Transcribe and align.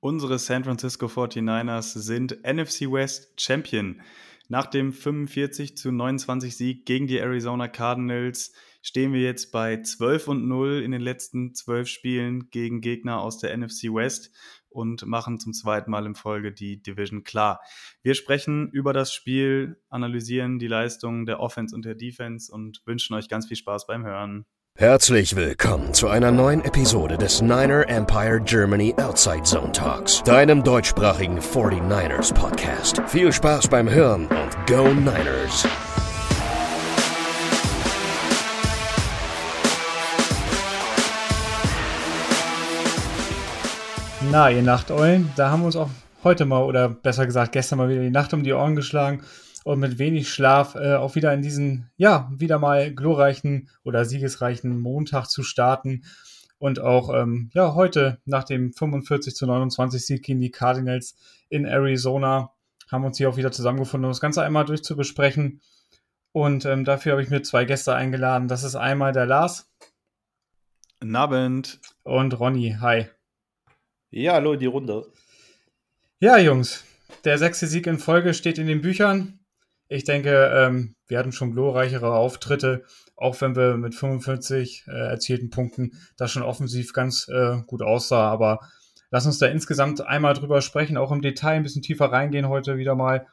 Unsere 0.00 0.38
San 0.38 0.62
Francisco 0.62 1.06
49ers 1.06 1.98
sind 1.98 2.38
NFC 2.44 2.82
West 2.82 3.32
Champion. 3.40 4.00
Nach 4.46 4.66
dem 4.66 4.92
45 4.92 5.76
zu 5.76 5.90
29 5.90 6.56
Sieg 6.56 6.86
gegen 6.86 7.08
die 7.08 7.18
Arizona 7.18 7.66
Cardinals 7.66 8.52
stehen 8.80 9.12
wir 9.12 9.22
jetzt 9.22 9.50
bei 9.50 9.82
12 9.82 10.28
und 10.28 10.46
0 10.46 10.82
in 10.84 10.92
den 10.92 11.00
letzten 11.00 11.52
12 11.52 11.88
Spielen 11.88 12.50
gegen 12.50 12.80
Gegner 12.80 13.20
aus 13.20 13.38
der 13.38 13.56
NFC 13.56 13.92
West 13.92 14.30
und 14.68 15.04
machen 15.04 15.40
zum 15.40 15.52
zweiten 15.52 15.90
Mal 15.90 16.06
in 16.06 16.14
Folge 16.14 16.52
die 16.52 16.80
Division 16.80 17.24
klar. 17.24 17.60
Wir 18.02 18.14
sprechen 18.14 18.70
über 18.70 18.92
das 18.92 19.12
Spiel, 19.12 19.82
analysieren 19.88 20.60
die 20.60 20.68
Leistungen 20.68 21.26
der 21.26 21.40
Offense 21.40 21.74
und 21.74 21.84
der 21.84 21.96
Defense 21.96 22.52
und 22.52 22.82
wünschen 22.86 23.14
euch 23.14 23.28
ganz 23.28 23.48
viel 23.48 23.56
Spaß 23.56 23.88
beim 23.88 24.06
Hören. 24.06 24.46
Herzlich 24.80 25.34
willkommen 25.34 25.92
zu 25.92 26.06
einer 26.06 26.30
neuen 26.30 26.64
Episode 26.64 27.18
des 27.18 27.42
Niner 27.42 27.88
Empire 27.88 28.40
Germany 28.40 28.94
Outside 28.96 29.42
Zone 29.42 29.72
Talks, 29.72 30.22
deinem 30.22 30.62
deutschsprachigen 30.62 31.40
49ers 31.40 32.32
Podcast. 32.32 33.02
Viel 33.08 33.32
Spaß 33.32 33.66
beim 33.66 33.90
Hören 33.90 34.28
und 34.28 34.66
Go 34.68 34.84
Niners! 34.94 35.66
Na, 44.30 44.48
ihr 44.48 44.62
Nachteulen, 44.62 45.32
da 45.34 45.50
haben 45.50 45.62
wir 45.62 45.66
uns 45.66 45.74
auch 45.74 45.90
heute 46.22 46.44
mal, 46.44 46.62
oder 46.62 46.88
besser 46.88 47.26
gesagt 47.26 47.50
gestern 47.50 47.78
mal 47.78 47.88
wieder 47.88 48.02
die 48.02 48.10
Nacht 48.10 48.32
um 48.32 48.44
die 48.44 48.52
Ohren 48.52 48.76
geschlagen 48.76 49.24
und 49.68 49.80
mit 49.80 49.98
wenig 49.98 50.30
Schlaf 50.30 50.76
äh, 50.76 50.94
auch 50.94 51.14
wieder 51.14 51.30
in 51.34 51.42
diesen, 51.42 51.90
ja, 51.98 52.32
wieder 52.34 52.58
mal 52.58 52.90
glorreichen 52.90 53.68
oder 53.84 54.06
siegesreichen 54.06 54.80
Montag 54.80 55.26
zu 55.26 55.42
starten. 55.42 56.04
Und 56.56 56.80
auch, 56.80 57.14
ähm, 57.14 57.50
ja, 57.52 57.74
heute 57.74 58.18
nach 58.24 58.44
dem 58.44 58.72
45 58.72 59.34
zu 59.36 59.44
29 59.44 60.06
Sieg 60.06 60.22
gegen 60.22 60.40
die 60.40 60.50
Cardinals 60.50 61.16
in 61.50 61.66
Arizona 61.66 62.54
haben 62.90 63.02
wir 63.02 63.08
uns 63.08 63.18
hier 63.18 63.28
auch 63.28 63.36
wieder 63.36 63.52
zusammengefunden, 63.52 64.06
um 64.06 64.10
das 64.10 64.22
Ganze 64.22 64.42
einmal 64.42 64.64
durchzubesprechen. 64.64 65.60
Und 66.32 66.64
ähm, 66.64 66.86
dafür 66.86 67.12
habe 67.12 67.22
ich 67.22 67.28
mir 67.28 67.42
zwei 67.42 67.66
Gäste 67.66 67.94
eingeladen. 67.94 68.48
Das 68.48 68.64
ist 68.64 68.74
einmal 68.74 69.12
der 69.12 69.26
Lars. 69.26 69.70
Guten 70.98 71.14
Abend. 71.14 71.78
Und 72.04 72.40
Ronny. 72.40 72.78
Hi. 72.80 73.08
Ja, 74.10 74.32
hallo 74.32 74.54
in 74.54 74.60
die 74.60 74.64
Runde. 74.64 75.12
Ja, 76.20 76.38
Jungs, 76.38 76.84
der 77.24 77.36
sechste 77.36 77.66
Sieg 77.66 77.86
in 77.86 77.98
Folge 77.98 78.32
steht 78.32 78.56
in 78.56 78.66
den 78.66 78.80
Büchern. 78.80 79.37
Ich 79.90 80.04
denke, 80.04 80.52
ähm, 80.54 80.96
wir 81.06 81.18
hatten 81.18 81.32
schon 81.32 81.52
glorreichere 81.52 82.12
Auftritte, 82.12 82.84
auch 83.16 83.40
wenn 83.40 83.56
wir 83.56 83.78
mit 83.78 83.94
45 83.94 84.84
äh, 84.86 84.90
erzielten 84.90 85.48
Punkten 85.48 85.92
das 86.18 86.30
schon 86.30 86.42
offensiv 86.42 86.92
ganz 86.92 87.26
äh, 87.28 87.62
gut 87.66 87.80
aussah. 87.80 88.30
Aber 88.30 88.60
lass 89.10 89.24
uns 89.24 89.38
da 89.38 89.46
insgesamt 89.46 90.02
einmal 90.02 90.34
drüber 90.34 90.60
sprechen, 90.60 90.98
auch 90.98 91.10
im 91.10 91.22
Detail 91.22 91.56
ein 91.56 91.62
bisschen 91.62 91.82
tiefer 91.82 92.12
reingehen 92.12 92.48
heute 92.48 92.76
wieder 92.76 92.94
mal. 92.94 93.26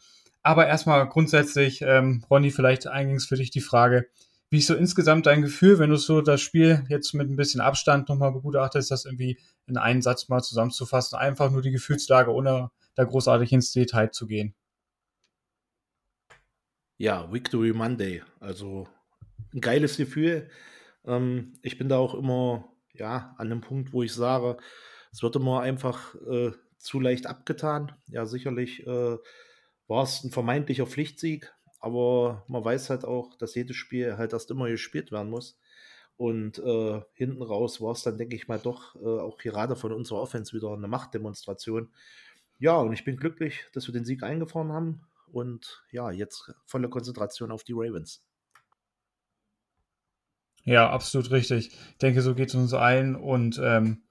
Aber 0.43 0.65
erstmal 0.67 1.09
grundsätzlich, 1.09 1.81
ähm, 1.81 2.23
Ronny, 2.29 2.51
vielleicht 2.51 2.87
eingangs 2.87 3.25
für 3.25 3.35
dich 3.35 3.51
die 3.51 3.61
Frage, 3.61 4.07
wie 4.49 4.59
ist 4.59 4.67
so 4.67 4.75
insgesamt 4.75 5.25
dein 5.25 5.41
Gefühl, 5.41 5.79
wenn 5.79 5.89
du 5.89 5.97
so 5.97 6.21
das 6.21 6.39
Spiel 6.39 6.85
jetzt 6.87 7.13
mit 7.13 7.29
ein 7.29 7.35
bisschen 7.35 7.59
Abstand 7.59 8.07
nochmal 8.07 8.31
begutachtest, 8.31 8.91
das 8.91 9.03
irgendwie 9.03 9.39
in 9.67 9.75
einen 9.75 10.01
Satz 10.01 10.29
mal 10.29 10.41
zusammenzufassen, 10.41 11.17
einfach 11.17 11.51
nur 11.51 11.61
die 11.61 11.71
Gefühlslage, 11.71 12.31
ohne 12.31 12.69
da 12.93 13.03
großartig 13.03 13.51
ins 13.51 13.73
Detail 13.73 14.11
zu 14.11 14.27
gehen? 14.27 14.55
Ja, 16.97 17.29
Victory 17.31 17.73
Monday. 17.73 18.23
Also 18.39 18.88
ein 19.53 19.59
geiles 19.59 19.97
Gefühl. 19.97 20.49
Ähm, 21.05 21.53
ich 21.61 21.77
bin 21.77 21.89
da 21.89 21.97
auch 21.97 22.13
immer 22.15 22.69
ja, 22.93 23.35
an 23.38 23.49
dem 23.49 23.59
Punkt, 23.59 23.91
wo 23.91 24.01
ich 24.01 24.13
sage, 24.13 24.57
es 25.11 25.21
wird 25.21 25.35
immer 25.35 25.59
einfach 25.59 26.16
äh, 26.25 26.51
zu 26.77 27.01
leicht 27.01 27.27
abgetan. 27.27 27.91
Ja, 28.07 28.25
sicherlich 28.25 28.88
äh, 28.88 29.17
war 29.88 30.03
es 30.03 30.23
ein 30.23 30.31
vermeintlicher 30.31 30.88
Pflichtsieg, 30.88 31.53
aber 31.81 32.45
man 32.47 32.63
weiß 32.63 32.89
halt 32.89 33.03
auch, 33.03 33.35
dass 33.38 33.56
jedes 33.56 33.75
Spiel 33.75 34.16
halt 34.17 34.31
erst 34.31 34.50
immer 34.50 34.69
gespielt 34.69 35.12
werden 35.12 35.29
muss. 35.29 35.59
Und 36.16 36.59
äh, 36.59 37.01
hinten 37.13 37.41
raus 37.41 37.81
war 37.81 37.91
es 37.91 38.03
dann, 38.03 38.17
denke 38.17 38.38
ich 38.38 38.47
mal, 38.47 38.59
doch 38.59 38.95
äh, 38.95 39.19
auch 39.19 39.38
gerade 39.38 39.75
von 39.75 39.91
unserer 39.91 40.22
Offense 40.22 40.56
wieder 40.56 40.72
eine 40.72 40.88
Machtdemonstration. 40.88 41.89
Ja, 42.57 42.77
und 42.77 42.94
ich 42.94 43.03
bin 43.03 43.17
glücklich, 43.17 43.66
dass 43.73 43.85
wir 43.88 43.94
den 43.94 44.06
Sieg 44.06 44.23
eingefahren 44.23 44.72
haben. 44.72 45.01
Und 45.28 45.84
ja, 45.91 46.12
jetzt 46.12 46.52
volle 46.66 46.90
Konzentration 46.90 47.52
auf 47.52 47.63
die 47.63 47.74
Ravens. 47.74 48.24
Ja, 50.63 50.90
absolut 50.90 51.31
richtig. 51.31 51.69
Ich 51.69 51.97
denke, 52.00 52.22
so 52.22 52.34
geht 52.34 52.50
es 52.50 52.56
uns 52.56 52.74
allen. 52.74 53.16
Und 53.16 53.59
ähm, 53.63 54.03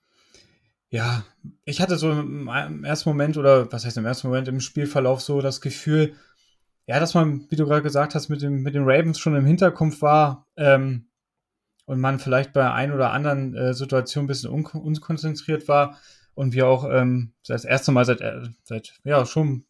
ja, 0.89 1.25
ich 1.65 1.81
hatte 1.81 1.97
so 1.97 2.13
im, 2.13 2.49
ersten 2.85 3.09
Moment, 3.09 3.37
oder 3.37 3.71
was 3.73 3.85
heißt 3.85 3.97
im 3.97 4.07
ersten 4.07 4.29
Moment 4.29 4.47
im 4.47 4.61
Spielverlauf 4.61 5.21
so 5.21 5.41
das 5.41 5.61
Gefühl, 5.61 6.15
ja, 6.87 7.01
dass 7.01 7.15
man, 7.15 7.51
wie 7.51 7.57
du 7.57 7.65
gerade 7.65 7.83
gesagt 7.83 8.15
hast, 8.15 8.29
mit, 8.29 8.43
dem, 8.43 8.63
mit 8.63 8.75
den 8.75 8.85
Ravens 8.85 9.19
schon 9.19 9.35
im 9.35 9.47
Hinterkopf 9.47 10.03
war 10.03 10.47
ähm, 10.57 11.09
und 11.87 11.99
man 11.99 12.21
vielleicht 12.21 12.53
bei 12.53 12.71
ein 12.71 12.93
oder 12.93 13.11
anderen 13.11 13.57
äh, 13.57 13.75
Situationen 13.75 14.27
ein 14.27 14.29
bisschen 14.29 14.51
un 14.51 14.65
unkonzentriert 14.67 15.67
war 15.67 15.99
und 16.35 16.53
wir 16.53 16.69
auch 16.69 16.89
ähm, 16.89 17.33
das 17.47 17.65
erste 17.65 17.91
Mal 17.91 18.05
seit, 18.05 18.21
äh, 18.21 18.43
seit 18.63 19.01
ja, 19.03 19.27
schon 19.27 19.65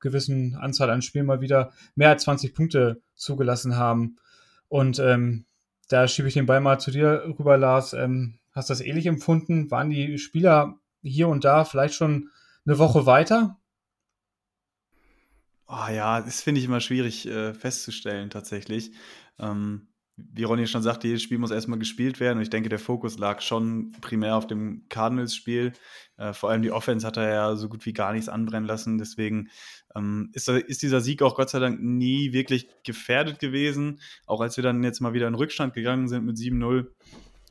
gewissen 0.00 0.56
Anzahl 0.56 0.90
an 0.90 1.02
Spielen 1.02 1.26
mal 1.26 1.40
wieder 1.40 1.72
mehr 1.94 2.08
als 2.10 2.24
20 2.24 2.54
Punkte 2.54 3.02
zugelassen 3.14 3.76
haben. 3.76 4.16
Und 4.68 4.98
ähm, 4.98 5.46
da 5.88 6.08
schiebe 6.08 6.28
ich 6.28 6.34
den 6.34 6.46
Ball 6.46 6.60
mal 6.60 6.78
zu 6.78 6.90
dir 6.90 7.24
rüber, 7.38 7.56
Lars. 7.56 7.92
Ähm, 7.92 8.38
hast 8.52 8.70
du 8.70 8.72
das 8.72 8.80
ähnlich 8.80 9.06
empfunden? 9.06 9.70
Waren 9.70 9.90
die 9.90 10.18
Spieler 10.18 10.78
hier 11.02 11.28
und 11.28 11.44
da 11.44 11.64
vielleicht 11.64 11.94
schon 11.94 12.30
eine 12.64 12.78
Woche 12.78 13.06
weiter? 13.06 13.58
Oh 15.66 15.88
ja, 15.92 16.20
das 16.20 16.40
finde 16.40 16.60
ich 16.60 16.66
immer 16.66 16.80
schwierig 16.80 17.26
äh, 17.26 17.54
festzustellen 17.54 18.30
tatsächlich. 18.30 18.92
Ähm, 19.38 19.89
wie 20.32 20.44
Ronny 20.44 20.66
schon 20.66 20.82
sagte, 20.82 21.08
jedes 21.08 21.22
Spiel 21.22 21.38
muss 21.38 21.50
erstmal 21.50 21.78
gespielt 21.78 22.20
werden. 22.20 22.38
Und 22.38 22.42
ich 22.42 22.50
denke, 22.50 22.68
der 22.68 22.78
Fokus 22.78 23.18
lag 23.18 23.40
schon 23.40 23.92
primär 24.00 24.36
auf 24.36 24.46
dem 24.46 24.86
Cardinals-Spiel. 24.88 25.72
Äh, 26.16 26.32
vor 26.32 26.50
allem 26.50 26.62
die 26.62 26.70
Offense 26.70 27.06
hat 27.06 27.16
er 27.16 27.28
ja 27.28 27.56
so 27.56 27.68
gut 27.68 27.86
wie 27.86 27.92
gar 27.92 28.12
nichts 28.12 28.28
anbrennen 28.28 28.66
lassen. 28.66 28.98
Deswegen 28.98 29.48
ähm, 29.94 30.30
ist, 30.32 30.48
ist, 30.48 30.82
dieser 30.82 31.00
Sieg 31.00 31.22
auch 31.22 31.34
Gott 31.34 31.50
sei 31.50 31.58
Dank 31.58 31.80
nie 31.82 32.32
wirklich 32.32 32.68
gefährdet 32.84 33.38
gewesen. 33.38 34.00
Auch 34.26 34.40
als 34.40 34.56
wir 34.56 34.64
dann 34.64 34.84
jetzt 34.84 35.00
mal 35.00 35.12
wieder 35.12 35.28
in 35.28 35.34
Rückstand 35.34 35.74
gegangen 35.74 36.08
sind 36.08 36.24
mit 36.24 36.36
7-0 36.36 36.86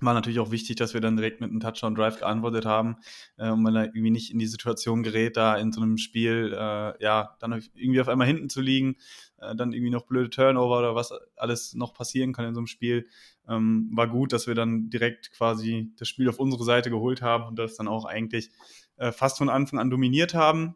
war 0.01 0.13
natürlich 0.13 0.39
auch 0.39 0.51
wichtig, 0.51 0.77
dass 0.77 0.93
wir 0.93 1.01
dann 1.01 1.17
direkt 1.17 1.41
mit 1.41 1.49
einem 1.49 1.59
Touchdown-Drive 1.59 2.19
geantwortet 2.19 2.65
haben 2.65 2.97
äh, 3.37 3.49
und 3.49 3.61
man 3.61 3.73
da 3.73 3.83
irgendwie 3.83 4.11
nicht 4.11 4.31
in 4.31 4.39
die 4.39 4.47
Situation 4.47 5.03
gerät, 5.03 5.37
da 5.37 5.55
in 5.57 5.71
so 5.71 5.81
einem 5.81 5.97
Spiel, 5.97 6.53
äh, 6.53 7.03
ja, 7.03 7.35
dann 7.39 7.61
irgendwie 7.73 8.01
auf 8.01 8.07
einmal 8.07 8.27
hinten 8.27 8.49
zu 8.49 8.61
liegen, 8.61 8.95
äh, 9.37 9.55
dann 9.55 9.73
irgendwie 9.73 9.91
noch 9.91 10.05
blöde 10.05 10.29
Turnover 10.29 10.79
oder 10.79 10.95
was 10.95 11.11
alles 11.35 11.73
noch 11.73 11.93
passieren 11.93 12.33
kann 12.33 12.45
in 12.45 12.53
so 12.53 12.59
einem 12.59 12.67
Spiel. 12.67 13.07
Ähm, 13.47 13.89
war 13.93 14.07
gut, 14.07 14.31
dass 14.31 14.47
wir 14.47 14.55
dann 14.55 14.89
direkt 14.89 15.31
quasi 15.31 15.91
das 15.97 16.07
Spiel 16.07 16.29
auf 16.29 16.39
unsere 16.39 16.63
Seite 16.63 16.89
geholt 16.89 17.21
haben 17.21 17.45
und 17.45 17.57
das 17.57 17.75
dann 17.75 17.87
auch 17.87 18.05
eigentlich 18.05 18.51
äh, 18.97 19.11
fast 19.11 19.37
von 19.37 19.49
Anfang 19.49 19.79
an 19.79 19.89
dominiert 19.89 20.33
haben. 20.33 20.75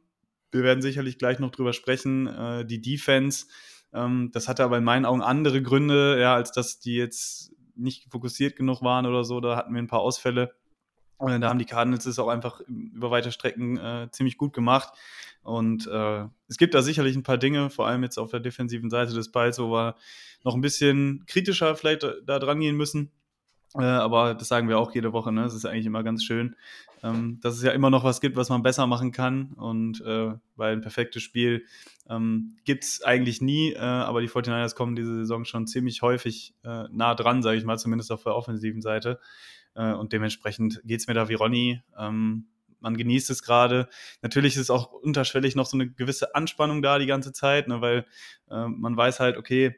Wir 0.52 0.64
werden 0.64 0.82
sicherlich 0.82 1.18
gleich 1.18 1.40
noch 1.40 1.52
drüber 1.52 1.74
sprechen. 1.74 2.28
Äh, 2.28 2.66
die 2.66 2.82
Defense, 2.82 3.48
ähm, 3.94 4.32
das 4.34 4.48
hatte 4.48 4.64
aber 4.64 4.78
in 4.78 4.84
meinen 4.84 5.06
Augen 5.06 5.22
andere 5.22 5.62
Gründe, 5.62 6.20
ja, 6.20 6.36
als 6.36 6.52
dass 6.52 6.80
die 6.80 6.96
jetzt 6.96 7.53
nicht 7.76 8.12
fokussiert 8.12 8.56
genug 8.56 8.82
waren 8.82 9.06
oder 9.06 9.24
so. 9.24 9.40
Da 9.40 9.56
hatten 9.56 9.74
wir 9.74 9.82
ein 9.82 9.88
paar 9.88 10.02
Ausfälle. 10.02 10.54
Und 11.18 11.40
da 11.40 11.50
haben 11.50 11.60
die 11.60 11.66
Cardinals 11.66 12.06
es 12.06 12.20
auch 12.20 12.28
einfach 12.28 12.60
über 12.68 13.12
weite 13.12 13.32
Strecken 13.32 13.78
äh, 13.78 14.10
ziemlich 14.12 14.38
gut 14.38 14.54
gemacht. 14.54 14.94
Und 15.42 15.88
äh, 15.88 16.26
es 16.48 16.58
gibt 16.58 16.74
da 16.74 16.82
sicherlich 16.82 17.16
ein 17.16 17.24
paar 17.24 17.38
Dinge, 17.38 17.70
vor 17.70 17.88
allem 17.88 18.04
jetzt 18.04 18.18
auf 18.18 18.32
der 18.32 18.40
defensiven 18.40 18.90
Seite 18.90 19.14
des 19.14 19.32
Balls, 19.32 19.60
wo 19.60 19.72
wir 19.72 19.96
noch 20.44 20.56
ein 20.56 20.62
bisschen 20.62 21.24
kritischer 21.28 21.76
vielleicht 21.76 22.04
da 22.26 22.40
dran 22.40 22.60
gehen 22.60 22.76
müssen. 22.76 23.12
Äh, 23.76 23.84
aber 23.84 24.34
das 24.36 24.48
sagen 24.48 24.70
wir 24.70 24.80
auch 24.80 24.94
jede 24.94 25.14
Woche. 25.14 25.32
Ne? 25.32 25.46
Es 25.46 25.54
ist 25.54 25.66
eigentlich 25.66 25.86
immer 25.86 26.04
ganz 26.04 26.24
schön, 26.24 26.56
ähm, 27.04 27.40
dass 27.42 27.56
es 27.56 27.64
ja 27.64 27.72
immer 27.72 27.90
noch 27.90 28.04
was 28.04 28.22
gibt, 28.22 28.38
was 28.38 28.50
man 28.50 28.64
besser 28.64 28.88
machen 28.88 29.12
kann. 29.12 29.54
Und 29.54 30.02
äh, 30.02 30.34
weil 30.56 30.74
ein 30.74 30.82
perfektes 30.82 31.22
Spiel 31.22 31.66
ähm, 32.10 32.58
gibt 32.64 32.86
es 32.86 33.04
eigentlich 33.04 33.42
nie. 33.42 33.74
Äh, 33.74 33.80
aber 33.80 34.22
die 34.22 34.30
49ers 34.30 34.76
kommen 34.76 34.96
diese 34.96 35.18
Saison 35.18 35.46
schon 35.46 35.68
ziemlich 35.68 36.02
häufig 36.02 36.56
äh, 36.64 36.86
nah 36.92 37.14
dran, 37.14 37.44
sage 37.44 37.58
ich 37.58 37.66
mal, 37.66 37.78
zumindest 37.78 38.12
auf 38.12 38.24
der 38.24 38.36
offensiven 38.36 38.82
Seite. 38.82 39.20
Äh, 39.76 39.92
und 39.94 40.14
dementsprechend 40.14 40.82
geht 40.86 41.02
es 41.02 41.08
mir 41.08 41.14
da 41.14 41.28
wie 41.28 41.34
Ronny. 41.34 41.82
Ähm, 41.98 42.48
man 42.80 42.98
genießt 42.98 43.30
es 43.30 43.44
gerade. 43.44 43.90
Natürlich 44.22 44.56
ist 44.58 44.70
auch 44.70 44.92
unterschwellig 44.92 45.56
noch 45.56 45.66
so 45.66 45.78
eine 45.78 45.90
gewisse 45.90 46.36
Anspannung 46.36 46.82
da 46.82 47.00
die 47.00 47.06
ganze 47.06 47.34
Zeit, 47.34 47.68
ne, 47.68 47.82
weil 47.82 48.06
äh, 48.50 48.68
man 48.68 48.96
weiß 48.96 49.20
halt, 49.20 49.38
okay, 49.38 49.76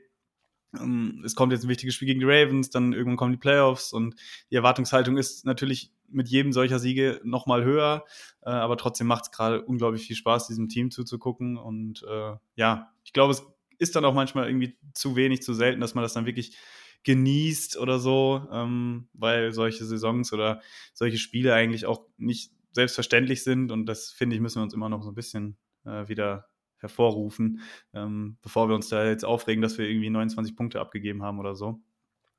ähm, 0.79 1.21
es 1.25 1.35
kommt 1.35 1.53
jetzt 1.53 1.63
ein 1.63 1.69
wichtiges 1.69 1.95
Spiel 1.95 2.07
gegen 2.07 2.19
die 2.19 2.25
Ravens, 2.25 2.69
dann 2.69 2.94
irgendwann 2.94 3.17
kommen 3.17 3.31
die 3.31 3.38
Playoffs 3.38 3.94
und 3.94 4.15
die 4.51 4.55
Erwartungshaltung 4.55 5.17
ist 5.17 5.45
natürlich 5.45 5.91
mit 6.09 6.27
jedem 6.29 6.53
solcher 6.53 6.79
Siege 6.79 7.19
nochmal 7.23 7.63
höher, 7.63 8.05
äh, 8.41 8.49
aber 8.49 8.77
trotzdem 8.77 9.07
macht 9.07 9.25
es 9.25 9.31
gerade 9.31 9.61
unglaublich 9.61 10.05
viel 10.07 10.15
Spaß, 10.15 10.47
diesem 10.47 10.69
Team 10.69 10.91
zuzugucken 10.91 11.57
und 11.57 12.03
äh, 12.03 12.33
ja, 12.55 12.91
ich 13.03 13.13
glaube, 13.13 13.31
es 13.31 13.45
ist 13.77 13.95
dann 13.95 14.05
auch 14.05 14.13
manchmal 14.13 14.47
irgendwie 14.47 14.77
zu 14.93 15.15
wenig, 15.15 15.41
zu 15.41 15.53
selten, 15.53 15.81
dass 15.81 15.95
man 15.95 16.03
das 16.03 16.13
dann 16.13 16.25
wirklich 16.25 16.57
genießt 17.03 17.77
oder 17.77 17.99
so, 17.99 18.47
ähm, 18.51 19.07
weil 19.13 19.53
solche 19.53 19.85
Saisons 19.85 20.33
oder 20.33 20.61
solche 20.93 21.17
Spiele 21.17 21.53
eigentlich 21.53 21.85
auch 21.85 22.05
nicht 22.17 22.51
selbstverständlich 22.71 23.43
sind 23.43 23.71
und 23.71 23.85
das 23.85 24.11
finde 24.11 24.35
ich, 24.35 24.41
müssen 24.41 24.59
wir 24.59 24.63
uns 24.63 24.73
immer 24.73 24.89
noch 24.89 25.03
so 25.03 25.09
ein 25.09 25.15
bisschen 25.15 25.57
äh, 25.85 26.07
wieder 26.07 26.47
hervorrufen, 26.77 27.61
ähm, 27.93 28.37
bevor 28.41 28.69
wir 28.69 28.75
uns 28.75 28.89
da 28.89 29.05
jetzt 29.05 29.25
aufregen, 29.25 29.61
dass 29.61 29.77
wir 29.77 29.87
irgendwie 29.87 30.09
29 30.09 30.55
Punkte 30.55 30.79
abgegeben 30.79 31.23
haben 31.23 31.39
oder 31.39 31.55
so. 31.55 31.79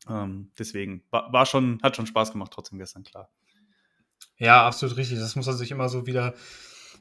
Ähm, 0.09 0.53
deswegen 0.59 1.03
war, 1.11 1.33
war, 1.33 1.47
schon, 1.47 1.81
hat 1.83 1.97
schon 1.97 2.07
Spaß 2.07 2.33
gemacht, 2.33 2.53
trotzdem 2.53 2.79
gestern, 2.79 3.03
klar. 3.03 3.31
Ja, 4.39 4.67
absolut 4.67 4.97
richtig. 4.97 5.19
Das 5.19 5.37
muss 5.37 5.47
man 5.47 5.57
sich 5.57 5.71
immer 5.71 5.89
so 5.89 6.07
wieder, 6.07 6.35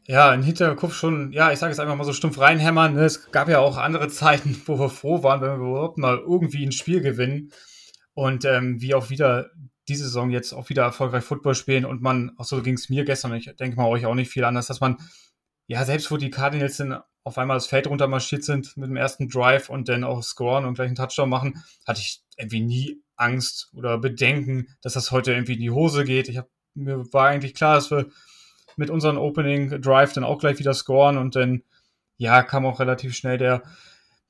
ja, 0.07 0.33
in 0.33 0.43
Hinterkopf 0.43 0.93
schon, 0.93 1.31
ja, 1.31 1.51
ich 1.51 1.59
sage 1.59 1.73
es 1.73 1.79
einfach 1.79 1.95
mal 1.95 2.03
so 2.03 2.13
stumpf 2.13 2.39
reinhämmern. 2.39 2.93
Ne? 2.93 3.05
Es 3.05 3.31
gab 3.31 3.49
ja 3.49 3.59
auch 3.59 3.77
andere 3.77 4.07
Zeiten, 4.09 4.61
wo 4.65 4.79
wir 4.79 4.89
froh 4.89 5.23
waren, 5.23 5.41
wenn 5.41 5.59
wir 5.59 5.67
überhaupt 5.69 5.97
mal 5.97 6.17
irgendwie 6.17 6.65
ein 6.65 6.71
Spiel 6.71 7.01
gewinnen. 7.01 7.51
Und 8.13 8.45
ähm, 8.45 8.81
wie 8.81 8.95
auch 8.95 9.09
wieder 9.09 9.51
diese 9.87 10.05
Saison 10.05 10.31
jetzt 10.31 10.53
auch 10.53 10.69
wieder 10.69 10.83
erfolgreich 10.83 11.23
Football 11.23 11.55
spielen 11.55 11.85
und 11.85 12.01
man, 12.01 12.31
auch 12.37 12.45
so 12.45 12.61
ging 12.61 12.75
es 12.75 12.89
mir 12.89 13.05
gestern, 13.05 13.33
ich 13.35 13.53
denke 13.57 13.77
mal 13.77 13.87
euch 13.87 14.05
auch 14.05 14.15
nicht 14.15 14.31
viel 14.31 14.43
anders, 14.43 14.67
dass 14.67 14.79
man, 14.79 14.97
ja, 15.67 15.83
selbst 15.85 16.09
wo 16.11 16.17
die 16.17 16.29
Cardinals 16.31 16.77
dann 16.77 17.01
auf 17.23 17.37
einmal 17.37 17.57
das 17.57 17.67
Feld 17.67 17.87
runter 17.87 18.07
marschiert 18.07 18.43
sind 18.43 18.77
mit 18.77 18.89
dem 18.89 18.97
ersten 18.97 19.29
Drive 19.29 19.69
und 19.69 19.89
dann 19.89 20.03
auch 20.03 20.21
scoren 20.21 20.65
und 20.65 20.75
gleich 20.75 20.87
einen 20.87 20.95
Touchdown 20.95 21.29
machen, 21.29 21.63
hatte 21.85 21.99
ich 21.99 22.21
irgendwie 22.37 22.61
nie 22.61 23.01
Angst 23.15 23.71
oder 23.73 23.97
Bedenken, 23.97 24.67
dass 24.81 24.93
das 24.93 25.11
heute 25.11 25.33
irgendwie 25.33 25.53
in 25.53 25.59
die 25.59 25.71
Hose 25.71 26.03
geht. 26.03 26.29
Ich 26.29 26.37
hab, 26.37 26.49
mir 26.75 27.11
war 27.13 27.27
eigentlich 27.27 27.53
klar, 27.53 27.75
dass 27.75 27.91
wir 27.91 28.07
mit 28.77 28.89
unserem 28.89 29.17
Opening 29.17 29.81
Drive 29.81 30.13
dann 30.13 30.23
auch 30.23 30.39
gleich 30.39 30.59
wieder 30.59 30.73
scoren 30.73 31.17
und 31.17 31.35
dann, 31.35 31.63
ja, 32.17 32.43
kam 32.43 32.65
auch 32.65 32.79
relativ 32.79 33.15
schnell 33.15 33.37
der, 33.37 33.63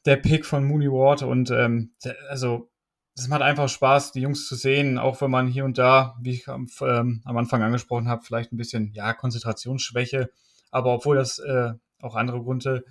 der 0.06 0.18
Pick 0.18 0.46
von 0.46 0.66
Mooney 0.66 0.90
Ward 0.90 1.24
und 1.24 1.52
ähm, 1.52 1.92
der, 2.04 2.16
also 2.30 2.70
es 3.18 3.28
macht 3.28 3.42
einfach 3.42 3.70
Spaß, 3.70 4.12
die 4.12 4.22
Jungs 4.22 4.48
zu 4.48 4.56
sehen, 4.56 4.98
auch 4.98 5.22
wenn 5.22 5.32
man 5.32 5.48
hier 5.48 5.66
und 5.66 5.78
da, 5.78 6.18
wie 6.22 6.32
ich 6.32 6.48
am, 6.48 6.68
ähm, 6.82 7.22
am 7.24 7.38
Anfang 7.38 7.64
angesprochen 7.64 8.10
habe, 8.10 8.24
vielleicht 8.24 8.52
ein 8.52 8.58
bisschen, 8.58 8.92
ja, 8.94 9.14
Konzentrationsschwäche, 9.14 10.30
aber 10.70 10.94
obwohl 10.94 11.16
das 11.16 11.40
äh, 11.40 11.72
auch 12.02 12.16
andere 12.16 12.44
Gründe 12.44 12.84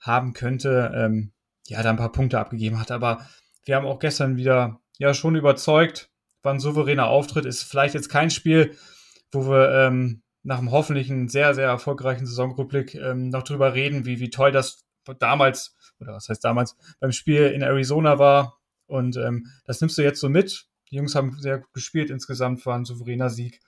haben 0.00 0.32
könnte, 0.32 0.92
ähm, 0.94 1.32
ja, 1.66 1.82
da 1.82 1.90
ein 1.90 1.96
paar 1.96 2.12
Punkte 2.12 2.40
abgegeben 2.40 2.80
hat. 2.80 2.90
Aber 2.90 3.26
wir 3.64 3.76
haben 3.76 3.86
auch 3.86 4.00
gestern 4.00 4.36
wieder, 4.36 4.80
ja, 4.98 5.14
schon 5.14 5.36
überzeugt, 5.36 6.09
war 6.42 6.52
ein 6.52 6.60
souveräner 6.60 7.06
Auftritt, 7.06 7.46
ist 7.46 7.62
vielleicht 7.62 7.94
jetzt 7.94 8.08
kein 8.08 8.30
Spiel, 8.30 8.76
wo 9.32 9.48
wir 9.48 9.70
ähm, 9.72 10.22
nach 10.42 10.58
einem 10.58 10.70
hoffentlichen, 10.70 11.28
sehr, 11.28 11.54
sehr 11.54 11.68
erfolgreichen 11.68 12.26
Saisonrückblick 12.26 12.94
ähm, 12.94 13.28
noch 13.28 13.42
drüber 13.42 13.74
reden, 13.74 14.06
wie, 14.06 14.20
wie 14.20 14.30
toll 14.30 14.52
das 14.52 14.84
damals, 15.18 15.76
oder 15.98 16.14
was 16.14 16.28
heißt 16.28 16.44
damals, 16.44 16.76
beim 16.98 17.12
Spiel 17.12 17.48
in 17.48 17.62
Arizona 17.62 18.18
war, 18.18 18.60
und 18.90 19.16
ähm, 19.16 19.46
das 19.66 19.80
nimmst 19.80 19.96
du 19.98 20.02
jetzt 20.02 20.18
so 20.18 20.28
mit. 20.28 20.66
Die 20.90 20.96
Jungs 20.96 21.14
haben 21.14 21.36
sehr 21.38 21.58
gut 21.58 21.72
gespielt, 21.72 22.10
insgesamt 22.10 22.66
war 22.66 22.76
ein 22.76 22.84
souveräner 22.84 23.30
Sieg. 23.30 23.60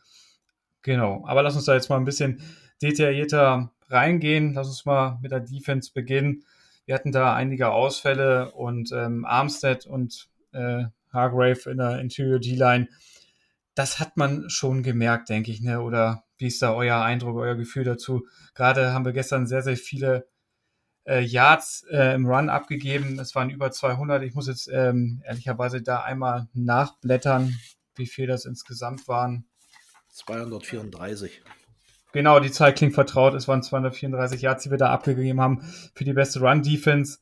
Genau, 0.83 1.25
aber 1.27 1.45
lass 1.45 1.55
uns 1.55 1.65
da 1.65 1.75
jetzt 1.75 1.89
mal 1.89 1.97
ein 1.97 2.05
bisschen 2.05 2.43
detaillierter 2.83 3.73
reingehen. 3.89 4.53
Lass 4.55 4.67
uns 4.67 4.85
mal 4.85 5.21
mit 5.23 5.31
der 5.31 5.39
Defense 5.39 5.93
beginnen. 5.95 6.45
Wir 6.87 6.97
hatten 6.97 7.13
da 7.13 7.35
einige 7.35 7.71
Ausfälle 7.71 8.51
und 8.51 8.91
ähm, 8.93 9.25
Armstead 9.25 9.87
und 9.87 10.29
äh, 10.51 10.87
Hargrave 11.13 11.71
in 11.71 11.79
der 11.79 12.01
Interior 12.01 12.39
D-Line. 12.39 12.89
Das 13.75 14.01
hat 14.01 14.17
man 14.17 14.51
schon 14.51 14.83
gemerkt, 14.83 15.29
denke 15.29 15.51
ich, 15.51 15.61
ne? 15.61 15.81
Oder 15.81 16.25
wie 16.39 16.47
ist 16.47 16.61
da 16.61 16.75
euer 16.75 17.01
Eindruck, 17.03 17.37
euer 17.37 17.55
Gefühl 17.55 17.85
dazu? 17.85 18.27
Gerade 18.55 18.93
haben 18.93 19.05
wir 19.05 19.13
gestern 19.13 19.47
sehr, 19.47 19.63
sehr 19.63 19.77
viele 19.77 20.27
äh, 21.07 21.21
Yards 21.21 21.85
äh, 21.91 22.15
im 22.15 22.27
Run 22.27 22.49
abgegeben. 22.49 23.19
Es 23.19 23.35
waren 23.35 23.51
über 23.51 23.71
200. 23.71 24.23
Ich 24.23 24.35
muss 24.35 24.49
jetzt 24.49 24.69
ähm, 24.73 25.23
ehrlicherweise 25.27 25.83
da 25.83 26.03
einmal 26.03 26.49
nachblättern, 26.53 27.59
wie 27.95 28.07
viel 28.07 28.27
das 28.27 28.45
insgesamt 28.45 29.09
waren. 29.09 29.47
234. 30.11 31.43
Genau, 32.13 32.41
die 32.41 32.51
Zahl 32.51 32.75
klingt 32.75 32.95
vertraut. 32.95 33.35
Es 33.35 33.49
waren 33.49 33.63
234 33.63 34.43
Yards, 34.43 34.65
die 34.65 34.71
wir 34.71 34.79
da 34.79 34.91
abgegeben 34.91 35.41
haben 35.41 35.63
für 35.95 36.05
die 36.05 36.13
beste 36.13 36.41
Run-Defense. 36.41 37.19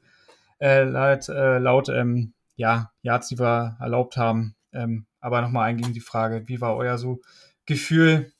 Äh, 0.59 0.83
laut, 0.83 1.29
äh, 1.29 1.59
laut 1.59 1.89
ähm, 1.89 2.35
ja, 2.61 2.93
Yards, 3.03 3.29
die 3.29 3.39
wir 3.39 3.77
erlaubt 3.81 4.17
haben. 4.19 4.55
Ähm, 4.73 5.07
aber 5.21 5.41
nochmal 5.41 5.69
eingehen 5.69 5.95
die 5.95 6.01
Frage, 6.01 6.47
wie 6.47 6.61
war 6.61 6.77
euer 6.77 6.99
so 6.99 7.21
Gefühl? 7.67 8.33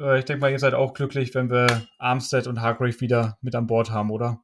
Äh, 0.00 0.20
ich 0.20 0.24
denke 0.26 0.40
mal, 0.40 0.52
ihr 0.52 0.58
seid 0.60 0.74
auch 0.74 0.94
glücklich, 0.94 1.34
wenn 1.34 1.50
wir 1.50 1.86
Armstead 1.98 2.46
und 2.46 2.60
Hargrave 2.60 3.00
wieder 3.00 3.36
mit 3.42 3.54
an 3.56 3.66
Bord 3.66 3.90
haben, 3.90 4.10
oder? 4.10 4.40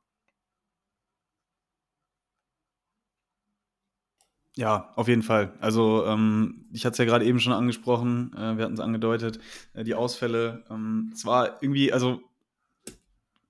Ja, 4.56 4.92
auf 4.96 5.06
jeden 5.08 5.22
Fall. 5.22 5.54
Also 5.60 6.04
ähm, 6.06 6.66
ich 6.72 6.84
hatte 6.84 6.92
es 6.92 6.98
ja 6.98 7.04
gerade 7.04 7.24
eben 7.24 7.38
schon 7.38 7.52
angesprochen, 7.52 8.32
äh, 8.36 8.56
wir 8.56 8.64
hatten 8.64 8.74
es 8.74 8.80
angedeutet, 8.80 9.38
äh, 9.74 9.84
die 9.84 9.94
Ausfälle. 9.94 10.64
Ähm, 10.68 11.10
es 11.14 11.24
war 11.24 11.62
irgendwie, 11.62 11.92
also 11.92 12.20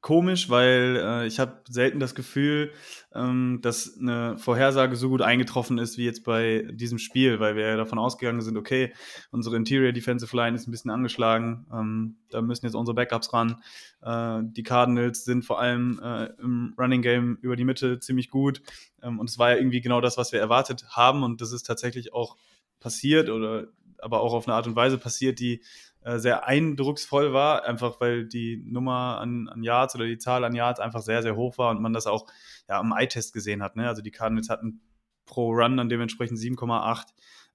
komisch, 0.01 0.49
weil 0.49 0.97
äh, 1.03 1.27
ich 1.27 1.39
habe 1.39 1.61
selten 1.69 2.01
das 2.01 2.15
Gefühl, 2.15 2.73
ähm, 3.15 3.59
dass 3.61 3.99
eine 3.99 4.39
Vorhersage 4.39 4.97
so 4.97 5.11
gut 5.11 5.21
eingetroffen 5.21 5.79
ist 5.79 5.99
wie 5.99 6.05
jetzt 6.05 6.25
bei 6.25 6.67
diesem 6.73 6.99
Spiel, 6.99 7.39
weil 7.39 7.55
wir 7.55 7.67
ja 7.67 7.77
davon 7.77 7.99
ausgegangen 7.99 8.41
sind, 8.41 8.57
okay, 8.57 8.95
unsere 9.31 9.57
Interior 9.57 9.93
Defensive 9.93 10.35
Line 10.35 10.57
ist 10.57 10.67
ein 10.67 10.71
bisschen 10.71 10.91
angeschlagen, 10.91 11.67
ähm, 11.73 12.17
da 12.31 12.41
müssen 12.41 12.65
jetzt 12.65 12.75
unsere 12.75 12.95
Backups 12.95 13.33
ran. 13.33 13.63
Äh, 14.01 14.41
die 14.45 14.63
Cardinals 14.63 15.25
sind 15.25 15.45
vor 15.45 15.61
allem 15.61 16.01
äh, 16.03 16.27
im 16.41 16.75
Running 16.79 17.03
Game 17.03 17.39
über 17.43 17.57
die 17.57 17.65
Mitte 17.65 17.99
ziemlich 17.99 18.31
gut 18.31 18.63
ähm, 19.03 19.19
und 19.19 19.29
es 19.29 19.39
war 19.39 19.51
ja 19.51 19.57
irgendwie 19.57 19.83
genau 19.83 20.01
das, 20.01 20.17
was 20.17 20.33
wir 20.33 20.41
erwartet 20.41 20.87
haben 20.89 21.23
und 21.23 21.41
das 21.43 21.53
ist 21.53 21.67
tatsächlich 21.67 22.15
auch 22.15 22.37
passiert 22.81 23.29
oder 23.29 23.67
aber 24.03 24.21
auch 24.23 24.33
auf 24.33 24.49
eine 24.49 24.55
Art 24.55 24.67
und 24.67 24.77
Weise 24.77 24.97
passiert, 24.97 25.41
die 25.41 25.63
äh, 26.03 26.19
sehr 26.19 26.47
eindrucksvoll 26.47 27.33
war, 27.33 27.65
einfach 27.65 28.01
weil 28.01 28.27
die 28.27 28.63
Nummer 28.67 29.19
an, 29.21 29.49
an 29.49 29.63
Yards 29.63 29.95
oder 29.95 30.07
die 30.07 30.19
Zahl 30.19 30.45
an 30.45 30.55
Yards 30.55 30.81
einfach 30.81 31.03
sehr, 31.03 31.23
sehr 31.23 31.37
hoch 31.37 31.59
war 31.59 31.71
und 31.71 31.83
man 31.83 31.93
das 31.93 32.07
auch 32.07 32.27
ja, 32.69 32.81
im 32.81 32.93
Eye-Test 32.93 33.33
gesehen 33.33 33.63
hat. 33.63 33.77
Ne? 33.77 33.87
Also 33.87 34.03
die 34.03 34.11
Cardinals 34.11 34.49
hatten 34.49 34.81
pro 35.27 35.53
Run 35.53 35.77
dann 35.77 35.89
dementsprechend 35.89 36.39
7,8 36.39 37.05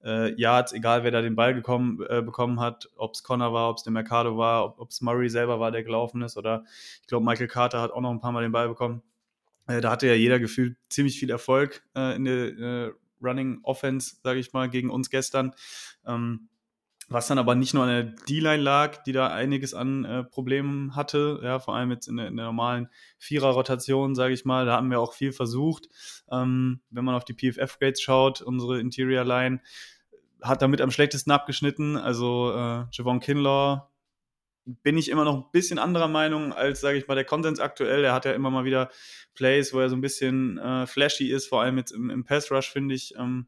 äh, 0.03 0.39
Yards, 0.39 0.73
egal 0.73 1.03
wer 1.03 1.11
da 1.11 1.21
den 1.21 1.35
Ball 1.35 1.53
gekommen, 1.53 2.05
äh, 2.07 2.21
bekommen 2.21 2.59
hat, 2.59 2.89
ob 2.95 3.15
es 3.15 3.23
Connor 3.23 3.51
war, 3.51 3.69
ob 3.69 3.77
es 3.77 3.83
der 3.83 3.93
Mercado 3.93 4.37
war, 4.37 4.79
ob 4.79 4.91
es 4.91 5.01
Murray 5.01 5.29
selber 5.29 5.59
war, 5.59 5.71
der 5.71 5.83
gelaufen 5.83 6.21
ist 6.21 6.37
oder 6.37 6.63
ich 7.01 7.07
glaube 7.07 7.25
Michael 7.25 7.47
Carter 7.47 7.81
hat 7.81 7.91
auch 7.91 8.01
noch 8.01 8.11
ein 8.11 8.19
paar 8.19 8.31
Mal 8.31 8.43
den 8.43 8.51
Ball 8.51 8.67
bekommen. 8.67 9.01
Äh, 9.67 9.81
da 9.81 9.91
hatte 9.91 10.07
ja 10.07 10.13
jeder 10.13 10.39
gefühlt 10.39 10.77
ziemlich 10.89 11.19
viel 11.19 11.31
Erfolg 11.31 11.83
äh, 11.95 12.15
in 12.15 12.25
der 12.25 12.57
äh, 12.57 12.91
Running 13.23 13.59
Offense, 13.63 14.17
sage 14.23 14.39
ich 14.39 14.53
mal, 14.53 14.69
gegen 14.69 14.89
uns 14.89 15.09
gestern. 15.09 15.53
Ähm, 16.05 16.49
was 17.07 17.27
dann 17.27 17.37
aber 17.37 17.55
nicht 17.55 17.73
nur 17.73 17.83
an 17.83 17.89
der 17.89 18.03
D-Line 18.03 18.63
lag, 18.63 19.03
die 19.03 19.11
da 19.11 19.27
einiges 19.27 19.73
an 19.73 20.05
äh, 20.05 20.23
Problemen 20.23 20.95
hatte, 20.95 21.39
ja, 21.43 21.59
vor 21.59 21.75
allem 21.75 21.91
jetzt 21.91 22.07
in 22.07 22.17
der, 22.17 22.27
in 22.27 22.35
der 22.35 22.45
normalen 22.45 22.89
Vierer-Rotation, 23.19 24.15
sage 24.15 24.33
ich 24.33 24.45
mal, 24.45 24.65
da 24.65 24.77
haben 24.77 24.89
wir 24.89 24.99
auch 24.99 25.13
viel 25.13 25.31
versucht. 25.31 25.87
Ähm, 26.31 26.81
wenn 26.89 27.05
man 27.05 27.15
auf 27.15 27.25
die 27.25 27.33
PFF-Grades 27.33 28.01
schaut, 28.01 28.41
unsere 28.41 28.79
Interior-Line 28.79 29.61
hat 30.41 30.61
damit 30.61 30.81
am 30.81 30.91
schlechtesten 30.91 31.31
abgeschnitten. 31.31 31.95
Also 31.97 32.51
äh, 32.51 32.85
Javon 32.91 33.19
Kinlaw 33.19 33.87
bin 34.65 34.97
ich 34.97 35.09
immer 35.09 35.25
noch 35.25 35.35
ein 35.35 35.51
bisschen 35.51 35.77
anderer 35.77 36.07
Meinung 36.07 36.53
als, 36.53 36.81
sage 36.81 36.97
ich 36.97 37.07
mal, 37.07 37.15
der 37.15 37.25
Konsens 37.25 37.59
aktuell. 37.59 38.03
Er 38.03 38.13
hat 38.13 38.25
ja 38.25 38.31
immer 38.31 38.49
mal 38.49 38.65
wieder 38.65 38.89
Plays, 39.35 39.73
wo 39.73 39.79
er 39.79 39.89
so 39.89 39.95
ein 39.95 40.01
bisschen 40.01 40.57
äh, 40.57 40.87
flashy 40.87 41.31
ist, 41.31 41.47
vor 41.47 41.61
allem 41.61 41.77
jetzt 41.77 41.91
im, 41.91 42.09
im 42.09 42.23
Pass-Rush, 42.23 42.71
finde 42.71 42.95
ich. 42.95 43.13
Ähm, 43.15 43.47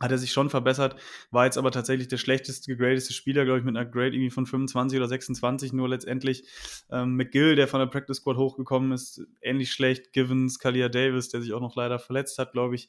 hat 0.00 0.10
er 0.10 0.18
sich 0.18 0.32
schon 0.32 0.50
verbessert, 0.50 0.96
war 1.30 1.44
jetzt 1.44 1.58
aber 1.58 1.70
tatsächlich 1.70 2.08
der 2.08 2.16
schlechteste, 2.16 2.72
gegradeste 2.72 3.12
Spieler, 3.12 3.44
glaube 3.44 3.58
ich, 3.58 3.64
mit 3.64 3.76
einer 3.76 3.88
Grade 3.88 4.16
irgendwie 4.16 4.30
von 4.30 4.46
25 4.46 4.98
oder 4.98 5.06
26, 5.06 5.72
nur 5.72 5.88
letztendlich 5.88 6.44
ähm, 6.90 7.16
McGill, 7.16 7.56
der 7.56 7.68
von 7.68 7.80
der 7.80 7.86
Practice 7.86 8.16
Squad 8.16 8.36
hochgekommen 8.36 8.92
ist, 8.92 9.22
ähnlich 9.40 9.72
schlecht, 9.72 10.12
Givens, 10.12 10.58
Kalia 10.58 10.88
Davis, 10.88 11.28
der 11.28 11.40
sich 11.40 11.52
auch 11.52 11.60
noch 11.60 11.76
leider 11.76 11.98
verletzt 11.98 12.38
hat, 12.38 12.52
glaube 12.52 12.74
ich. 12.74 12.88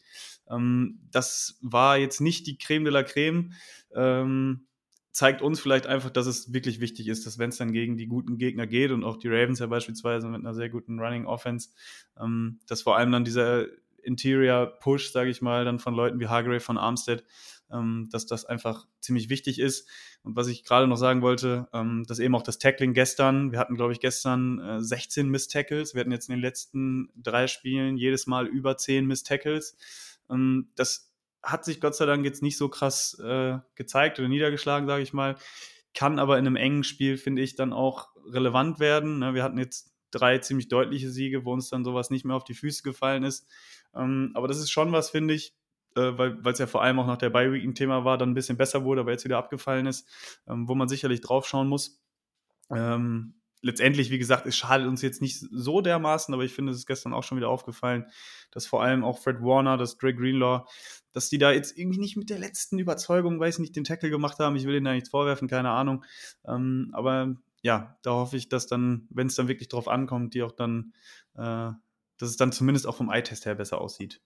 Ähm, 0.50 1.00
das 1.12 1.60
war 1.62 1.98
jetzt 1.98 2.20
nicht 2.20 2.48
die 2.48 2.58
Creme 2.58 2.86
de 2.86 2.94
la 2.94 3.04
Creme. 3.04 3.54
Ähm, 3.94 4.66
zeigt 5.12 5.44
uns 5.44 5.60
vielleicht 5.60 5.86
einfach, 5.86 6.10
dass 6.10 6.26
es 6.26 6.54
wirklich 6.54 6.80
wichtig 6.80 7.08
ist, 7.08 7.28
dass 7.28 7.38
wenn 7.38 7.50
es 7.50 7.58
dann 7.58 7.72
gegen 7.72 7.98
die 7.98 8.08
guten 8.08 8.40
Gegner 8.40 8.66
geht 8.66 8.90
und 8.90 9.04
auch 9.04 9.18
die 9.18 9.28
Ravens 9.28 9.60
ja 9.60 9.68
beispielsweise 9.68 10.28
mit 10.28 10.42
einer 10.42 10.56
sehr 10.56 10.70
guten 10.70 11.00
Running 11.00 11.28
Offense, 11.28 11.70
ähm, 12.20 12.60
dass 12.68 12.82
vor 12.82 12.98
allem 12.98 13.12
dann 13.12 13.24
dieser 13.24 13.68
Interior-Push, 14.04 15.12
sage 15.12 15.30
ich 15.30 15.42
mal, 15.42 15.66
dann 15.66 15.80
von 15.80 15.94
Leuten 15.94 16.20
wie 16.20 16.28
Hargrave 16.28 16.60
von 16.60 16.78
Armstead, 16.78 17.24
ähm, 17.72 18.10
dass 18.12 18.26
das 18.26 18.46
einfach 18.46 18.86
ziemlich 19.02 19.30
wichtig 19.30 19.60
ist. 19.60 19.88
Und 20.24 20.36
was 20.36 20.48
ich 20.48 20.64
gerade 20.64 20.88
noch 20.88 20.98
sagen 20.98 21.22
wollte, 21.22 21.68
ähm, 21.74 22.06
dass 22.08 22.20
eben 22.20 22.36
auch 22.36 22.44
das 22.44 22.60
Tackling 22.60 22.94
gestern, 22.94 23.52
wir 23.52 23.60
hatten, 23.60 23.76
glaube 23.76 23.94
ich, 23.94 24.00
gestern 24.00 24.60
äh, 24.60 24.82
16 24.82 25.28
Miss-Tackles, 25.30 25.94
wir 25.94 26.02
hatten 26.02 26.12
jetzt 26.12 26.30
in 26.30 26.36
den 26.36 26.42
letzten 26.42 27.10
drei 27.16 27.48
Spielen 27.48 27.98
jedes 27.98 28.28
Mal 28.28 28.48
über 28.48 28.78
10 28.78 29.06
Miss-Tackles. 29.06 29.76
Ähm, 30.30 30.70
das 30.76 31.12
hat 31.42 31.66
sich 31.66 31.82
Gott 31.82 31.96
sei 31.96 32.06
Dank 32.06 32.24
jetzt 32.24 32.42
nicht 32.42 32.58
so 32.58 32.70
krass 32.70 33.20
äh, 33.20 33.58
gezeigt 33.76 34.20
oder 34.20 34.30
niedergeschlagen, 34.30 34.88
sage 34.88 35.04
ich 35.04 35.14
mal. 35.14 35.36
Kann 35.94 36.18
aber 36.20 36.40
in 36.40 36.48
einem 36.48 36.56
engen 36.56 36.84
Spiel, 36.84 37.18
finde 37.18 37.42
ich, 37.42 37.56
dann 37.56 37.74
auch 37.74 38.10
relevant 38.26 38.80
werden. 38.80 39.20
Ne? 39.20 39.34
Wir 39.34 39.44
hatten 39.44 39.58
jetzt 39.58 39.93
drei 40.14 40.38
ziemlich 40.38 40.68
deutliche 40.68 41.10
Siege, 41.10 41.46
wo 41.46 41.54
uns 41.54 41.70
dann 41.70 41.84
sowas 41.84 42.10
nicht 42.10 42.26
mehr 42.26 42.36
auf 42.36 42.44
die 42.44 42.54
Füße 42.54 42.84
gefallen 42.84 43.24
ist. 43.24 43.48
Ähm, 43.96 44.32
aber 44.34 44.48
das 44.48 44.58
ist 44.58 44.72
schon 44.72 44.92
was, 44.92 45.10
finde 45.10 45.34
ich, 45.34 45.56
äh, 45.96 46.18
weil 46.18 46.40
es 46.46 46.60
ja 46.60 46.68
vor 46.68 46.82
allem 46.82 47.00
auch 47.00 47.08
nach 47.08 47.18
der 47.18 47.30
Bye-Week 47.30 47.64
ein 47.64 47.76
Thema 47.76 48.06
war, 48.06 48.18
dann 48.18 48.32
ein 48.32 48.36
bisschen 48.36 48.58
besser 48.58 48.84
wurde, 48.84 49.02
aber 49.02 49.12
jetzt 49.12 49.26
wieder 49.26 49.38
abgefallen 49.38 49.86
ist, 49.86 50.08
ähm, 50.48 50.68
wo 50.68 50.76
man 50.76 50.88
sicherlich 50.88 51.22
drauf 51.22 51.48
schauen 51.48 51.68
muss. 51.68 52.02
Ähm, 52.70 53.36
letztendlich, 53.62 54.12
wie 54.12 54.20
gesagt, 54.20 54.46
es 54.46 54.58
schadet 54.58 54.88
uns 54.88 55.02
jetzt 55.02 55.22
nicht 55.22 55.40
so 55.40 55.82
dermaßen, 55.82 56.34
aber 56.34 56.44
ich 56.44 56.54
finde, 56.54 56.72
es 56.72 56.80
ist 56.80 56.86
gestern 56.86 57.14
auch 57.14 57.24
schon 57.24 57.38
wieder 57.38 57.50
aufgefallen, 57.50 58.06
dass 58.52 58.68
vor 58.68 58.84
allem 58.84 59.04
auch 59.04 59.20
Fred 59.20 59.42
Warner, 59.42 59.78
dass 59.78 59.98
Dre 59.98 60.14
Greenlaw, 60.14 60.66
dass 61.14 61.30
die 61.30 61.38
da 61.38 61.52
jetzt 61.52 61.78
irgendwie 61.78 62.00
nicht 62.00 62.18
mit 62.18 62.30
der 62.30 62.40
letzten 62.40 62.78
Überzeugung, 62.78 63.40
weiß 63.40 63.60
nicht, 63.60 63.76
den 63.76 63.86
Tackle 63.86 64.10
gemacht 64.10 64.40
haben. 64.40 64.56
Ich 64.56 64.66
will 64.66 64.76
ihnen 64.76 64.86
da 64.86 64.94
nichts 64.94 65.10
vorwerfen, 65.10 65.48
keine 65.48 65.70
Ahnung. 65.70 66.04
Ähm, 66.46 66.90
aber 66.94 67.36
ja, 67.64 67.98
da 68.04 68.12
hoffe 68.12 68.36
ich, 68.38 68.50
dass 68.50 68.68
dann, 68.68 69.08
wenn 69.10 69.28
es 69.28 69.36
dann 69.36 69.48
wirklich 69.48 69.70
drauf 69.70 69.88
ankommt, 69.88 70.34
die 70.34 70.44
auch 70.44 70.52
dann, 70.52 70.94
äh, 71.36 71.72
dass 72.18 72.30
es 72.30 72.38
dann 72.38 72.52
zumindest 72.52 72.86
auch 72.86 72.98
vom 72.98 73.10
Eye-Test 73.10 73.46
her 73.46 73.56
besser 73.56 73.80
aussieht. 73.82 74.22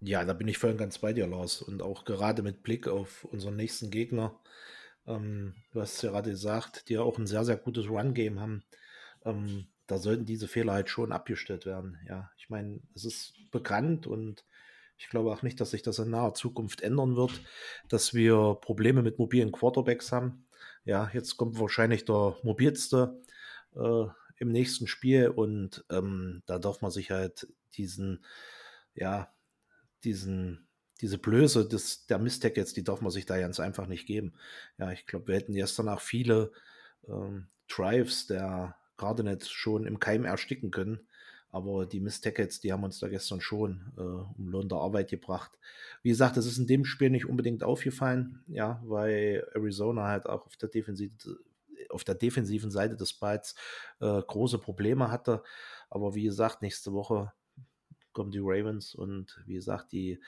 Ja, 0.00 0.24
da 0.24 0.32
bin 0.32 0.48
ich 0.48 0.58
voll 0.58 0.72
und 0.72 0.76
ganz 0.76 0.98
bei 0.98 1.12
dir, 1.12 1.26
Lars. 1.26 1.62
Und 1.62 1.82
auch 1.82 2.04
gerade 2.04 2.42
mit 2.42 2.62
Blick 2.62 2.88
auf 2.88 3.24
unseren 3.24 3.56
nächsten 3.56 3.90
Gegner. 3.90 4.38
Ähm, 5.06 5.54
du 5.72 5.80
hast 5.80 6.02
ja 6.02 6.10
gerade 6.10 6.30
gesagt, 6.30 6.88
die 6.88 6.94
ja 6.94 7.02
auch 7.02 7.18
ein 7.18 7.26
sehr, 7.26 7.44
sehr 7.44 7.56
gutes 7.56 7.88
Run-Game 7.88 8.40
haben. 8.40 8.64
Ähm, 9.24 9.68
da 9.86 9.98
sollten 9.98 10.26
diese 10.26 10.48
Fehler 10.48 10.72
halt 10.72 10.90
schon 10.90 11.12
abgestellt 11.12 11.64
werden. 11.64 11.98
Ja, 12.08 12.30
ich 12.38 12.50
meine, 12.50 12.80
es 12.94 13.04
ist 13.04 13.34
bekannt 13.50 14.06
und 14.06 14.44
ich 14.98 15.08
glaube 15.08 15.32
auch 15.32 15.42
nicht, 15.42 15.60
dass 15.60 15.70
sich 15.70 15.82
das 15.82 15.98
in 16.00 16.10
naher 16.10 16.34
Zukunft 16.34 16.80
ändern 16.80 17.16
wird, 17.16 17.40
dass 17.88 18.14
wir 18.14 18.58
Probleme 18.60 19.02
mit 19.02 19.18
mobilen 19.18 19.52
Quarterbacks 19.52 20.12
haben. 20.12 20.46
Ja, 20.84 21.10
jetzt 21.12 21.36
kommt 21.36 21.58
wahrscheinlich 21.58 22.04
der 22.04 22.36
mobilste 22.42 23.22
äh, 23.76 24.04
im 24.38 24.52
nächsten 24.52 24.86
Spiel 24.86 25.28
und 25.28 25.84
ähm, 25.90 26.42
da 26.46 26.58
darf 26.58 26.82
man 26.82 26.90
sich 26.90 27.10
halt 27.10 27.46
diesen, 27.74 28.24
ja, 28.94 29.32
diesen, 30.04 30.68
diese 31.00 31.18
Blöße 31.18 31.68
des, 31.68 32.06
der 32.06 32.18
Mistackles, 32.18 32.72
die 32.72 32.84
darf 32.84 33.00
man 33.00 33.10
sich 33.10 33.26
da 33.26 33.38
ganz 33.38 33.60
einfach 33.60 33.86
nicht 33.86 34.06
geben. 34.06 34.34
Ja, 34.78 34.90
ich 34.90 35.06
glaube, 35.06 35.28
wir 35.28 35.36
hätten 35.36 35.54
gestern 35.54 35.88
auch 35.88 36.00
viele 36.00 36.52
ähm, 37.06 37.48
Drives 37.68 38.26
der 38.26 38.76
Gardenet 38.96 39.46
schon 39.46 39.86
im 39.86 40.00
Keim 40.00 40.24
ersticken 40.24 40.70
können. 40.70 41.06
Aber 41.50 41.86
die 41.86 42.00
Mistackles, 42.00 42.60
die 42.60 42.72
haben 42.72 42.84
uns 42.84 42.98
da 42.98 43.08
gestern 43.08 43.40
schon 43.40 43.92
äh, 43.96 44.00
um 44.00 44.48
Lohn 44.48 44.68
der 44.68 44.78
Arbeit 44.78 45.08
gebracht. 45.08 45.58
Wie 46.02 46.10
gesagt, 46.10 46.36
das 46.36 46.46
ist 46.46 46.58
in 46.58 46.66
dem 46.66 46.84
Spiel 46.84 47.10
nicht 47.10 47.26
unbedingt 47.26 47.64
aufgefallen, 47.64 48.42
ja, 48.48 48.82
weil 48.84 49.48
Arizona 49.54 50.06
halt 50.08 50.26
auch 50.26 50.44
auf 50.46 50.56
der, 50.56 50.68
Defensive, 50.68 51.14
auf 51.88 52.04
der 52.04 52.16
defensiven 52.16 52.70
Seite 52.70 52.96
des 52.96 53.14
Balls 53.14 53.54
äh, 54.00 54.20
große 54.20 54.58
Probleme 54.58 55.10
hatte. 55.10 55.42
Aber 55.88 56.14
wie 56.14 56.24
gesagt, 56.24 56.60
nächste 56.60 56.92
Woche 56.92 57.32
kommen 58.12 58.30
die 58.30 58.40
Ravens 58.42 58.94
und 58.94 59.42
wie 59.46 59.54
gesagt, 59.54 59.92
die 59.92 60.20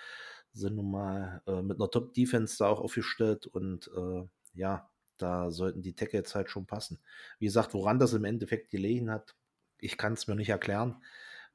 sind 0.52 0.76
nun 0.76 0.90
mal 0.90 1.42
äh, 1.46 1.62
mit 1.62 1.78
einer 1.78 1.90
Top-Defense 1.90 2.56
da 2.58 2.68
auch 2.68 2.80
aufgestellt 2.80 3.46
und 3.46 3.90
äh, 3.94 4.22
ja, 4.54 4.88
da 5.18 5.50
sollten 5.50 5.82
die 5.82 5.94
Tackles 5.94 6.34
halt 6.34 6.50
schon 6.50 6.66
passen. 6.66 6.98
Wie 7.38 7.44
gesagt, 7.44 7.74
woran 7.74 7.98
das 7.98 8.14
im 8.14 8.24
Endeffekt 8.24 8.70
gelegen 8.70 9.10
hat, 9.10 9.34
ich 9.80 9.96
kann 9.96 10.14
es 10.14 10.26
mir 10.26 10.36
nicht 10.36 10.48
erklären, 10.48 11.02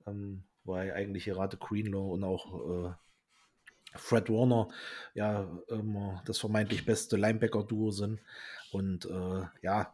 ähm, 0.07 0.43
weil 0.63 0.91
eigentlich 0.93 1.25
gerade 1.25 1.57
Greenlaw 1.57 2.13
und 2.13 2.23
auch 2.23 2.89
äh, 2.89 2.93
Fred 3.97 4.29
Warner 4.29 4.69
ja 5.13 5.47
immer 5.67 6.21
das 6.25 6.37
vermeintlich 6.37 6.85
beste 6.85 7.17
Linebacker-Duo 7.17 7.91
sind. 7.91 8.19
Und 8.71 9.05
äh, 9.05 9.43
ja, 9.61 9.93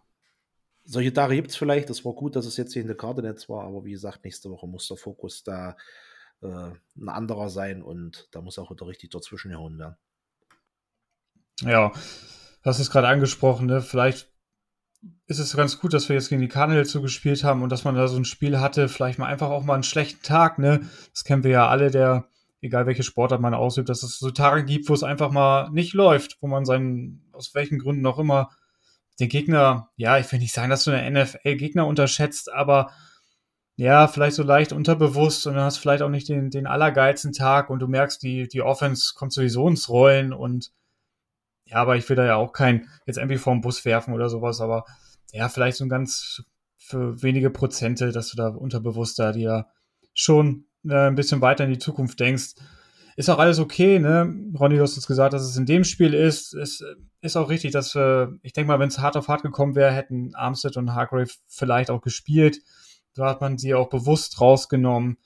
solche 0.83 1.13
Tage 1.13 1.35
gibt 1.35 1.51
es 1.51 1.55
vielleicht. 1.55 1.89
Das 1.89 2.03
war 2.05 2.13
gut, 2.13 2.35
dass 2.35 2.45
es 2.45 2.57
jetzt 2.57 2.73
hier 2.73 2.81
in 2.81 2.88
der 2.88 2.97
Karte 2.97 3.21
Netz 3.21 3.50
war, 3.50 3.65
aber 3.65 3.85
wie 3.85 3.91
gesagt, 3.91 4.23
nächste 4.23 4.50
Woche 4.50 4.67
muss 4.67 4.88
der 4.88 4.97
Fokus 4.97 5.43
da 5.43 5.77
äh, 6.41 6.47
ein 6.47 7.09
anderer 7.09 7.50
sein 7.50 7.83
und 7.83 8.27
da 8.31 8.41
muss 8.41 8.57
auch 8.57 8.71
wieder 8.71 8.88
richtig 8.88 9.11
dazwischen 9.11 9.51
gehauen 9.51 9.77
werden. 9.77 9.97
Ja, 11.61 11.91
hast 12.63 12.79
es 12.79 12.89
gerade 12.89 13.07
angesprochen, 13.07 13.67
ne? 13.67 13.81
Vielleicht 13.81 14.30
ist 15.27 15.39
es 15.39 15.55
ganz 15.55 15.79
gut, 15.79 15.93
dass 15.93 16.10
wir 16.10 16.15
jetzt 16.15 16.29
gegen 16.29 16.41
die 16.41 16.48
Cardinals 16.48 16.91
so 16.91 17.01
gespielt 17.01 17.43
haben 17.43 17.63
und 17.63 17.72
dass 17.72 17.84
man 17.84 17.96
da 17.96 18.08
so 18.08 18.17
ein 18.17 18.25
Spiel 18.25 18.60
hatte, 18.60 18.89
vielleicht 18.89 19.17
mal 19.17 19.27
einfach 19.27 19.50
auch 19.50 19.63
mal 19.63 19.75
einen 19.75 19.84
schlechten 19.84 20.22
Tag, 20.24 20.60
ne? 20.60 20.81
Das 21.13 21.24
kennen 21.24 21.43
wir 21.43 21.51
ja 21.51 21.67
alle, 21.67 21.89
der, 21.89 22.27
egal 22.62 22.86
welche 22.86 23.03
Sportart 23.03 23.41
man 23.41 23.53
ausübt, 23.53 23.89
dass 23.89 24.03
es 24.03 24.20
so 24.20 24.29
Tage 24.31 24.63
gibt, 24.63 24.89
wo 24.89 24.93
es 24.93 25.03
einfach 25.03 25.31
mal 25.31 25.70
nicht 25.72 25.93
läuft, 25.93 26.38
wo 26.41 26.48
man 26.48 26.65
seinen, 26.65 27.29
aus 27.31 27.55
welchen 27.55 27.79
Gründen 27.79 28.05
auch 28.05 28.20
immer, 28.20 28.50
den 29.20 29.29
Gegner, 29.29 29.89
ja, 29.96 30.17
ich 30.17 30.31
will 30.31 30.39
nicht 30.39 30.53
sagen, 30.53 30.70
dass 30.70 30.84
du 30.84 30.91
einen 30.91 31.22
NFL-Gegner 31.22 31.86
unterschätzt, 31.86 32.51
aber 32.51 32.91
ja, 33.75 34.08
vielleicht 34.08 34.36
so 34.36 34.43
leicht 34.43 34.74
unterbewusst 34.74 35.48
und 35.48 35.55
dann 35.55 35.63
hast 35.63 35.77
vielleicht 35.77 36.03
auch 36.03 36.10
nicht 36.10 36.29
den, 36.29 36.51
den 36.51 36.67
allergeilsten 36.67 37.34
Tag 37.34 37.70
und 37.70 37.79
du 37.79 37.88
merkst, 37.88 38.22
die, 38.22 38.48
die 38.48 38.62
Offense 38.62 39.13
kommt 39.15 39.34
sowieso 39.34 39.67
ins 39.67 39.89
Rollen 39.89 40.34
und 40.34 40.72
ja, 41.71 41.77
aber 41.77 41.95
ich 41.95 42.07
will 42.09 42.17
da 42.17 42.25
ja 42.25 42.35
auch 42.35 42.51
kein 42.51 42.89
jetzt 43.05 43.17
irgendwie 43.17 43.37
vorm 43.37 43.61
Bus 43.61 43.85
werfen 43.85 44.13
oder 44.13 44.29
sowas, 44.29 44.59
aber 44.59 44.85
ja, 45.31 45.47
vielleicht 45.47 45.77
so 45.77 45.85
ein 45.85 45.89
ganz 45.89 46.43
für 46.77 47.23
wenige 47.23 47.49
Prozente, 47.49 48.11
dass 48.11 48.29
du 48.29 48.37
da 48.37 48.49
unterbewusst 48.49 49.17
da 49.17 49.31
dir 49.31 49.67
schon 50.13 50.65
äh, 50.87 51.07
ein 51.07 51.15
bisschen 51.15 51.41
weiter 51.41 51.63
in 51.63 51.69
die 51.69 51.79
Zukunft 51.79 52.19
denkst. 52.19 52.55
Ist 53.15 53.29
auch 53.29 53.39
alles 53.39 53.59
okay, 53.59 53.99
ne? 53.99 54.33
Ronny, 54.59 54.75
du 54.75 54.81
hast 54.81 54.95
jetzt 54.95 55.07
gesagt, 55.07 55.33
dass 55.33 55.43
es 55.43 55.55
in 55.55 55.65
dem 55.65 55.83
Spiel 55.85 56.13
ist. 56.13 56.53
Es 56.53 56.83
ist 57.21 57.37
auch 57.37 57.49
richtig, 57.49 57.71
dass 57.71 57.95
wir, 57.95 58.37
ich 58.41 58.51
denke 58.53 58.67
mal, 58.67 58.79
wenn 58.79 58.89
es 58.89 58.99
hart 58.99 59.15
auf 59.15 59.27
hart 59.27 59.43
gekommen 59.43 59.75
wäre, 59.75 59.91
hätten 59.91 60.33
Armstead 60.35 60.75
und 60.75 60.93
Hargrave 60.93 61.31
vielleicht 61.47 61.89
auch 61.89 62.01
gespielt. 62.01 62.59
Da 63.13 63.29
hat 63.29 63.41
man 63.41 63.57
sie 63.57 63.73
auch 63.73 63.89
bewusst 63.89 64.41
rausgenommen. 64.41 65.17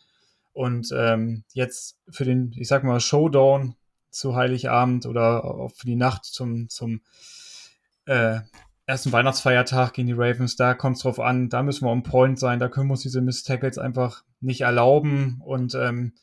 Und 0.53 0.89
ähm, 0.95 1.43
jetzt 1.53 1.97
für 2.09 2.25
den, 2.25 2.53
ich 2.55 2.67
sag 2.67 2.83
mal, 2.83 2.99
Showdown 2.99 3.75
zu 4.15 4.36
Heiligabend 4.36 5.05
oder 5.05 5.45
auch 5.45 5.72
für 5.75 5.86
die 5.86 5.95
Nacht 5.95 6.25
zum, 6.25 6.69
zum 6.69 7.01
äh, 8.05 8.39
ersten 8.86 9.12
Weihnachtsfeiertag 9.12 9.93
gegen 9.93 10.07
die 10.07 10.13
Ravens, 10.13 10.55
da 10.55 10.74
kommt 10.74 10.98
es 10.98 11.03
drauf 11.03 11.19
an, 11.19 11.50
da 11.50 11.63
müssen 11.63 11.86
wir 11.86 11.91
on 11.91 12.03
point 12.03 12.39
sein, 12.39 12.60
da 12.60 12.69
können 12.69 12.88
wir 12.88 12.93
uns 12.93 13.01
diese 13.01 13.22
Miss 13.22 13.43
Tackles 13.43 13.77
einfach 13.77 14.24
nicht 14.39 14.62
erlauben 14.62 15.41
und 15.43 15.75
ähm, 15.75 16.13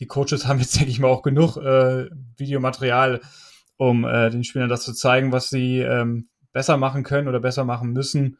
die 0.00 0.06
Coaches 0.06 0.46
haben 0.46 0.58
jetzt, 0.58 0.76
denke 0.76 0.90
ich 0.90 0.98
mal, 0.98 1.08
auch 1.08 1.22
genug 1.22 1.56
äh, 1.56 2.08
Videomaterial, 2.36 3.20
um 3.76 4.04
äh, 4.04 4.30
den 4.30 4.44
Spielern 4.44 4.68
das 4.68 4.84
zu 4.84 4.92
zeigen, 4.92 5.32
was 5.32 5.50
sie 5.50 5.78
ähm, 5.80 6.28
besser 6.52 6.76
machen 6.76 7.04
können 7.04 7.28
oder 7.28 7.40
besser 7.40 7.64
machen 7.64 7.92
müssen. 7.92 8.38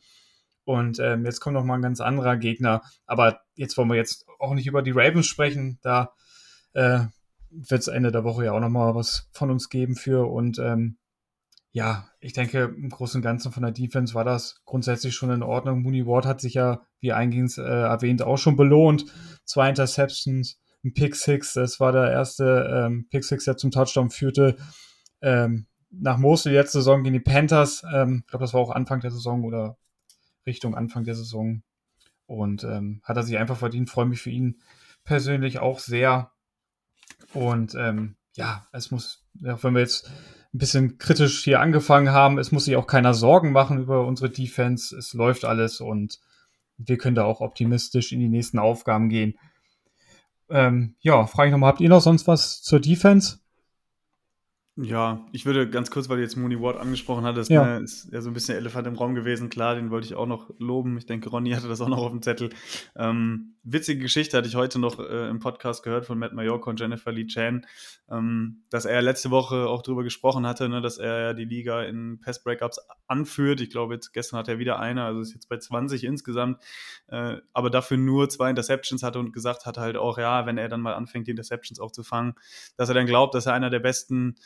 Und 0.64 0.98
ähm, 0.98 1.24
jetzt 1.24 1.40
kommt 1.40 1.54
noch 1.54 1.64
mal 1.64 1.76
ein 1.76 1.82
ganz 1.82 2.00
anderer 2.00 2.36
Gegner. 2.36 2.82
Aber 3.06 3.40
jetzt 3.54 3.78
wollen 3.78 3.88
wir 3.88 3.96
jetzt 3.96 4.26
auch 4.38 4.52
nicht 4.52 4.66
über 4.66 4.82
die 4.82 4.90
Ravens 4.90 5.26
sprechen. 5.26 5.78
Da 5.80 6.12
äh, 6.74 7.06
wird 7.50 7.80
es 7.80 7.88
Ende 7.88 8.12
der 8.12 8.24
Woche 8.24 8.46
ja 8.46 8.52
auch 8.52 8.60
noch 8.60 8.68
mal 8.68 8.94
was 8.94 9.28
von 9.32 9.50
uns 9.50 9.68
geben 9.68 9.96
für. 9.96 10.30
Und 10.30 10.58
ähm, 10.58 10.98
ja, 11.72 12.08
ich 12.20 12.32
denke, 12.32 12.74
im 12.76 12.88
Großen 12.88 13.18
und 13.18 13.22
Ganzen 13.22 13.52
von 13.52 13.62
der 13.62 13.72
Defense 13.72 14.14
war 14.14 14.24
das 14.24 14.62
grundsätzlich 14.64 15.14
schon 15.14 15.30
in 15.30 15.42
Ordnung. 15.42 15.82
Mooney 15.82 16.06
Ward 16.06 16.26
hat 16.26 16.40
sich 16.40 16.54
ja, 16.54 16.82
wie 17.00 17.12
eingehend 17.12 17.56
äh, 17.58 17.62
erwähnt, 17.62 18.22
auch 18.22 18.38
schon 18.38 18.56
belohnt. 18.56 19.04
Zwei 19.44 19.68
Interceptions, 19.68 20.58
ein 20.84 20.94
Pick 20.94 21.14
Six. 21.14 21.52
Das 21.54 21.78
war 21.80 21.92
der 21.92 22.10
erste 22.10 22.86
ähm, 22.86 23.06
Pick 23.10 23.24
Six, 23.24 23.44
der 23.44 23.56
zum 23.56 23.70
Touchdown 23.70 24.10
führte. 24.10 24.56
Ähm, 25.20 25.66
nach 25.90 26.18
Mosley 26.18 26.54
letzte 26.54 26.78
Saison 26.78 27.02
gegen 27.02 27.14
die 27.14 27.20
Panthers. 27.20 27.82
Ähm, 27.92 28.22
ich 28.24 28.30
glaube, 28.30 28.44
das 28.44 28.54
war 28.54 28.60
auch 28.60 28.70
Anfang 28.70 29.00
der 29.00 29.10
Saison 29.10 29.44
oder 29.44 29.76
Richtung 30.46 30.74
Anfang 30.74 31.04
der 31.04 31.14
Saison. 31.14 31.62
Und 32.26 32.64
ähm, 32.64 33.00
hat 33.04 33.16
er 33.16 33.22
sich 33.22 33.38
einfach 33.38 33.56
verdient. 33.56 33.90
Freue 33.90 34.06
mich 34.06 34.20
für 34.20 34.30
ihn 34.30 34.60
persönlich 35.04 35.60
auch 35.60 35.78
sehr. 35.78 36.30
Und 37.34 37.74
ähm, 37.74 38.16
ja, 38.36 38.66
es 38.72 38.90
muss, 38.90 39.24
auch 39.46 39.62
wenn 39.62 39.74
wir 39.74 39.80
jetzt 39.80 40.10
ein 40.54 40.58
bisschen 40.58 40.98
kritisch 40.98 41.44
hier 41.44 41.60
angefangen 41.60 42.10
haben, 42.10 42.38
es 42.38 42.52
muss 42.52 42.64
sich 42.64 42.76
auch 42.76 42.86
keiner 42.86 43.14
Sorgen 43.14 43.52
machen 43.52 43.78
über 43.78 44.06
unsere 44.06 44.30
Defense. 44.30 44.96
Es 44.96 45.12
läuft 45.12 45.44
alles 45.44 45.80
und 45.80 46.20
wir 46.78 46.96
können 46.96 47.16
da 47.16 47.24
auch 47.24 47.40
optimistisch 47.40 48.12
in 48.12 48.20
die 48.20 48.28
nächsten 48.28 48.58
Aufgaben 48.58 49.08
gehen. 49.08 49.38
Ähm, 50.48 50.94
ja, 51.00 51.26
frage 51.26 51.48
ich 51.48 51.52
nochmal, 51.52 51.72
habt 51.72 51.80
ihr 51.80 51.88
noch 51.88 52.00
sonst 52.00 52.26
was 52.26 52.62
zur 52.62 52.80
Defense? 52.80 53.38
Ja, 54.80 55.26
ich 55.32 55.44
würde 55.44 55.68
ganz 55.68 55.90
kurz, 55.90 56.08
weil 56.08 56.18
du 56.18 56.22
jetzt 56.22 56.36
Mooney 56.36 56.60
Ward 56.60 56.76
angesprochen 56.76 57.24
hattest, 57.24 57.50
ja. 57.50 57.64
ne, 57.64 57.84
ist 57.84 58.12
ja 58.12 58.20
so 58.20 58.30
ein 58.30 58.32
bisschen 58.32 58.56
Elefant 58.56 58.86
im 58.86 58.94
Raum 58.94 59.16
gewesen. 59.16 59.48
Klar, 59.48 59.74
den 59.74 59.90
wollte 59.90 60.06
ich 60.06 60.14
auch 60.14 60.26
noch 60.26 60.50
loben. 60.58 60.96
Ich 60.98 61.06
denke, 61.06 61.30
Ronny 61.30 61.50
hatte 61.50 61.66
das 61.66 61.80
auch 61.80 61.88
noch 61.88 61.98
auf 61.98 62.12
dem 62.12 62.22
Zettel. 62.22 62.50
Ähm, 62.94 63.56
witzige 63.64 64.02
Geschichte 64.02 64.36
hatte 64.36 64.46
ich 64.46 64.54
heute 64.54 64.78
noch 64.78 65.00
äh, 65.00 65.28
im 65.28 65.40
Podcast 65.40 65.82
gehört 65.82 66.06
von 66.06 66.16
Matt 66.16 66.32
Mallorca 66.32 66.70
und 66.70 66.78
Jennifer 66.78 67.10
Lee 67.10 67.26
Chan, 67.26 67.66
ähm, 68.08 68.62
dass 68.70 68.84
er 68.84 69.02
letzte 69.02 69.32
Woche 69.32 69.66
auch 69.66 69.82
darüber 69.82 70.04
gesprochen 70.04 70.46
hatte, 70.46 70.68
ne, 70.68 70.80
dass 70.80 70.98
er 70.98 71.20
ja 71.20 71.34
die 71.34 71.44
Liga 71.44 71.82
in 71.82 72.20
Pass-Breakups 72.20 72.78
anführt. 73.08 73.60
Ich 73.60 73.70
glaube, 73.70 73.94
jetzt 73.94 74.12
gestern 74.12 74.38
hat 74.38 74.46
er 74.46 74.60
wieder 74.60 74.78
eine, 74.78 75.02
also 75.02 75.20
ist 75.20 75.34
jetzt 75.34 75.48
bei 75.48 75.58
20 75.58 76.04
insgesamt, 76.04 76.62
äh, 77.08 77.38
aber 77.52 77.70
dafür 77.70 77.96
nur 77.96 78.28
zwei 78.28 78.48
Interceptions 78.48 79.02
hatte 79.02 79.18
und 79.18 79.32
gesagt 79.32 79.66
hat 79.66 79.76
halt 79.76 79.96
auch, 79.96 80.18
ja, 80.18 80.46
wenn 80.46 80.56
er 80.56 80.68
dann 80.68 80.82
mal 80.82 80.94
anfängt, 80.94 81.26
die 81.26 81.32
Interceptions 81.32 81.80
aufzufangen, 81.80 82.34
dass 82.76 82.88
er 82.88 82.94
dann 82.94 83.06
glaubt, 83.06 83.34
dass 83.34 83.46
er 83.46 83.54
einer 83.54 83.70
der 83.70 83.80
besten 83.80 84.36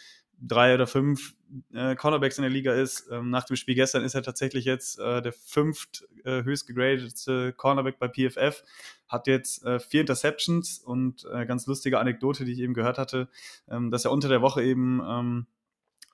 drei 0.43 0.75
oder 0.75 0.87
fünf 0.87 1.35
äh, 1.73 1.95
Cornerbacks 1.95 2.39
in 2.39 2.43
der 2.43 2.51
Liga 2.51 2.75
ist. 2.75 3.09
Ähm, 3.11 3.31
nach 3.31 3.45
dem 3.45 3.57
Spiel 3.57 3.75
gestern 3.75 4.05
ist 4.05 4.15
er 4.15 4.23
tatsächlich 4.23 4.65
jetzt 4.65 4.99
äh, 4.99 5.23
der 5.23 5.33
fünft 5.33 6.05
äh, 6.25 6.43
höchst 6.43 6.67
gegradete 6.67 7.53
Cornerback 7.53 7.99
bei 7.99 8.09
PFF. 8.09 8.63
Hat 9.09 9.27
jetzt 9.27 9.65
äh, 9.65 9.79
vier 9.79 10.01
Interceptions 10.01 10.79
und 10.79 11.27
äh, 11.33 11.47
ganz 11.47 11.67
lustige 11.67 11.99
Anekdote, 11.99 12.45
die 12.45 12.53
ich 12.53 12.59
eben 12.59 12.75
gehört 12.75 12.99
hatte, 12.99 13.29
ähm, 13.69 13.91
dass 13.91 14.05
er 14.05 14.11
unter 14.11 14.29
der 14.29 14.43
Woche 14.43 14.63
eben 14.63 15.01
ähm, 15.07 15.47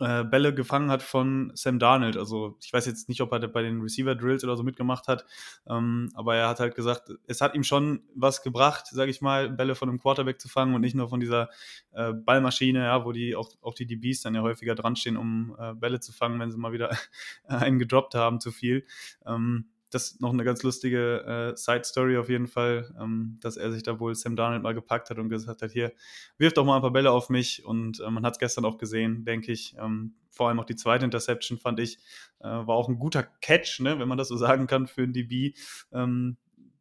äh, 0.00 0.24
Bälle 0.24 0.54
gefangen 0.54 0.90
hat 0.90 1.02
von 1.02 1.50
Sam 1.54 1.78
Darnold. 1.78 2.16
Also 2.16 2.56
ich 2.62 2.72
weiß 2.72 2.86
jetzt 2.86 3.08
nicht, 3.08 3.20
ob 3.20 3.32
er 3.32 3.46
bei 3.48 3.62
den 3.62 3.80
Receiver-Drills 3.80 4.44
oder 4.44 4.56
so 4.56 4.62
mitgemacht 4.62 5.08
hat, 5.08 5.24
ähm, 5.68 6.10
aber 6.14 6.36
er 6.36 6.48
hat 6.48 6.60
halt 6.60 6.74
gesagt, 6.74 7.10
es 7.26 7.40
hat 7.40 7.54
ihm 7.54 7.64
schon 7.64 8.02
was 8.14 8.42
gebracht, 8.42 8.86
sage 8.86 9.10
ich 9.10 9.20
mal, 9.20 9.50
Bälle 9.50 9.74
von 9.74 9.88
einem 9.88 9.98
Quarterback 9.98 10.40
zu 10.40 10.48
fangen 10.48 10.74
und 10.74 10.80
nicht 10.80 10.94
nur 10.94 11.08
von 11.08 11.20
dieser 11.20 11.48
äh, 11.92 12.12
Ballmaschine, 12.12 12.84
ja, 12.84 13.04
wo 13.04 13.12
die 13.12 13.34
auch, 13.36 13.50
auch 13.62 13.74
die 13.74 13.86
DBs 13.86 14.22
dann 14.22 14.34
ja 14.34 14.42
häufiger 14.42 14.74
dran 14.74 14.96
stehen, 14.96 15.16
um 15.16 15.56
äh, 15.58 15.74
Bälle 15.74 16.00
zu 16.00 16.12
fangen, 16.12 16.38
wenn 16.40 16.50
sie 16.50 16.58
mal 16.58 16.72
wieder 16.72 16.90
einen 17.44 17.78
gedroppt 17.78 18.14
haben, 18.14 18.40
zu 18.40 18.50
viel. 18.50 18.84
Ähm, 19.26 19.66
das 19.90 20.12
ist 20.12 20.20
noch 20.20 20.32
eine 20.32 20.44
ganz 20.44 20.62
lustige 20.62 21.52
äh, 21.54 21.56
Side-Story 21.56 22.18
auf 22.18 22.28
jeden 22.28 22.46
Fall, 22.46 22.94
ähm, 23.00 23.38
dass 23.40 23.56
er 23.56 23.72
sich 23.72 23.82
da 23.82 23.98
wohl 24.00 24.14
Sam 24.14 24.36
Darnold 24.36 24.62
mal 24.62 24.74
gepackt 24.74 25.10
hat 25.10 25.18
und 25.18 25.28
gesagt 25.28 25.62
hat, 25.62 25.70
hier, 25.70 25.92
wirf 26.36 26.52
doch 26.52 26.64
mal 26.64 26.76
ein 26.76 26.82
paar 26.82 26.92
Bälle 26.92 27.10
auf 27.10 27.30
mich 27.30 27.64
und 27.64 28.00
äh, 28.00 28.10
man 28.10 28.24
hat 28.24 28.34
es 28.34 28.38
gestern 28.38 28.64
auch 28.64 28.78
gesehen, 28.78 29.24
denke 29.24 29.52
ich. 29.52 29.76
Ähm, 29.78 30.14
vor 30.30 30.48
allem 30.48 30.60
auch 30.60 30.66
die 30.66 30.76
zweite 30.76 31.04
Interception 31.04 31.58
fand 31.58 31.80
ich, 31.80 31.98
äh, 32.40 32.48
war 32.48 32.70
auch 32.70 32.88
ein 32.88 32.98
guter 32.98 33.22
Catch, 33.22 33.80
ne, 33.80 33.98
wenn 33.98 34.08
man 34.08 34.18
das 34.18 34.28
so 34.28 34.36
sagen 34.36 34.66
kann 34.66 34.86
für 34.86 35.02
ein 35.02 35.12
DB. 35.12 35.54
Ähm, 35.92 36.36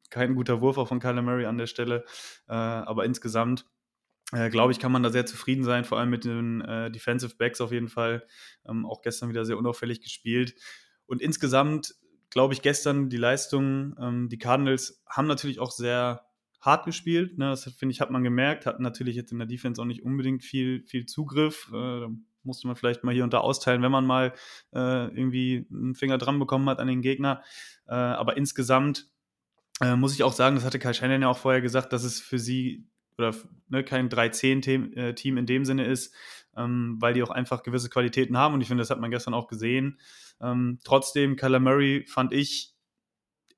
kein 0.09 0.35
guter 0.35 0.61
Wurf 0.61 0.77
auch 0.77 0.87
von 0.87 0.99
Kyler 0.99 1.21
Murray 1.21 1.45
an 1.45 1.57
der 1.57 1.67
Stelle, 1.67 2.05
äh, 2.47 2.53
aber 2.53 3.05
insgesamt 3.05 3.65
äh, 4.33 4.49
glaube 4.49 4.73
ich, 4.73 4.79
kann 4.79 4.91
man 4.91 5.03
da 5.03 5.09
sehr 5.09 5.25
zufrieden 5.25 5.63
sein, 5.63 5.85
vor 5.85 5.97
allem 5.97 6.09
mit 6.09 6.25
den 6.25 6.59
äh, 6.61 6.91
Defensive 6.91 7.35
Backs 7.37 7.61
auf 7.61 7.71
jeden 7.71 7.87
Fall. 7.87 8.27
Ähm, 8.67 8.85
auch 8.85 9.01
gestern 9.01 9.29
wieder 9.29 9.45
sehr 9.45 9.57
unauffällig 9.57 10.01
gespielt. 10.01 10.55
Und 11.05 11.21
insgesamt 11.21 11.95
glaube 12.29 12.53
ich, 12.53 12.61
gestern 12.61 13.09
die 13.09 13.17
Leistung. 13.17 13.95
Ähm, 13.99 14.29
die 14.29 14.37
Cardinals 14.37 15.03
haben 15.07 15.27
natürlich 15.27 15.59
auch 15.59 15.71
sehr 15.71 16.25
hart 16.61 16.85
gespielt. 16.85 17.37
Ne? 17.37 17.49
Das 17.49 17.63
finde 17.63 17.93
ich, 17.93 18.01
hat 18.01 18.11
man 18.11 18.23
gemerkt. 18.23 18.65
Hatten 18.65 18.83
natürlich 18.83 19.15
jetzt 19.15 19.31
in 19.31 19.39
der 19.39 19.47
Defense 19.47 19.81
auch 19.81 19.85
nicht 19.85 20.03
unbedingt 20.03 20.43
viel, 20.43 20.83
viel 20.83 21.05
Zugriff. 21.05 21.69
Äh, 21.73 22.01
da 22.01 22.09
musste 22.43 22.67
man 22.67 22.75
vielleicht 22.75 23.03
mal 23.03 23.13
hier 23.13 23.23
und 23.23 23.33
da 23.33 23.39
austeilen, 23.39 23.81
wenn 23.81 23.91
man 23.91 24.05
mal 24.05 24.33
äh, 24.73 25.07
irgendwie 25.07 25.67
einen 25.71 25.95
Finger 25.95 26.17
dran 26.17 26.39
bekommen 26.39 26.69
hat 26.69 26.79
an 26.79 26.87
den 26.87 27.01
Gegner. 27.01 27.43
Äh, 27.87 27.93
aber 27.93 28.37
insgesamt 28.37 29.09
äh, 29.81 29.95
muss 29.95 30.13
ich 30.13 30.23
auch 30.23 30.33
sagen, 30.33 30.55
das 30.55 30.65
hatte 30.65 30.79
Kai 30.79 30.93
Shannon 30.93 31.21
ja 31.21 31.29
auch 31.29 31.37
vorher 31.37 31.61
gesagt, 31.61 31.93
dass 31.93 32.03
es 32.03 32.19
für 32.19 32.39
sie 32.39 32.87
oder 33.17 33.35
ne, 33.69 33.83
kein 33.83 34.09
3-10-Team 34.09 34.93
äh, 34.93 35.39
in 35.39 35.45
dem 35.45 35.65
Sinne 35.65 35.85
ist, 35.85 36.13
ähm, 36.57 36.97
weil 36.99 37.13
die 37.13 37.23
auch 37.23 37.29
einfach 37.29 37.63
gewisse 37.63 37.89
Qualitäten 37.89 38.37
haben. 38.37 38.53
Und 38.53 38.61
ich 38.61 38.67
finde, 38.67 38.81
das 38.81 38.89
hat 38.89 38.99
man 38.99 39.11
gestern 39.11 39.33
auch 39.33 39.47
gesehen. 39.47 39.99
Ähm, 40.41 40.79
trotzdem, 40.83 41.35
Kyler 41.35 41.59
Murray 41.59 42.05
fand 42.07 42.33
ich 42.33 42.73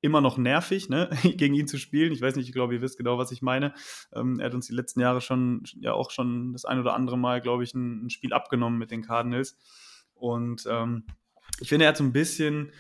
immer 0.02 0.22
noch 0.22 0.38
nervig, 0.38 0.90
ne, 0.90 1.10
gegen 1.24 1.56
ihn 1.56 1.68
zu 1.68 1.78
spielen. 1.78 2.12
Ich 2.12 2.22
weiß 2.22 2.36
nicht, 2.36 2.48
ich 2.48 2.54
glaube, 2.54 2.74
ihr 2.74 2.82
wisst 2.82 2.98
genau, 2.98 3.18
was 3.18 3.32
ich 3.32 3.42
meine. 3.42 3.74
Ähm, 4.14 4.40
er 4.40 4.48
hat 4.48 4.54
uns 4.54 4.68
die 4.68 4.74
letzten 4.74 5.02
Jahre 5.02 5.22
schon, 5.22 5.64
ja 5.80 5.94
auch 5.94 6.12
schon 6.12 6.54
das 6.54 6.66
ein 6.66 6.80
oder 6.80 6.94
andere 6.94 7.18
Mal, 7.18 7.42
glaube 7.42 7.64
ich, 7.64 7.74
ein, 7.74 8.06
ein 8.06 8.10
Spiel 8.10 8.34
abgenommen 8.34 8.80
mit 8.80 8.92
den 8.92 9.02
Cardinals. 9.02 9.58
Und 10.14 10.66
ähm, 10.70 11.06
ich 11.60 11.70
finde, 11.70 11.86
er 11.86 11.90
hat 11.90 11.98
so 11.98 12.04
ein 12.04 12.14
bisschen, 12.14 12.72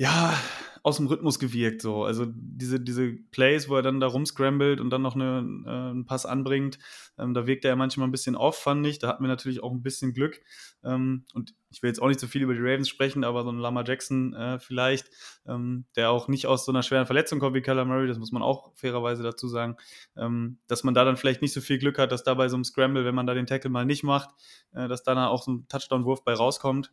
ja, 0.00 0.34
aus 0.82 0.96
dem 0.96 1.08
Rhythmus 1.08 1.38
gewirkt. 1.38 1.82
So. 1.82 2.04
Also 2.04 2.24
diese, 2.26 2.80
diese 2.80 3.12
Plays, 3.12 3.68
wo 3.68 3.76
er 3.76 3.82
dann 3.82 4.00
da 4.00 4.06
rumscrambled 4.06 4.80
und 4.80 4.88
dann 4.88 5.02
noch 5.02 5.14
eine, 5.14 5.64
äh, 5.66 5.90
einen 5.90 6.06
Pass 6.06 6.24
anbringt, 6.24 6.78
ähm, 7.18 7.34
da 7.34 7.46
wirkt 7.46 7.66
er 7.66 7.72
ja 7.72 7.76
manchmal 7.76 8.08
ein 8.08 8.10
bisschen 8.10 8.34
off, 8.34 8.56
fand 8.56 8.86
ich. 8.86 8.98
Da 8.98 9.08
hatten 9.08 9.22
wir 9.22 9.28
natürlich 9.28 9.62
auch 9.62 9.72
ein 9.72 9.82
bisschen 9.82 10.14
Glück. 10.14 10.40
Ähm, 10.82 11.26
und 11.34 11.54
ich 11.68 11.82
will 11.82 11.90
jetzt 11.90 12.00
auch 12.00 12.08
nicht 12.08 12.18
so 12.18 12.28
viel 12.28 12.40
über 12.40 12.54
die 12.54 12.60
Ravens 12.62 12.88
sprechen, 12.88 13.24
aber 13.24 13.44
so 13.44 13.52
ein 13.52 13.58
Lama 13.58 13.84
Jackson 13.86 14.32
äh, 14.32 14.58
vielleicht, 14.58 15.10
ähm, 15.46 15.84
der 15.96 16.10
auch 16.10 16.28
nicht 16.28 16.46
aus 16.46 16.64
so 16.64 16.72
einer 16.72 16.82
schweren 16.82 17.04
Verletzung 17.04 17.40
kommt 17.40 17.54
wie 17.54 17.60
Kyler 17.60 17.84
Murray, 17.84 18.08
das 18.08 18.18
muss 18.18 18.32
man 18.32 18.42
auch 18.42 18.72
fairerweise 18.74 19.22
dazu 19.22 19.48
sagen, 19.48 19.76
ähm, 20.16 20.60
dass 20.66 20.82
man 20.82 20.94
da 20.94 21.04
dann 21.04 21.18
vielleicht 21.18 21.42
nicht 21.42 21.52
so 21.52 21.60
viel 21.60 21.78
Glück 21.78 21.98
hat, 21.98 22.10
dass 22.10 22.24
da 22.24 22.32
bei 22.32 22.48
so 22.48 22.56
einem 22.56 22.64
Scramble, 22.64 23.04
wenn 23.04 23.14
man 23.14 23.26
da 23.26 23.34
den 23.34 23.46
Tackle 23.46 23.68
mal 23.68 23.84
nicht 23.84 24.02
macht, 24.02 24.30
äh, 24.72 24.88
dass 24.88 25.02
da 25.02 25.14
dann 25.14 25.28
auch 25.28 25.42
so 25.42 25.52
ein 25.52 25.68
Touchdown-Wurf 25.68 26.24
bei 26.24 26.32
rauskommt. 26.32 26.90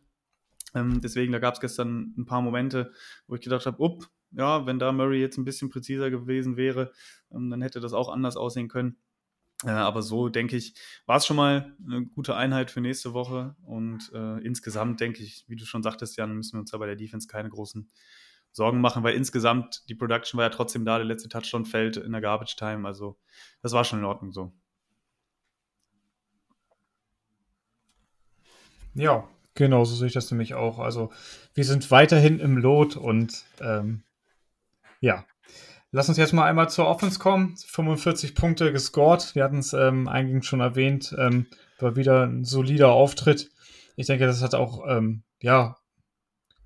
Ähm, 0.74 1.00
deswegen, 1.00 1.32
da 1.32 1.38
gab 1.38 1.54
es 1.54 1.60
gestern 1.60 2.14
ein 2.16 2.26
paar 2.26 2.42
Momente, 2.42 2.92
wo 3.26 3.34
ich 3.34 3.40
gedacht 3.40 3.66
habe, 3.66 3.82
up, 3.82 4.08
ja, 4.32 4.66
wenn 4.66 4.78
da 4.78 4.92
Murray 4.92 5.20
jetzt 5.20 5.38
ein 5.38 5.44
bisschen 5.44 5.70
präziser 5.70 6.10
gewesen 6.10 6.56
wäre, 6.56 6.92
ähm, 7.32 7.50
dann 7.50 7.62
hätte 7.62 7.80
das 7.80 7.92
auch 7.92 8.08
anders 8.08 8.36
aussehen 8.36 8.68
können. 8.68 8.96
Äh, 9.64 9.70
aber 9.70 10.02
so, 10.02 10.28
denke 10.28 10.56
ich, 10.56 10.74
war 11.06 11.16
es 11.16 11.26
schon 11.26 11.36
mal 11.36 11.76
eine 11.84 12.06
gute 12.06 12.36
Einheit 12.36 12.70
für 12.70 12.80
nächste 12.80 13.12
Woche. 13.14 13.56
Und 13.62 14.10
äh, 14.14 14.38
insgesamt, 14.44 15.00
denke 15.00 15.22
ich, 15.22 15.44
wie 15.48 15.56
du 15.56 15.64
schon 15.64 15.82
sagtest, 15.82 16.16
Jan, 16.16 16.34
müssen 16.34 16.54
wir 16.54 16.60
uns 16.60 16.70
da 16.70 16.78
bei 16.78 16.86
der 16.86 16.96
Defense 16.96 17.26
keine 17.26 17.48
großen 17.48 17.90
Sorgen 18.52 18.80
machen, 18.80 19.02
weil 19.02 19.14
insgesamt 19.14 19.88
die 19.88 19.94
Production 19.94 20.38
war 20.38 20.44
ja 20.46 20.50
trotzdem 20.50 20.84
da, 20.84 20.96
der 20.98 21.06
letzte 21.06 21.28
Touchdown 21.28 21.64
fällt 21.66 21.96
in 21.96 22.12
der 22.12 22.20
Garbage 22.20 22.56
Time. 22.56 22.86
Also, 22.86 23.18
das 23.62 23.72
war 23.72 23.84
schon 23.84 24.00
in 24.00 24.04
Ordnung 24.04 24.32
so. 24.32 24.52
Ja, 28.94 29.28
Genau, 29.58 29.84
so 29.84 29.96
sehe 29.96 30.06
ich 30.06 30.12
das 30.12 30.30
nämlich 30.30 30.54
auch. 30.54 30.78
Also 30.78 31.10
wir 31.52 31.64
sind 31.64 31.90
weiterhin 31.90 32.38
im 32.38 32.58
Lot 32.58 32.96
und 32.96 33.42
ähm, 33.60 34.04
ja. 35.00 35.24
Lass 35.90 36.08
uns 36.08 36.16
jetzt 36.16 36.32
mal 36.32 36.44
einmal 36.44 36.70
zur 36.70 36.86
Offense 36.86 37.18
kommen. 37.18 37.56
45 37.56 38.36
Punkte 38.36 38.70
gescored. 38.70 39.34
Wir 39.34 39.42
hatten 39.42 39.58
es 39.58 39.72
ähm, 39.72 40.06
eingangs 40.06 40.46
schon 40.46 40.60
erwähnt. 40.60 41.12
Ähm, 41.18 41.48
war 41.80 41.96
wieder 41.96 42.28
ein 42.28 42.44
solider 42.44 42.92
Auftritt. 42.92 43.50
Ich 43.96 44.06
denke, 44.06 44.26
das 44.26 44.44
hat 44.44 44.54
auch, 44.54 44.86
ähm, 44.86 45.24
ja, 45.42 45.76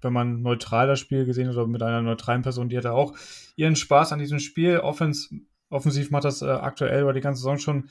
wenn 0.03 0.13
man 0.13 0.43
neutral 0.43 0.87
das 0.87 1.01
Spiel 1.01 1.25
gesehen 1.25 1.49
hat 1.49 1.57
oder 1.57 1.69
mit 1.69 1.83
einer 1.83 2.03
neutralen 2.03 2.43
Person, 2.43 2.69
die 2.69 2.77
hatte 2.77 2.93
auch 2.93 3.15
ihren 3.57 3.77
Spaß 3.77 4.13
an 4.13 4.19
diesem 4.19 4.39
Spiel. 4.39 4.81
Offens 4.81 5.31
offensiv 5.71 6.11
macht 6.11 6.25
das 6.25 6.43
äh, 6.43 6.51
aktuell 6.51 7.01
über 7.01 7.15
die 7.15 7.23
ganze 7.23 7.41
Saison 7.41 7.57
schon 7.57 7.89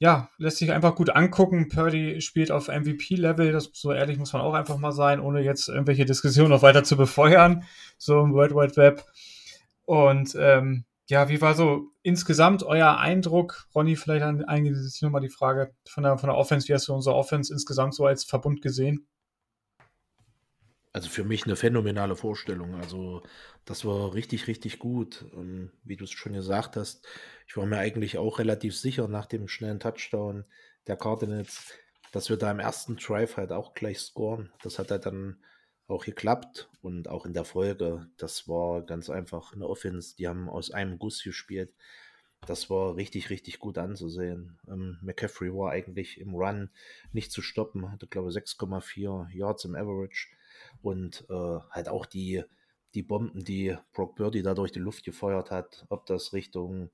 ja, 0.00 0.30
lässt 0.38 0.56
sich 0.56 0.72
einfach 0.72 0.94
gut 0.94 1.10
angucken. 1.10 1.68
Purdy 1.68 2.22
spielt 2.22 2.50
auf 2.50 2.68
MVP-Level, 2.68 3.52
das 3.52 3.70
so 3.74 3.92
ehrlich 3.92 4.16
muss 4.16 4.32
man 4.32 4.40
auch 4.40 4.54
einfach 4.54 4.78
mal 4.78 4.92
sein, 4.92 5.20
ohne 5.20 5.42
jetzt 5.42 5.68
irgendwelche 5.68 6.06
Diskussionen 6.06 6.48
noch 6.48 6.62
weiter 6.62 6.84
zu 6.84 6.96
befeuern, 6.96 7.64
so 7.98 8.18
im 8.20 8.32
World 8.32 8.52
Wide 8.52 8.76
Web. 8.76 9.04
Und 9.84 10.34
ähm, 10.40 10.86
ja, 11.08 11.28
wie 11.28 11.42
war 11.42 11.54
so 11.54 11.88
insgesamt 12.02 12.62
euer 12.62 12.96
Eindruck? 12.96 13.68
Ronny, 13.74 13.94
vielleicht 13.94 14.24
eigentlich 14.24 15.02
nochmal 15.02 15.20
die 15.20 15.28
Frage 15.28 15.74
von 15.86 16.02
der, 16.02 16.16
von 16.16 16.30
der 16.30 16.36
Offense. 16.38 16.66
Wie 16.68 16.74
hast 16.74 16.88
du 16.88 16.94
unsere 16.94 17.14
Offense 17.14 17.52
insgesamt 17.52 17.94
so 17.94 18.06
als 18.06 18.24
Verbund 18.24 18.62
gesehen? 18.62 19.06
Also 20.92 21.08
für 21.08 21.22
mich 21.22 21.44
eine 21.44 21.54
phänomenale 21.54 22.16
Vorstellung. 22.16 22.74
Also 22.74 23.22
das 23.64 23.84
war 23.84 24.12
richtig, 24.14 24.48
richtig 24.48 24.80
gut. 24.80 25.22
Und 25.32 25.48
ähm, 25.48 25.72
wie 25.84 25.96
du 25.96 26.04
es 26.04 26.10
schon 26.10 26.32
gesagt 26.32 26.76
hast, 26.76 27.06
ich 27.46 27.56
war 27.56 27.66
mir 27.66 27.78
eigentlich 27.78 28.18
auch 28.18 28.38
relativ 28.38 28.76
sicher 28.76 29.06
nach 29.06 29.26
dem 29.26 29.46
schnellen 29.46 29.78
Touchdown 29.78 30.44
der 30.86 30.96
Cardinals, 30.96 31.72
dass 32.12 32.28
wir 32.28 32.36
da 32.36 32.50
im 32.50 32.58
ersten 32.58 32.96
Drive 32.96 33.36
halt 33.36 33.52
auch 33.52 33.74
gleich 33.74 34.00
scoren. 34.00 34.52
Das 34.62 34.78
hat 34.80 34.90
halt 34.90 35.06
dann 35.06 35.40
auch 35.86 36.04
geklappt 36.04 36.68
und 36.82 37.08
auch 37.08 37.24
in 37.24 37.34
der 37.34 37.44
Folge. 37.44 38.08
Das 38.16 38.48
war 38.48 38.82
ganz 38.82 39.10
einfach 39.10 39.52
eine 39.52 39.68
Offense. 39.68 40.16
Die 40.16 40.26
haben 40.26 40.48
aus 40.48 40.72
einem 40.72 40.98
Guss 40.98 41.22
gespielt. 41.22 41.72
Das 42.46 42.70
war 42.70 42.96
richtig, 42.96 43.30
richtig 43.30 43.58
gut 43.58 43.78
anzusehen. 43.78 44.58
Ähm, 44.66 44.98
McCaffrey 45.02 45.52
war 45.54 45.70
eigentlich 45.70 46.18
im 46.20 46.34
Run 46.34 46.70
nicht 47.12 47.30
zu 47.32 47.42
stoppen, 47.42 47.92
hatte 47.92 48.06
glaube 48.06 48.30
ich 48.30 48.36
6,4 48.36 49.30
Yards 49.30 49.64
im 49.66 49.76
Average 49.76 50.28
und 50.82 51.26
äh, 51.28 51.58
halt 51.70 51.88
auch 51.88 52.06
die, 52.06 52.42
die 52.94 53.02
Bomben, 53.02 53.44
die 53.44 53.76
Brock 53.92 54.16
Birdie 54.16 54.42
da 54.42 54.54
durch 54.54 54.72
die 54.72 54.78
Luft 54.78 55.04
gefeuert 55.04 55.50
hat, 55.50 55.86
ob 55.88 56.06
das 56.06 56.32
Richtung 56.32 56.90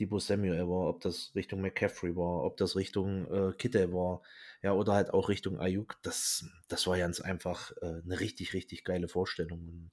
Debo 0.00 0.18
Samuel 0.20 0.68
war, 0.68 0.88
ob 0.88 1.00
das 1.00 1.32
Richtung 1.34 1.60
McCaffrey 1.60 2.14
war, 2.14 2.44
ob 2.44 2.56
das 2.56 2.76
Richtung 2.76 3.26
äh, 3.32 3.52
Kittel 3.54 3.92
war, 3.92 4.22
ja, 4.62 4.72
oder 4.72 4.92
halt 4.92 5.12
auch 5.12 5.28
Richtung 5.28 5.58
Ayuk, 5.60 5.96
das, 6.02 6.46
das 6.68 6.86
war 6.86 6.98
ganz 6.98 7.20
einfach 7.20 7.72
äh, 7.82 8.00
eine 8.04 8.20
richtig, 8.20 8.54
richtig 8.54 8.84
geile 8.84 9.08
Vorstellung. 9.08 9.60
Und 9.68 9.90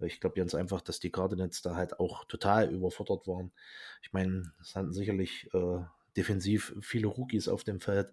äh, 0.00 0.06
ich 0.06 0.20
glaube 0.20 0.36
ganz 0.36 0.54
einfach, 0.54 0.80
dass 0.80 1.00
die 1.00 1.10
Cardinals 1.10 1.62
da 1.62 1.76
halt 1.76 2.00
auch 2.00 2.24
total 2.24 2.70
überfordert 2.70 3.26
waren. 3.26 3.52
Ich 4.02 4.12
meine, 4.12 4.52
es 4.60 4.74
hatten 4.74 4.92
sicherlich 4.92 5.48
äh, 5.52 5.80
defensiv 6.16 6.74
viele 6.80 7.08
Rookies 7.08 7.48
auf 7.48 7.64
dem 7.64 7.80
Feld, 7.80 8.12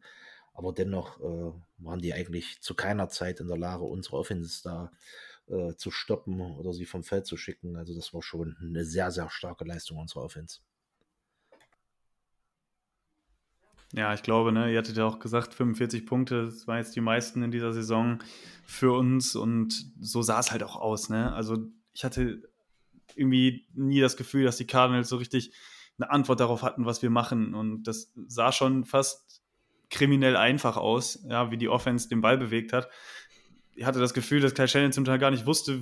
aber 0.54 0.74
dennoch 0.74 1.20
äh, 1.20 1.52
waren 1.78 2.02
die 2.02 2.14
eigentlich 2.14 2.62
zu 2.62 2.76
keiner 2.76 3.10
Zeit 3.10 3.40
in 3.40 3.48
der 3.48 3.58
Lage, 3.58 3.84
unsere 3.84 4.18
Offense 4.18 4.62
da 4.64 4.92
äh, 5.48 5.76
zu 5.76 5.92
stoppen 5.92 6.42
oder 6.42 6.74
sie 6.74 6.86
vom 6.86 7.04
Feld 7.04 7.26
zu 7.26 7.38
schicken. 7.38 7.76
Also 7.76 7.96
das 7.96 8.14
war 8.14 8.22
schon 8.22 8.58
eine 8.62 8.86
sehr, 8.86 9.12
sehr 9.12 9.30
starke 9.30 9.66
Leistung 9.66 9.98
unserer 9.98 10.24
Offense. 10.24 10.60
Ja, 13.94 14.14
ich 14.14 14.22
glaube, 14.22 14.52
ne, 14.52 14.72
ihr 14.72 14.78
hattet 14.78 14.98
ja 14.98 15.06
auch 15.06 15.18
gesagt, 15.18 15.56
45 15.56 16.06
Punkte, 16.06 16.46
das 16.46 16.68
waren 16.68 16.78
jetzt 16.78 16.96
die 16.96 17.02
meisten 17.02 17.42
in 17.42 17.50
dieser 17.50 17.74
Saison 17.74 18.20
für 18.64 18.96
uns 18.96 19.36
und 19.36 19.92
so 20.00 20.22
sah 20.22 20.40
es 20.40 20.52
halt 20.52 20.62
auch 20.62 20.76
aus. 20.76 21.10
Ne? 21.10 21.34
Also 21.34 21.58
ich 21.94 22.04
hatte 22.04 22.44
irgendwie 23.16 23.68
nie 23.74 24.00
das 24.00 24.16
Gefühl, 24.16 24.46
dass 24.46 24.58
die 24.58 24.68
Cardinals 24.68 25.10
so 25.10 25.18
richtig 25.18 25.54
eine 25.98 26.12
Antwort 26.12 26.40
darauf 26.40 26.62
hatten, 26.62 26.86
was 26.86 27.02
wir 27.02 27.10
machen. 27.10 27.56
Und 27.56 27.84
das 27.84 28.14
sah 28.28 28.52
schon 28.52 28.86
fast 28.86 29.39
kriminell 29.90 30.36
einfach 30.36 30.78
aus, 30.78 31.24
ja, 31.28 31.52
wie 31.52 31.58
die 31.58 31.70
Offense 31.70 32.10
den 32.10 32.22
Ball 32.22 32.38
bewegt 32.38 32.74
hat. 32.74 32.90
Ich 33.76 33.86
hatte 33.86 34.00
das 34.00 34.14
Gefühl, 34.14 34.42
dass 34.42 34.54
Kyle 34.54 34.68
Shannon 34.68 34.92
zum 34.92 35.06
Teil 35.06 35.20
gar 35.20 35.32
nicht 35.32 35.46
wusste, 35.46 35.82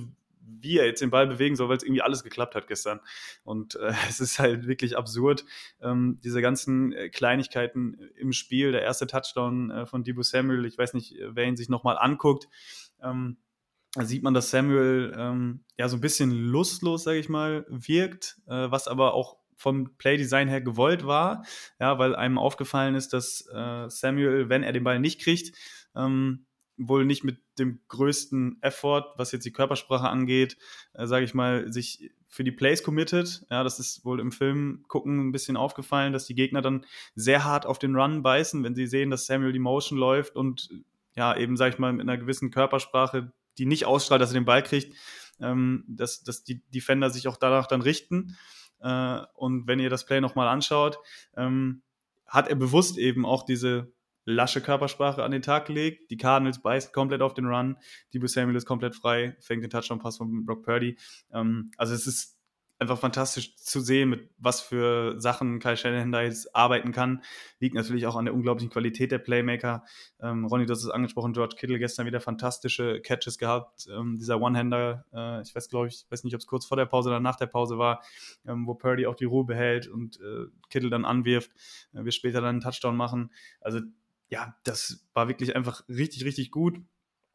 wie 0.60 0.78
er 0.78 0.86
jetzt 0.86 1.02
den 1.02 1.10
Ball 1.10 1.26
bewegen 1.26 1.56
soll, 1.56 1.68
weil 1.68 1.76
es 1.76 1.82
irgendwie 1.82 2.02
alles 2.02 2.22
geklappt 2.22 2.54
hat 2.54 2.68
gestern. 2.68 3.00
Und 3.44 3.76
äh, 3.76 3.92
es 4.08 4.20
ist 4.20 4.38
halt 4.38 4.66
wirklich 4.66 4.96
absurd, 4.96 5.44
ähm, 5.80 6.18
diese 6.22 6.40
ganzen 6.40 6.92
äh, 6.92 7.08
Kleinigkeiten 7.10 7.98
im 8.16 8.32
Spiel. 8.32 8.72
Der 8.72 8.82
erste 8.82 9.06
Touchdown 9.06 9.70
äh, 9.70 9.86
von 9.86 10.04
Debo 10.04 10.22
Samuel, 10.22 10.64
ich 10.64 10.78
weiß 10.78 10.94
nicht, 10.94 11.16
wer 11.20 11.44
ihn 11.44 11.56
sich 11.56 11.68
nochmal 11.68 11.98
anguckt. 11.98 12.48
Ähm, 13.02 13.36
da 13.94 14.04
sieht 14.04 14.22
man, 14.22 14.34
dass 14.34 14.50
Samuel 14.50 15.14
ähm, 15.16 15.64
ja 15.76 15.88
so 15.88 15.96
ein 15.96 16.00
bisschen 16.00 16.30
lustlos, 16.30 17.04
sage 17.04 17.18
ich 17.18 17.28
mal, 17.28 17.64
wirkt, 17.68 18.38
äh, 18.46 18.70
was 18.70 18.86
aber 18.86 19.14
auch 19.14 19.38
vom 19.58 19.96
Playdesign 19.98 20.48
her 20.48 20.62
gewollt 20.62 21.04
war, 21.06 21.44
ja, 21.78 21.98
weil 21.98 22.16
einem 22.16 22.38
aufgefallen 22.38 22.94
ist, 22.94 23.12
dass 23.12 23.46
äh, 23.52 23.90
Samuel, 23.90 24.48
wenn 24.48 24.62
er 24.62 24.72
den 24.72 24.84
Ball 24.84 25.00
nicht 25.00 25.20
kriegt, 25.20 25.56
ähm, 25.94 26.46
wohl 26.76 27.04
nicht 27.04 27.24
mit 27.24 27.38
dem 27.58 27.80
größten 27.88 28.58
Effort, 28.62 29.14
was 29.16 29.32
jetzt 29.32 29.44
die 29.44 29.52
Körpersprache 29.52 30.08
angeht, 30.08 30.56
äh, 30.94 31.06
sage 31.06 31.24
ich 31.24 31.34
mal, 31.34 31.72
sich 31.72 32.12
für 32.28 32.44
die 32.44 32.52
Plays 32.52 32.82
committed. 32.82 33.44
Ja, 33.50 33.64
das 33.64 33.80
ist 33.80 34.04
wohl 34.04 34.20
im 34.20 34.30
Film 34.30 34.84
gucken 34.86 35.28
ein 35.28 35.32
bisschen 35.32 35.56
aufgefallen, 35.56 36.12
dass 36.12 36.26
die 36.26 36.36
Gegner 36.36 36.62
dann 36.62 36.86
sehr 37.16 37.44
hart 37.44 37.66
auf 37.66 37.80
den 37.80 37.96
Run 37.96 38.22
beißen, 38.22 38.62
wenn 38.62 38.76
sie 38.76 38.86
sehen, 38.86 39.10
dass 39.10 39.26
Samuel 39.26 39.52
die 39.52 39.58
Motion 39.58 39.98
läuft 39.98 40.36
und 40.36 40.70
ja, 41.16 41.36
eben, 41.36 41.56
sage 41.56 41.74
ich 41.74 41.78
mal, 41.80 41.92
mit 41.92 42.02
einer 42.02 42.16
gewissen 42.16 42.52
Körpersprache, 42.52 43.32
die 43.58 43.66
nicht 43.66 43.86
ausstrahlt, 43.86 44.22
dass 44.22 44.30
er 44.30 44.38
den 44.38 44.44
Ball 44.44 44.62
kriegt, 44.62 44.94
ähm, 45.40 45.84
dass, 45.88 46.22
dass 46.22 46.44
die 46.44 46.62
Defender 46.70 47.10
sich 47.10 47.26
auch 47.26 47.36
danach 47.36 47.66
dann 47.66 47.82
richten. 47.82 48.36
Äh, 48.80 49.20
und 49.34 49.66
wenn 49.66 49.80
ihr 49.80 49.90
das 49.90 50.06
Play 50.06 50.20
nochmal 50.20 50.48
anschaut, 50.48 50.98
ähm, 51.36 51.82
hat 52.26 52.48
er 52.48 52.56
bewusst 52.56 52.98
eben 52.98 53.24
auch 53.24 53.44
diese 53.44 53.92
lasche 54.24 54.60
Körpersprache 54.60 55.22
an 55.22 55.30
den 55.30 55.42
Tag 55.42 55.66
gelegt. 55.66 56.10
Die 56.10 56.18
Cardinals 56.18 56.60
beißen 56.60 56.92
komplett 56.92 57.22
auf 57.22 57.34
den 57.34 57.46
Run. 57.46 57.76
Debo 58.12 58.26
Samuel 58.26 58.56
ist 58.56 58.66
komplett 58.66 58.94
frei, 58.94 59.36
fängt 59.40 59.62
den 59.62 59.70
Touchdown-Pass 59.70 60.18
von 60.18 60.44
Brock 60.44 60.64
Purdy. 60.64 60.98
Ähm, 61.32 61.70
also 61.78 61.94
es 61.94 62.06
ist 62.06 62.37
einfach 62.78 62.98
fantastisch 62.98 63.56
zu 63.56 63.80
sehen, 63.80 64.08
mit 64.08 64.30
was 64.38 64.60
für 64.60 65.20
Sachen 65.20 65.58
Kai 65.58 65.76
Shanahan 65.76 66.12
da 66.12 66.22
jetzt 66.22 66.54
arbeiten 66.54 66.92
kann. 66.92 67.22
Liegt 67.58 67.74
natürlich 67.74 68.06
auch 68.06 68.16
an 68.16 68.24
der 68.24 68.34
unglaublichen 68.34 68.70
Qualität 68.70 69.10
der 69.10 69.18
Playmaker. 69.18 69.84
Ähm, 70.20 70.44
Ronny, 70.46 70.66
du 70.66 70.72
hast 70.72 70.84
es 70.84 70.90
angesprochen, 70.90 71.32
George 71.32 71.56
Kittle 71.58 71.78
gestern 71.78 72.06
wieder 72.06 72.20
fantastische 72.20 73.00
Catches 73.00 73.38
gehabt. 73.38 73.88
Ähm, 73.90 74.16
dieser 74.18 74.40
One-Hander, 74.40 75.04
äh, 75.12 75.42
ich 75.42 75.54
weiß, 75.54 75.68
glaube 75.68 75.88
ich, 75.88 76.06
weiß 76.08 76.24
nicht, 76.24 76.34
ob 76.34 76.40
es 76.40 76.46
kurz 76.46 76.66
vor 76.66 76.76
der 76.76 76.86
Pause 76.86 77.08
oder 77.10 77.20
nach 77.20 77.36
der 77.36 77.46
Pause 77.46 77.78
war, 77.78 78.02
ähm, 78.46 78.66
wo 78.66 78.74
Purdy 78.74 79.06
auch 79.06 79.16
die 79.16 79.24
Ruhe 79.24 79.44
behält 79.44 79.88
und 79.88 80.20
äh, 80.20 80.46
Kittle 80.70 80.90
dann 80.90 81.04
anwirft. 81.04 81.50
Äh, 81.94 82.04
wir 82.04 82.12
später 82.12 82.40
dann 82.40 82.50
einen 82.50 82.60
Touchdown 82.60 82.96
machen. 82.96 83.32
Also 83.60 83.80
ja, 84.30 84.54
das 84.64 85.04
war 85.14 85.28
wirklich 85.28 85.56
einfach 85.56 85.82
richtig, 85.88 86.24
richtig 86.24 86.50
gut. 86.50 86.80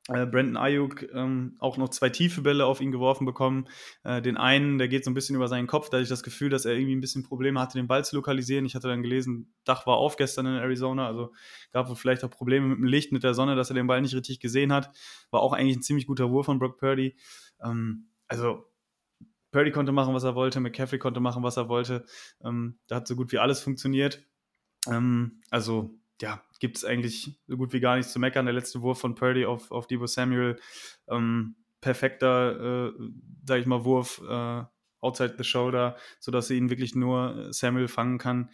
Äh, 0.10 0.26
Brandon 0.26 0.58
Ayuk 0.58 1.04
ähm, 1.14 1.56
auch 1.60 1.78
noch 1.78 1.88
zwei 1.88 2.10
tiefe 2.10 2.42
Bälle 2.42 2.66
auf 2.66 2.82
ihn 2.82 2.92
geworfen 2.92 3.26
bekommen. 3.26 3.70
Äh, 4.04 4.22
den 4.22 4.36
einen, 4.36 4.78
der 4.78 4.90
geht 4.90 5.06
so 5.06 5.12
ein 5.12 5.14
bisschen 5.14 5.36
über 5.36 5.48
seinen 5.48 5.66
Kopf, 5.68 5.90
da 5.90 5.98
hatte 5.98 6.04
ich 6.04 6.10
das 6.10 6.24
Gefühl, 6.24 6.50
dass 6.50 6.66
er 6.66 6.74
irgendwie 6.74 6.96
ein 6.96 7.02
bisschen 7.02 7.24
Probleme 7.24 7.60
hatte, 7.60 7.78
den 7.78 7.88
Ball 7.88 8.04
zu 8.04 8.18
lokalisieren. 8.18 8.66
Ich 8.66 8.76
hatte 8.76 8.90
dann 8.90 9.02
gelesen, 9.02 9.54
Dach 9.64 9.88
war 9.88 9.96
auf 9.96 10.18
gestern 10.18 10.46
in 10.46 10.56
Arizona, 10.56 11.08
also 11.08 11.32
gab 11.72 11.90
es 11.90 11.98
vielleicht 11.98 12.26
auch 12.26 12.30
Probleme 12.30 12.68
mit 12.68 12.80
dem 12.80 12.86
Licht, 12.86 13.14
mit 13.14 13.24
der 13.24 13.34
Sonne, 13.34 13.56
dass 13.56 13.70
er 13.70 13.76
den 13.76 13.88
Ball 13.88 14.02
nicht 14.02 14.16
richtig 14.16 14.42
gesehen 14.42 14.74
hat. 14.74 14.92
War 15.32 15.40
auch 15.40 15.54
eigentlich 15.54 15.78
ein 15.78 15.84
ziemlich 15.84 16.06
guter 16.06 16.30
Wurf 16.32 16.48
von 16.48 16.60
Brock 16.60 16.78
Purdy. 16.80 17.16
Ähm, 17.64 18.10
also 18.28 18.66
Purdy 19.52 19.72
konnte 19.72 19.94
machen, 19.94 20.14
was 20.14 20.26
er 20.26 20.36
wollte, 20.36 20.60
McCaffrey 20.60 21.00
konnte 21.00 21.22
machen, 21.22 21.44
was 21.44 21.56
er 21.56 21.70
wollte. 21.70 22.06
Ähm, 22.44 22.78
da 22.88 22.98
hat 22.98 23.08
so 23.08 23.16
gut 23.16 23.32
wie 23.32 23.40
alles 23.40 23.62
funktioniert. 23.62 24.22
Ähm, 24.90 25.42
also 25.50 25.96
ja, 26.22 26.44
gibt 26.60 26.78
es 26.78 26.86
eigentlich 26.86 27.40
so 27.48 27.58
gut 27.58 27.74
wie 27.74 27.80
gar 27.80 27.98
nichts 27.98 28.14
zu 28.14 28.20
meckern. 28.20 28.46
Der 28.46 28.54
letzte 28.54 28.82
Wurf 28.82 29.00
von 29.00 29.16
Purdy 29.16 29.46
auf, 29.46 29.72
auf 29.72 29.88
Debo 29.88 30.08
Samuel, 30.08 30.60
ähm, 31.10 31.56
perfekter, 31.82 32.88
äh, 32.88 32.92
sag 33.46 33.60
ich 33.60 33.66
mal, 33.66 33.84
Wurf 33.84 34.22
äh, 34.28 34.64
outside 35.02 35.36
the 35.38 35.44
shoulder, 35.44 35.98
sodass 36.20 36.48
sie 36.48 36.58
ihn 36.58 36.70
wirklich 36.70 36.96
nur 36.96 37.36
äh, 37.36 37.54
Samuel 37.54 37.88
fangen 37.88 38.18
kann. 38.18 38.50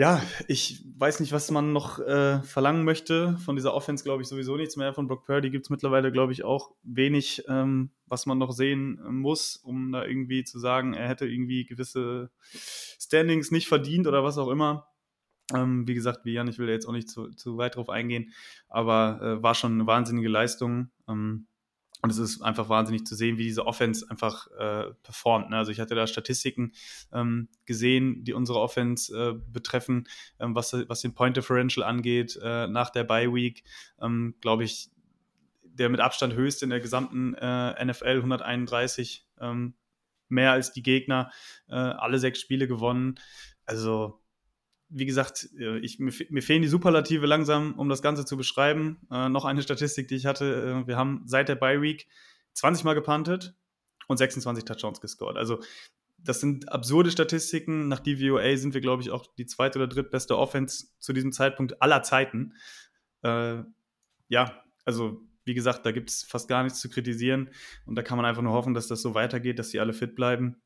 Ja, 0.00 0.22
ich 0.48 0.82
weiß 0.96 1.20
nicht, 1.20 1.32
was 1.32 1.50
man 1.50 1.74
noch 1.74 1.98
äh, 1.98 2.42
verlangen 2.42 2.84
möchte. 2.84 3.36
Von 3.44 3.56
dieser 3.56 3.74
Offense 3.74 4.02
glaube 4.02 4.22
ich 4.22 4.28
sowieso 4.28 4.56
nichts 4.56 4.76
mehr. 4.76 4.94
Von 4.94 5.06
Brock 5.06 5.26
Purdy 5.26 5.50
gibt 5.50 5.66
es 5.66 5.70
mittlerweile, 5.70 6.10
glaube 6.10 6.32
ich, 6.32 6.42
auch 6.42 6.70
wenig, 6.82 7.42
ähm, 7.48 7.90
was 8.06 8.24
man 8.24 8.38
noch 8.38 8.52
sehen 8.52 8.98
äh, 9.04 9.10
muss, 9.10 9.56
um 9.56 9.92
da 9.92 10.06
irgendwie 10.06 10.44
zu 10.44 10.58
sagen, 10.58 10.94
er 10.94 11.06
hätte 11.06 11.26
irgendwie 11.26 11.66
gewisse 11.66 12.30
Standings 12.50 13.50
nicht 13.50 13.68
verdient 13.68 14.06
oder 14.06 14.24
was 14.24 14.38
auch 14.38 14.48
immer. 14.48 14.89
Ähm, 15.54 15.86
wie 15.88 15.94
gesagt, 15.94 16.24
wie 16.24 16.32
Jan, 16.32 16.48
ich 16.48 16.58
will 16.58 16.68
jetzt 16.68 16.86
auch 16.86 16.92
nicht 16.92 17.08
zu, 17.08 17.30
zu 17.30 17.58
weit 17.58 17.76
drauf 17.76 17.88
eingehen, 17.88 18.32
aber 18.68 19.20
äh, 19.22 19.42
war 19.42 19.54
schon 19.54 19.72
eine 19.72 19.86
wahnsinnige 19.86 20.28
Leistung. 20.28 20.90
Ähm, 21.08 21.46
und 22.02 22.10
es 22.10 22.18
ist 22.18 22.40
einfach 22.40 22.68
wahnsinnig 22.68 23.04
zu 23.04 23.14
sehen, 23.14 23.36
wie 23.36 23.42
diese 23.42 23.66
Offense 23.66 24.10
einfach 24.10 24.46
äh, 24.52 24.92
performt. 25.02 25.50
Ne? 25.50 25.56
Also 25.56 25.70
ich 25.70 25.80
hatte 25.80 25.94
da 25.94 26.06
Statistiken 26.06 26.72
ähm, 27.12 27.48
gesehen, 27.66 28.24
die 28.24 28.32
unsere 28.32 28.60
Offense 28.60 29.14
äh, 29.14 29.34
betreffen, 29.52 30.08
ähm, 30.38 30.54
was, 30.54 30.72
was 30.72 31.02
den 31.02 31.14
Point 31.14 31.36
Differential 31.36 31.86
angeht, 31.86 32.38
äh, 32.42 32.66
nach 32.68 32.90
der 32.90 33.04
Bye 33.04 33.34
Week, 33.34 33.64
ähm, 34.00 34.34
glaube 34.40 34.64
ich, 34.64 34.90
der 35.62 35.90
mit 35.90 36.00
Abstand 36.00 36.34
höchste 36.34 36.64
in 36.64 36.70
der 36.70 36.80
gesamten 36.80 37.34
äh, 37.34 37.84
NFL, 37.84 38.16
131, 38.16 39.26
ähm, 39.40 39.74
mehr 40.28 40.52
als 40.52 40.72
die 40.72 40.82
Gegner, 40.82 41.30
äh, 41.68 41.74
alle 41.74 42.18
sechs 42.18 42.40
Spiele 42.40 42.66
gewonnen. 42.66 43.16
Also 43.66 44.19
wie 44.90 45.06
gesagt, 45.06 45.48
äh, 45.58 45.78
ich, 45.78 45.98
mir, 45.98 46.12
mir, 46.28 46.42
fehlen 46.42 46.62
die 46.62 46.68
Superlative 46.68 47.26
langsam, 47.26 47.74
um 47.78 47.88
das 47.88 48.02
Ganze 48.02 48.24
zu 48.24 48.36
beschreiben. 48.36 48.98
Äh, 49.10 49.28
noch 49.28 49.44
eine 49.44 49.62
Statistik, 49.62 50.08
die 50.08 50.16
ich 50.16 50.26
hatte. 50.26 50.82
Äh, 50.84 50.86
wir 50.86 50.96
haben 50.96 51.22
seit 51.26 51.48
der 51.48 51.54
Bye 51.54 51.80
Week 51.80 52.08
20 52.54 52.84
Mal 52.84 52.94
gepuntet 52.94 53.54
und 54.08 54.16
26 54.16 54.64
Touchdowns 54.64 55.00
gescored. 55.00 55.36
Also, 55.36 55.60
das 56.18 56.40
sind 56.40 56.70
absurde 56.70 57.10
Statistiken. 57.10 57.88
Nach 57.88 58.00
DVOA 58.00 58.56
sind 58.56 58.74
wir, 58.74 58.80
glaube 58.80 59.02
ich, 59.02 59.10
auch 59.10 59.26
die 59.38 59.46
zweite 59.46 59.78
oder 59.78 59.88
drittbeste 59.88 60.36
Offense 60.36 60.88
zu 60.98 61.12
diesem 61.12 61.32
Zeitpunkt 61.32 61.80
aller 61.80 62.02
Zeiten. 62.02 62.54
Äh, 63.22 63.62
ja, 64.28 64.62
also, 64.84 65.22
wie 65.44 65.54
gesagt, 65.54 65.86
da 65.86 65.92
gibt 65.92 66.10
es 66.10 66.24
fast 66.24 66.48
gar 66.48 66.62
nichts 66.64 66.80
zu 66.80 66.90
kritisieren. 66.90 67.50
Und 67.86 67.94
da 67.94 68.02
kann 68.02 68.16
man 68.16 68.26
einfach 68.26 68.42
nur 68.42 68.52
hoffen, 68.52 68.74
dass 68.74 68.88
das 68.88 69.02
so 69.02 69.14
weitergeht, 69.14 69.58
dass 69.58 69.70
sie 69.70 69.80
alle 69.80 69.92
fit 69.92 70.14
bleiben. 70.14 70.60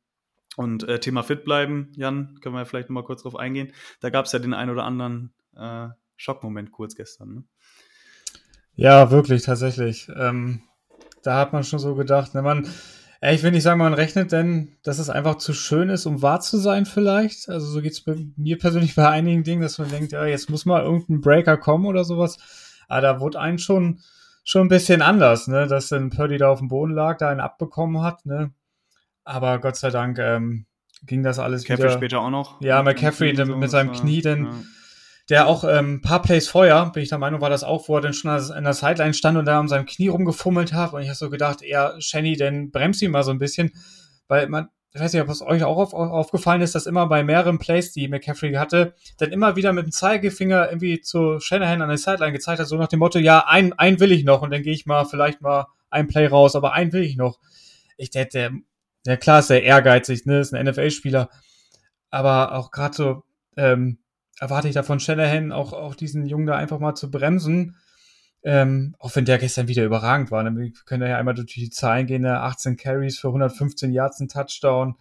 Und 0.57 0.89
äh, 0.89 1.01
Thema 1.01 1.23
fit 1.23 1.45
bleiben, 1.45 1.91
Jan, 1.97 2.39
können 2.41 2.55
wir 2.55 2.65
vielleicht 2.65 2.89
nochmal 2.89 3.05
kurz 3.05 3.23
drauf 3.23 3.37
eingehen. 3.37 3.73
Da 4.01 4.11
gab 4.11 4.27
es 4.27 4.33
ja 4.33 4.39
den 4.39 4.55
ein 4.55 4.71
oder 4.71 4.85
anderen 4.85 5.35
äh, 5.57 5.89
Schockmoment 6.17 6.71
kurz 6.71 6.95
gestern. 6.95 7.35
Ne? 7.35 7.45
Ja, 8.77 9.11
wirklich, 9.11 9.43
tatsächlich. 9.43 10.09
Ähm, 10.17 10.63
da 11.23 11.39
hat 11.39 11.53
man 11.53 11.65
schon 11.65 11.79
so 11.79 11.95
gedacht, 11.95 12.35
ne, 12.35 12.43
man, 12.43 12.69
ich 13.21 13.43
will 13.43 13.53
nicht 13.53 13.63
sagen, 13.63 13.79
man 13.79 13.95
rechnet 13.95 14.33
denn, 14.33 14.77
dass 14.83 14.99
es 14.99 15.11
einfach 15.11 15.37
zu 15.37 15.55
schön 15.55 15.89
ist, 15.89 16.07
um 16.07 16.23
wahr 16.23 16.41
zu 16.41 16.59
sein 16.59 16.85
vielleicht. 16.85 17.49
Also 17.49 17.67
so 17.67 17.81
geht 17.81 17.93
es 17.93 18.05
mir 18.37 18.59
persönlich 18.59 18.95
bei 18.95 19.09
einigen 19.09 19.45
Dingen, 19.45 19.63
dass 19.63 19.79
man 19.79 19.89
denkt, 19.89 20.13
ja, 20.13 20.27
jetzt 20.27 20.51
muss 20.51 20.67
mal 20.67 20.83
irgendein 20.83 21.21
Breaker 21.21 21.57
kommen 21.57 21.87
oder 21.87 22.05
sowas. 22.05 22.39
Aber 22.89 23.01
da 23.01 23.21
wurde 23.21 23.41
einen 23.41 23.59
schon, 23.59 24.01
schon 24.45 24.67
ein 24.67 24.69
bisschen 24.69 25.01
anders, 25.01 25.49
ne? 25.49 25.67
Dass 25.67 25.89
dann 25.89 26.11
Purdy 26.11 26.37
da 26.37 26.51
auf 26.51 26.59
dem 26.59 26.69
Boden 26.69 26.93
lag, 26.93 27.17
da 27.17 27.31
einen 27.31 27.41
abbekommen 27.41 28.03
hat, 28.03 28.27
ne? 28.27 28.53
Aber 29.25 29.59
Gott 29.59 29.77
sei 29.77 29.91
Dank 29.91 30.19
ähm, 30.19 30.67
ging 31.07 31.23
das 31.23 31.39
alles 31.39 31.63
McCaffrey 31.63 31.85
wieder. 31.85 31.93
später 31.95 32.21
auch 32.21 32.31
noch. 32.31 32.61
Ja, 32.61 32.83
McCaffrey 32.83 33.35
so, 33.35 33.45
mit 33.45 33.71
seinem 33.71 33.93
Knie, 33.93 34.23
denn 34.23 34.45
ja. 34.45 34.51
der 35.31 35.47
auch 35.47 35.65
ein 35.65 35.79
ähm, 35.79 36.01
paar 36.03 36.23
Plays 36.23 36.49
vorher, 36.49 36.87
bin 36.87 37.03
ich 37.03 37.09
der 37.09 37.19
Meinung, 37.19 37.41
war 37.41 37.51
das 37.51 37.65
auch, 37.65 37.89
wo 37.89 37.97
er 37.97 38.03
dann 38.03 38.13
schon 38.13 38.31
an 38.31 38.65
der 38.65 38.75
Sideline 38.75 39.15
stand 39.15 39.39
und 39.39 39.47
da 39.47 39.59
an 39.59 39.69
seinem 39.69 39.87
Knie 39.87 40.09
rumgefummelt 40.09 40.73
hat. 40.73 40.93
Und 40.93 41.03
ich 41.03 41.09
habe 41.09 41.17
so 41.17 41.31
gedacht, 41.31 41.63
eher 41.63 41.95
Shenny, 41.99 42.37
denn 42.37 42.71
bremst 42.71 43.03
ihn 43.03 43.11
mal 43.11 43.25
so 43.25 43.31
ein 43.31 43.39
bisschen. 43.39 43.73
Weil 44.29 44.49
man, 44.49 44.69
ich 44.93 45.01
weiß 45.01 45.13
nicht, 45.13 45.23
ob 45.23 45.29
es 45.29 45.43
euch 45.43 45.65
auch 45.65 45.77
auf, 45.77 45.95
aufgefallen 45.95 46.63
ist, 46.63 46.75
dass 46.75 46.87
immer 46.87 47.07
bei 47.07 47.25
mehreren 47.25 47.59
Plays, 47.59 47.93
die 47.93 48.09
McCaffrey 48.09 48.53
hatte, 48.55 48.95
dann 49.19 49.33
immer 49.33 49.57
wieder 49.57 49.73
mit 49.73 49.87
dem 49.87 49.93
Zeigefinger 49.93 50.69
irgendwie 50.69 51.01
zu 51.01 51.41
Shanahan 51.41 51.83
an 51.83 51.89
der 51.89 51.99
Sideline 51.99 52.33
gezeigt 52.33 52.61
hat, 52.61 52.69
so 52.69 52.77
nach 52.77 52.89
dem 52.89 53.01
Motto, 53.01 53.19
ja, 53.19 53.45
ein, 53.47 53.73
ein 53.75 54.01
will 54.01 54.13
ich 54.13 54.25
noch 54.25 54.43
und 54.43 54.53
dann 54.53 54.63
gehe 54.63 54.73
ich 54.73 54.87
mal 54.87 55.05
vielleicht 55.05 55.41
mal 55.41 55.67
ein 55.91 56.09
Play 56.09 56.27
raus, 56.27 56.57
aber 56.57 56.73
ein 56.73 56.93
will 56.93 57.03
ich 57.03 57.17
noch. 57.17 57.39
Ich, 57.97 58.11
der 58.11 58.29
ja 59.07 59.17
klar 59.17 59.41
ist 59.41 59.51
er 59.51 59.63
ehrgeizig, 59.63 60.27
ne, 60.27 60.41
ist 60.41 60.55
ein 60.55 60.67
NFL-Spieler, 60.67 61.29
aber 62.11 62.53
auch 62.53 62.71
gerade 62.71 62.95
so 62.95 63.23
ähm, 63.57 63.99
erwarte 64.41 64.69
ich 64.69 64.75
da 64.75 64.83
von 64.83 65.01
Shanahan 65.01 65.53
auch, 65.53 65.73
auch 65.73 65.95
diesen 65.95 66.27
Jungen 66.27 66.47
da 66.47 66.57
einfach 66.57 66.79
mal 66.79 66.95
zu 66.95 67.11
bremsen, 67.11 67.77
ähm, 68.43 68.95
auch 68.99 69.15
wenn 69.17 69.25
der 69.25 69.39
gestern 69.39 69.69
wieder 69.69 69.85
überragend 69.85 70.31
war. 70.31 70.43
Ne? 70.43 70.57
Wir 70.57 70.73
können 70.85 71.09
ja 71.09 71.17
einmal 71.17 71.35
durch 71.35 71.55
die 71.55 71.71
Zahlen 71.71 72.07
gehen, 72.07 72.27
18 72.27 72.73
ne? 72.73 72.77
Carries 72.77 73.19
für 73.19 73.29
115 73.29 73.93
Yards, 73.93 74.21
ein 74.21 74.29
Touchdown, 74.29 74.97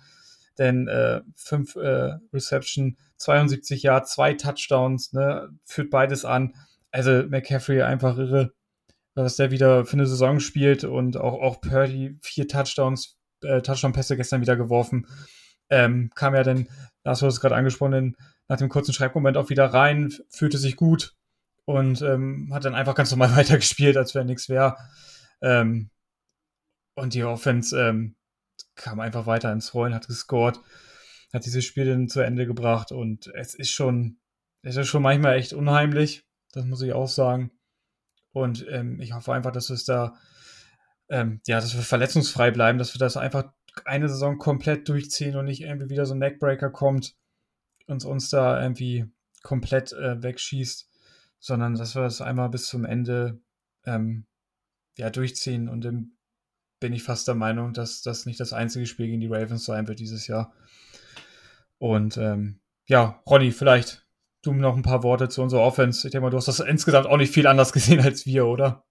denn 0.57 0.87
äh, 0.87 1.21
5 1.35 1.75
äh, 1.75 2.17
Reception, 2.31 2.97
72 3.17 3.83
Yards, 3.83 4.13
zwei 4.13 4.33
Touchdowns, 4.33 5.13
ne, 5.13 5.49
führt 5.63 5.89
beides 5.89 6.25
an. 6.25 6.53
Also 6.91 7.23
McCaffrey 7.27 7.81
einfach 7.81 8.17
irre, 8.17 8.53
was 9.15 9.35
der 9.35 9.51
wieder 9.51 9.85
für 9.85 9.93
eine 9.93 10.07
Saison 10.07 10.39
spielt 10.39 10.83
und 10.83 11.17
auch, 11.17 11.41
auch 11.41 11.61
Purdy, 11.61 12.17
vier 12.21 12.47
Touchdowns, 12.47 13.17
äh, 13.43 13.61
Touchdown-Pässe 13.61 14.17
gestern 14.17 14.41
wieder 14.41 14.55
geworfen. 14.55 15.07
Ähm, 15.69 16.11
kam 16.15 16.35
ja 16.35 16.43
dann, 16.43 16.67
hast 17.05 17.21
du 17.21 17.27
es 17.27 17.39
gerade 17.39 17.55
angesprochen, 17.55 18.15
nach 18.47 18.57
dem 18.57 18.69
kurzen 18.69 18.93
Schreibmoment 18.93 19.37
auch 19.37 19.49
wieder 19.49 19.65
rein, 19.73 20.13
fühlte 20.29 20.57
sich 20.57 20.75
gut 20.75 21.15
und 21.65 22.01
ähm, 22.01 22.51
hat 22.53 22.65
dann 22.65 22.75
einfach 22.75 22.95
ganz 22.95 23.11
normal 23.11 23.35
weitergespielt, 23.37 23.97
als 23.97 24.13
wäre 24.15 24.25
nichts 24.25 24.49
wäre. 24.49 24.77
Ähm, 25.41 25.89
Und 26.95 27.13
die 27.13 27.23
Offense 27.23 27.79
ähm, 27.79 28.15
kam 28.75 28.99
einfach 28.99 29.25
weiter 29.25 29.51
ins 29.51 29.73
Rollen, 29.73 29.93
hat 29.95 30.07
gescored, 30.07 30.59
hat 31.33 31.45
dieses 31.45 31.65
Spiel 31.65 31.85
dann 31.85 32.07
zu 32.09 32.21
Ende 32.21 32.45
gebracht 32.45 32.91
und 32.91 33.27
es 33.35 33.55
ist 33.55 33.71
schon, 33.71 34.17
es 34.61 34.75
ist 34.75 34.87
schon 34.87 35.01
manchmal 35.01 35.35
echt 35.37 35.53
unheimlich, 35.53 36.23
das 36.51 36.65
muss 36.65 36.81
ich 36.81 36.93
auch 36.93 37.07
sagen. 37.07 37.51
Und 38.31 38.65
ähm, 38.69 38.99
ich 38.99 39.13
hoffe 39.13 39.33
einfach, 39.33 39.51
dass 39.51 39.69
es 39.69 39.85
da, 39.85 40.15
ähm, 41.09 41.41
ja, 41.47 41.59
dass 41.59 41.75
wir 41.75 41.81
verletzungsfrei 41.81 42.51
bleiben, 42.51 42.77
dass 42.77 42.93
wir 42.93 42.99
das 42.99 43.17
einfach 43.17 43.51
eine 43.85 44.09
Saison 44.09 44.37
komplett 44.37 44.87
durchziehen 44.87 45.35
und 45.35 45.45
nicht 45.45 45.61
irgendwie 45.61 45.89
wieder 45.89 46.05
so 46.05 46.13
ein 46.13 46.19
Neckbreaker 46.19 46.69
kommt 46.69 47.15
und 47.87 48.05
uns 48.05 48.29
da 48.29 48.61
irgendwie 48.61 49.05
komplett 49.41 49.93
äh, 49.93 50.21
wegschießt, 50.21 50.89
sondern 51.39 51.75
dass 51.75 51.95
wir 51.95 52.03
das 52.03 52.21
einmal 52.21 52.49
bis 52.49 52.67
zum 52.67 52.85
Ende 52.85 53.41
ähm, 53.85 54.25
ja, 54.97 55.09
durchziehen. 55.09 55.67
Und 55.67 55.83
dann 55.83 56.13
bin 56.79 56.93
ich 56.93 57.03
fast 57.03 57.27
der 57.27 57.35
Meinung, 57.35 57.73
dass 57.73 58.01
das 58.01 58.25
nicht 58.25 58.39
das 58.39 58.53
einzige 58.53 58.85
Spiel 58.85 59.07
gegen 59.07 59.21
die 59.21 59.27
Ravens 59.27 59.65
sein 59.65 59.87
wird 59.87 59.99
dieses 59.99 60.27
Jahr. 60.27 60.53
Und 61.77 62.17
ähm, 62.17 62.59
ja, 62.87 63.21
Ronny, 63.27 63.51
vielleicht 63.51 64.05
du 64.41 64.53
noch 64.53 64.75
ein 64.75 64.83
paar 64.83 65.03
Worte 65.03 65.29
zu 65.29 65.41
unserer 65.41 65.61
Offense. 65.61 66.07
Ich 66.07 66.11
denke 66.11 66.23
mal, 66.23 66.29
du 66.29 66.37
hast 66.37 66.47
das 66.47 66.59
insgesamt 66.59 67.07
auch 67.07 67.17
nicht 67.17 67.33
viel 67.33 67.47
anders 67.47 67.73
gesehen 67.73 68.01
als 68.01 68.25
wir, 68.25 68.45
oder? 68.45 68.85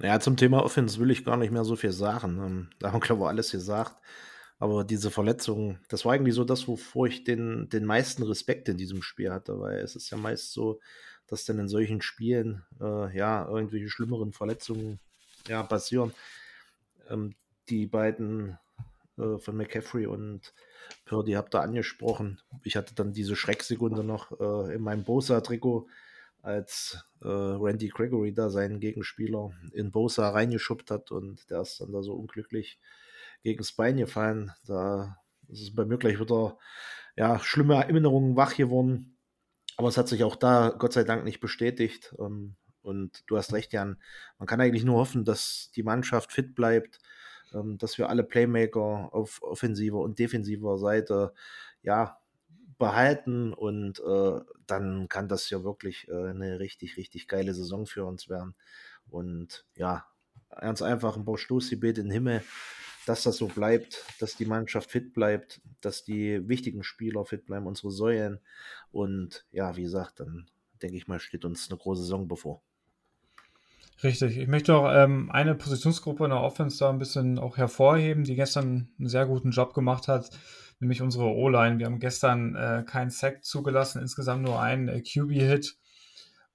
Ja, 0.00 0.18
zum 0.20 0.36
Thema 0.36 0.64
Offense 0.64 0.98
will 0.98 1.10
ich 1.10 1.24
gar 1.24 1.36
nicht 1.36 1.52
mehr 1.52 1.64
so 1.64 1.76
viel 1.76 1.92
sagen. 1.92 2.38
Ähm, 2.38 2.70
da 2.78 2.92
haben, 2.92 3.00
glaube 3.00 3.22
ich, 3.22 3.28
alles 3.28 3.50
gesagt. 3.50 3.96
Aber 4.58 4.84
diese 4.84 5.10
Verletzungen, 5.10 5.80
das 5.88 6.04
war 6.04 6.12
eigentlich 6.12 6.36
so 6.36 6.44
das, 6.44 6.68
wovor 6.68 7.08
ich 7.08 7.24
den, 7.24 7.68
den 7.68 7.84
meisten 7.84 8.22
Respekt 8.22 8.68
in 8.68 8.76
diesem 8.76 9.02
Spiel 9.02 9.32
hatte, 9.32 9.58
weil 9.58 9.78
es 9.78 9.96
ist 9.96 10.10
ja 10.10 10.16
meist 10.16 10.52
so, 10.52 10.78
dass 11.26 11.44
dann 11.44 11.58
in 11.58 11.68
solchen 11.68 12.00
Spielen 12.00 12.62
äh, 12.80 13.16
ja 13.16 13.48
irgendwelche 13.48 13.88
schlimmeren 13.88 14.32
Verletzungen 14.32 15.00
ja, 15.48 15.64
passieren. 15.64 16.12
Ähm, 17.08 17.34
die 17.68 17.86
beiden 17.86 18.58
äh, 19.18 19.38
von 19.38 19.56
McCaffrey 19.56 20.06
und 20.06 20.54
Purdy 21.04 21.32
habt 21.32 21.54
ihr 21.54 21.60
angesprochen. 21.62 22.40
Ich 22.62 22.76
hatte 22.76 22.94
dann 22.94 23.12
diese 23.12 23.36
Schrecksekunde 23.36 24.04
noch 24.04 24.38
äh, 24.40 24.74
in 24.74 24.82
meinem 24.82 25.04
Bosa-Trikot, 25.04 25.88
als 26.42 27.04
äh, 27.22 27.28
Randy 27.28 27.88
Gregory 27.88 28.34
da 28.34 28.50
seinen 28.50 28.80
Gegenspieler 28.80 29.52
in 29.72 29.92
Bosa 29.92 30.28
reingeschubbt 30.30 30.90
hat 30.90 31.12
und 31.12 31.48
der 31.50 31.62
ist 31.62 31.80
dann 31.80 31.92
da 31.92 32.02
so 32.02 32.14
unglücklich 32.14 32.80
gegen 33.42 33.64
Bein 33.76 33.96
gefallen. 33.96 34.52
Da 34.66 35.18
ist 35.48 35.62
es 35.62 35.74
bei 35.74 35.84
mir 35.84 35.98
gleich 35.98 36.20
wieder 36.20 36.58
ja, 37.16 37.38
schlimme 37.38 37.74
Erinnerungen 37.74 38.36
wach 38.36 38.56
geworden. 38.56 39.16
Aber 39.76 39.88
es 39.88 39.96
hat 39.96 40.08
sich 40.08 40.24
auch 40.24 40.36
da 40.36 40.74
Gott 40.76 40.92
sei 40.92 41.04
Dank 41.04 41.24
nicht 41.24 41.40
bestätigt. 41.40 42.14
Ähm, 42.18 42.56
und 42.82 43.22
du 43.28 43.36
hast 43.36 43.52
recht, 43.52 43.72
Jan. 43.72 44.00
Man 44.38 44.46
kann 44.46 44.60
eigentlich 44.60 44.84
nur 44.84 44.98
hoffen, 44.98 45.24
dass 45.24 45.70
die 45.76 45.84
Mannschaft 45.84 46.32
fit 46.32 46.54
bleibt, 46.54 46.98
ähm, 47.54 47.78
dass 47.78 47.98
wir 47.98 48.08
alle 48.08 48.24
Playmaker 48.24 49.10
auf 49.12 49.42
offensiver 49.42 49.98
und 49.98 50.18
defensiver 50.18 50.78
Seite 50.78 51.32
ja 51.82 52.18
behalten 52.78 53.52
und 53.52 54.00
äh, 54.00 54.40
dann 54.66 55.08
kann 55.08 55.28
das 55.28 55.50
ja 55.50 55.62
wirklich 55.64 56.08
äh, 56.08 56.30
eine 56.30 56.58
richtig, 56.58 56.96
richtig 56.96 57.28
geile 57.28 57.54
Saison 57.54 57.86
für 57.86 58.04
uns 58.04 58.28
werden. 58.28 58.54
Und 59.08 59.66
ja, 59.76 60.06
ganz 60.50 60.82
einfach 60.82 61.16
ein 61.16 61.24
paar 61.24 61.38
Stoßgebet 61.38 61.98
in 61.98 62.04
den 62.04 62.12
Himmel 62.12 62.42
dass 63.06 63.22
das 63.22 63.36
so 63.36 63.48
bleibt, 63.48 64.04
dass 64.20 64.36
die 64.36 64.46
Mannschaft 64.46 64.90
fit 64.90 65.12
bleibt, 65.12 65.60
dass 65.80 66.04
die 66.04 66.46
wichtigen 66.48 66.82
Spieler 66.84 67.24
fit 67.24 67.46
bleiben, 67.46 67.66
unsere 67.66 67.90
Säulen. 67.90 68.40
Und 68.90 69.46
ja, 69.50 69.76
wie 69.76 69.82
gesagt, 69.82 70.20
dann 70.20 70.46
denke 70.82 70.96
ich 70.96 71.08
mal, 71.08 71.20
steht 71.20 71.44
uns 71.44 71.70
eine 71.70 71.78
große 71.78 72.02
Saison 72.02 72.28
bevor. 72.28 72.62
Richtig. 74.02 74.36
Ich 74.36 74.48
möchte 74.48 74.74
auch 74.74 74.90
ähm, 74.92 75.30
eine 75.30 75.54
Positionsgruppe 75.54 76.24
in 76.24 76.30
der 76.30 76.40
Offense 76.40 76.78
da 76.78 76.90
ein 76.90 76.98
bisschen 76.98 77.38
auch 77.38 77.56
hervorheben, 77.56 78.24
die 78.24 78.34
gestern 78.34 78.88
einen 78.98 79.08
sehr 79.08 79.26
guten 79.26 79.50
Job 79.50 79.74
gemacht 79.74 80.08
hat, 80.08 80.30
nämlich 80.82 81.00
unsere 81.00 81.24
O-Line. 81.24 81.78
Wir 81.78 81.86
haben 81.86 82.00
gestern 82.00 82.54
äh, 82.54 82.84
keinen 82.86 83.10
Sack 83.10 83.44
zugelassen, 83.44 84.02
insgesamt 84.02 84.42
nur 84.42 84.60
einen 84.60 84.88
äh, 84.88 85.00
QB-Hit. 85.00 85.76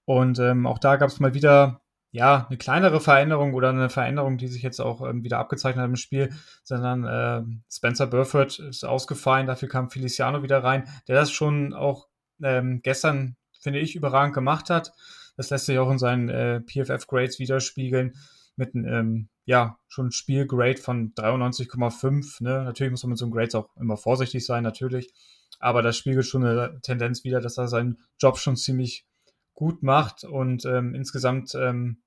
Und 0.06 0.40
ähm, 0.40 0.68
auch 0.68 0.78
da 0.78 0.98
gab 0.98 1.10
es 1.10 1.20
mal 1.20 1.34
wieder 1.34 1.82
ja, 2.12 2.46
eine 2.48 2.58
kleinere 2.58 3.02
Veränderung 3.02 3.54
oder 3.54 3.70
eine 3.70 3.90
Veränderung, 3.90 4.38
die 4.38 4.48
sich 4.48 4.62
jetzt 4.62 4.80
auch 4.80 5.08
ähm, 5.08 5.24
wieder 5.24 5.40
abgezeichnet 5.40 5.84
hat 5.84 5.90
im 5.90 5.96
Spiel, 5.96 6.34
sondern 6.64 7.04
äh, 7.06 7.44
Spencer 7.72 8.08
Burford 8.08 8.60
ist 8.60 8.86
ausgefallen, 8.86 9.48
dafür 9.48 9.68
kam 9.68 9.90
Feliciano 9.90 10.44
wieder 10.44 10.64
rein, 10.64 10.88
der 11.08 11.16
das 11.16 11.32
schon 11.32 11.74
auch 11.74 12.08
ähm, 12.42 12.82
gestern, 12.82 13.36
finde 13.62 13.80
ich, 13.80 13.96
überragend 13.96 14.34
gemacht 14.34 14.70
hat. 14.70 14.94
Das 15.36 15.50
lässt 15.50 15.66
sich 15.66 15.78
auch 15.80 15.92
in 15.92 16.00
seinen 16.00 16.30
äh, 16.30 16.62
PFF-Grades 16.62 17.40
widerspiegeln 17.40 18.16
mit 18.56 18.74
ähm, 18.74 19.30
ja, 19.48 19.80
schon 19.88 20.12
Spielgrade 20.12 20.78
von 20.78 21.14
93,5. 21.16 22.44
Ne? 22.44 22.64
Natürlich 22.66 22.92
muss 22.92 23.04
man 23.04 23.12
mit 23.12 23.18
so 23.18 23.26
einem 23.26 23.32
Grades 23.32 23.56
auch 23.56 23.70
immer 23.78 23.96
vorsichtig 23.96 24.46
sein, 24.46 24.62
natürlich. 24.62 25.14
Aber 25.58 25.82
das 25.82 25.96
spiegelt 25.98 26.26
schon 26.26 26.46
eine 26.46 26.82
Tendenz 26.82 27.24
wieder, 27.24 27.40
dass 27.40 27.58
er 27.58 27.70
seinen 27.70 27.98
Job 28.20 28.38
schon 28.38 28.58
ziemlich 28.58 29.06
gut 29.54 29.84
macht 29.84 30.26
und 30.26 30.66
ähm, 30.66 30.94
insgesamt 30.94 31.56
ähm, 31.56 32.02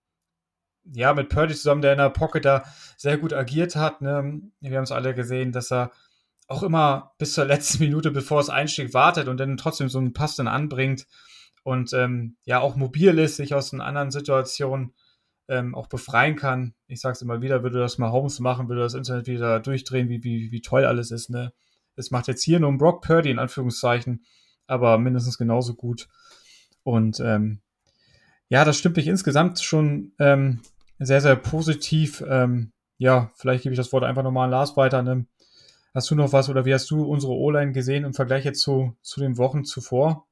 ja 0.85 1.15
mit 1.15 1.31
Purdy 1.31 1.55
zusammen, 1.55 1.81
der 1.81 1.93
in 1.93 1.99
der 1.99 2.11
Pocket 2.11 2.45
da 2.45 2.65
sehr 2.99 3.17
gut 3.17 3.33
agiert 3.33 3.75
hat. 3.75 4.03
Ne? 4.03 4.43
Wir 4.61 4.77
haben 4.77 4.85
es 4.85 4.93
alle 4.93 5.15
gesehen, 5.15 5.51
dass 5.51 5.73
er 5.73 5.93
auch 6.47 6.63
immer 6.63 7.15
bis 7.17 7.33
zur 7.33 7.45
letzten 7.47 7.83
Minute, 7.83 8.11
bevor 8.11 8.41
es 8.41 8.51
einstieg, 8.51 8.93
wartet 8.93 9.29
und 9.29 9.39
dann 9.39 9.57
trotzdem 9.57 9.89
so 9.89 9.99
einen 9.99 10.13
Pass 10.13 10.37
dann 10.37 10.47
anbringt 10.47 11.07
und 11.63 11.95
ähm, 11.95 12.37
ja 12.45 12.61
auch 12.61 12.77
mobil 12.77 13.19
ist, 13.19 13.37
sich 13.37 13.55
aus 13.55 13.73
einer 13.73 13.87
anderen 13.87 14.11
Situation 14.11 14.93
ähm, 15.51 15.75
auch 15.75 15.89
befreien 15.89 16.37
kann. 16.37 16.75
Ich 16.87 17.01
sage 17.01 17.13
es 17.13 17.23
immer 17.23 17.43
wieder, 17.43 17.63
würde 17.63 17.81
das 17.81 17.99
mal 17.99 18.13
Holmes 18.13 18.39
machen, 18.39 18.69
würde 18.69 18.83
das 18.83 18.95
Internet 18.95 19.27
wieder 19.27 19.61
durchdrehen, 19.61 20.09
wie, 20.09 20.23
wie, 20.23 20.53
wie 20.53 20.61
toll 20.63 20.85
alles 20.85 21.11
ist. 21.11 21.29
Ne? 21.29 21.53
Es 21.97 22.11
macht 22.11 22.29
jetzt 22.29 22.43
hier 22.43 22.61
nur 22.61 22.69
einen 22.69 22.79
Brock 22.79 23.03
Purdy 23.03 23.31
in 23.31 23.39
Anführungszeichen, 23.39 24.25
aber 24.67 24.97
mindestens 24.97 25.37
genauso 25.37 25.75
gut. 25.75 26.09
Und 26.85 27.21
ähm, 27.21 27.61
ja, 28.49 28.65
das 28.65 28.79
stimmt 28.79 28.97
mich 28.97 29.09
insgesamt 29.09 29.61
schon 29.61 30.13
ähm, 30.19 30.61
sehr, 31.01 31.21
sehr 31.21 31.37
positiv. 31.37 32.25
Ähm, 32.29 32.73
ja, 32.97 33.31
vielleicht 33.35 33.65
gebe 33.65 33.73
ich 33.73 33.79
das 33.79 33.93
Wort 33.93 34.05
einfach 34.05 34.23
nochmal 34.23 34.45
an 34.45 34.51
Lars 34.51 34.77
weiter. 34.77 35.03
Ne? 35.03 35.27
Hast 35.93 36.11
du 36.11 36.15
noch 36.15 36.33
was 36.33 36.49
oder 36.49 36.65
wie 36.65 36.75
hast 36.75 36.91
du 36.91 37.03
unsere 37.05 37.33
O-Line 37.33 37.73
gesehen 37.73 38.05
im 38.05 38.15
Vergleich 38.15 38.45
jetzt 38.45 38.61
zu, 38.61 38.97
zu 39.03 39.21
den 39.21 39.37
Wochen 39.37 39.65
zuvor? 39.65 40.29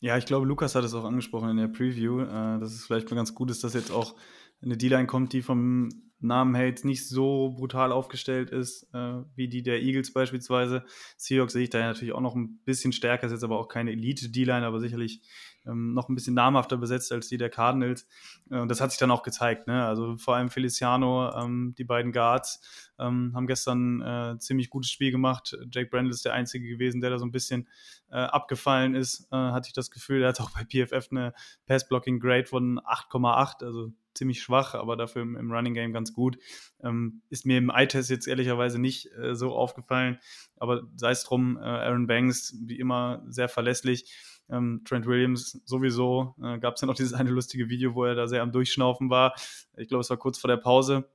Ja, 0.00 0.18
ich 0.18 0.26
glaube, 0.26 0.46
Lukas 0.46 0.74
hat 0.74 0.84
es 0.84 0.94
auch 0.94 1.04
angesprochen 1.04 1.50
in 1.50 1.56
der 1.56 1.68
Preview, 1.68 2.20
äh, 2.20 2.60
dass 2.60 2.72
es 2.72 2.84
vielleicht 2.84 3.10
mal 3.10 3.16
ganz 3.16 3.34
gut 3.34 3.50
ist, 3.50 3.64
dass 3.64 3.74
jetzt 3.74 3.90
auch 3.90 4.14
eine 4.62 4.76
D-Line 4.76 5.06
kommt, 5.06 5.32
die 5.32 5.42
vom 5.42 5.88
Namen 6.18 6.54
her 6.54 6.66
jetzt 6.66 6.84
nicht 6.84 7.08
so 7.08 7.54
brutal 7.56 7.92
aufgestellt 7.92 8.50
ist, 8.50 8.88
äh, 8.94 9.22
wie 9.34 9.48
die 9.48 9.62
der 9.62 9.82
Eagles 9.82 10.12
beispielsweise. 10.12 10.84
Seahawks 11.16 11.52
sehe 11.52 11.64
ich 11.64 11.70
da 11.70 11.78
natürlich 11.78 12.14
auch 12.14 12.20
noch 12.20 12.34
ein 12.34 12.58
bisschen 12.64 12.92
stärker, 12.92 13.26
ist 13.26 13.32
jetzt 13.32 13.44
aber 13.44 13.58
auch 13.58 13.68
keine 13.68 13.92
Elite-D-Line, 13.92 14.66
aber 14.66 14.80
sicherlich 14.80 15.22
ähm, 15.66 15.94
noch 15.94 16.08
ein 16.08 16.14
bisschen 16.14 16.34
namhafter 16.34 16.76
besetzt 16.76 17.12
als 17.12 17.28
die 17.28 17.36
der 17.36 17.50
Cardinals. 17.50 18.06
Äh, 18.50 18.58
und 18.58 18.68
das 18.68 18.80
hat 18.80 18.90
sich 18.90 18.98
dann 18.98 19.10
auch 19.10 19.22
gezeigt. 19.22 19.66
Ne? 19.66 19.84
Also 19.84 20.16
vor 20.16 20.36
allem 20.36 20.50
Feliciano, 20.50 21.32
ähm, 21.34 21.74
die 21.76 21.84
beiden 21.84 22.12
Guards, 22.12 22.60
ähm, 22.98 23.32
haben 23.34 23.46
gestern 23.46 24.00
äh, 24.00 24.38
ziemlich 24.38 24.70
gutes 24.70 24.90
Spiel 24.90 25.10
gemacht. 25.10 25.56
Jake 25.70 25.90
Brandle 25.90 26.12
ist 26.12 26.24
der 26.24 26.32
Einzige 26.32 26.68
gewesen, 26.68 27.00
der 27.00 27.10
da 27.10 27.18
so 27.18 27.26
ein 27.26 27.32
bisschen 27.32 27.68
äh, 28.10 28.16
abgefallen 28.16 28.94
ist, 28.94 29.28
äh, 29.32 29.36
hatte 29.36 29.68
ich 29.68 29.74
das 29.74 29.90
Gefühl. 29.90 30.20
Der 30.20 30.28
hat 30.28 30.40
auch 30.40 30.50
bei 30.50 30.64
PFF 30.64 31.08
eine 31.10 31.34
Pass-Blocking-Grade 31.66 32.46
von 32.46 32.80
8,8, 32.80 33.64
also 33.64 33.92
ziemlich 34.16 34.42
schwach, 34.42 34.74
aber 34.74 34.96
dafür 34.96 35.22
im, 35.22 35.36
im 35.36 35.52
Running 35.52 35.74
Game 35.74 35.92
ganz 35.92 36.12
gut. 36.12 36.38
Ähm, 36.82 37.22
ist 37.30 37.46
mir 37.46 37.58
im 37.58 37.70
Eye-Test 37.70 38.10
jetzt 38.10 38.26
ehrlicherweise 38.26 38.78
nicht 38.78 39.10
äh, 39.12 39.34
so 39.34 39.54
aufgefallen, 39.54 40.18
aber 40.56 40.82
sei 40.96 41.10
es 41.10 41.24
drum, 41.24 41.56
äh, 41.56 41.60
Aaron 41.60 42.06
Banks, 42.06 42.56
wie 42.60 42.78
immer, 42.78 43.22
sehr 43.28 43.48
verlässlich. 43.48 44.12
Ähm, 44.48 44.82
Trent 44.84 45.06
Williams 45.06 45.60
sowieso. 45.64 46.34
Äh, 46.42 46.58
Gab 46.58 46.74
es 46.74 46.80
ja 46.80 46.86
noch 46.86 46.94
dieses 46.96 47.12
eine 47.12 47.30
lustige 47.30 47.68
Video, 47.68 47.94
wo 47.94 48.04
er 48.04 48.14
da 48.14 48.26
sehr 48.26 48.42
am 48.42 48.52
Durchschnaufen 48.52 49.10
war. 49.10 49.34
Ich 49.76 49.88
glaube, 49.88 50.02
es 50.02 50.10
war 50.10 50.16
kurz 50.16 50.38
vor 50.38 50.48
der 50.48 50.56
Pause. 50.56 51.08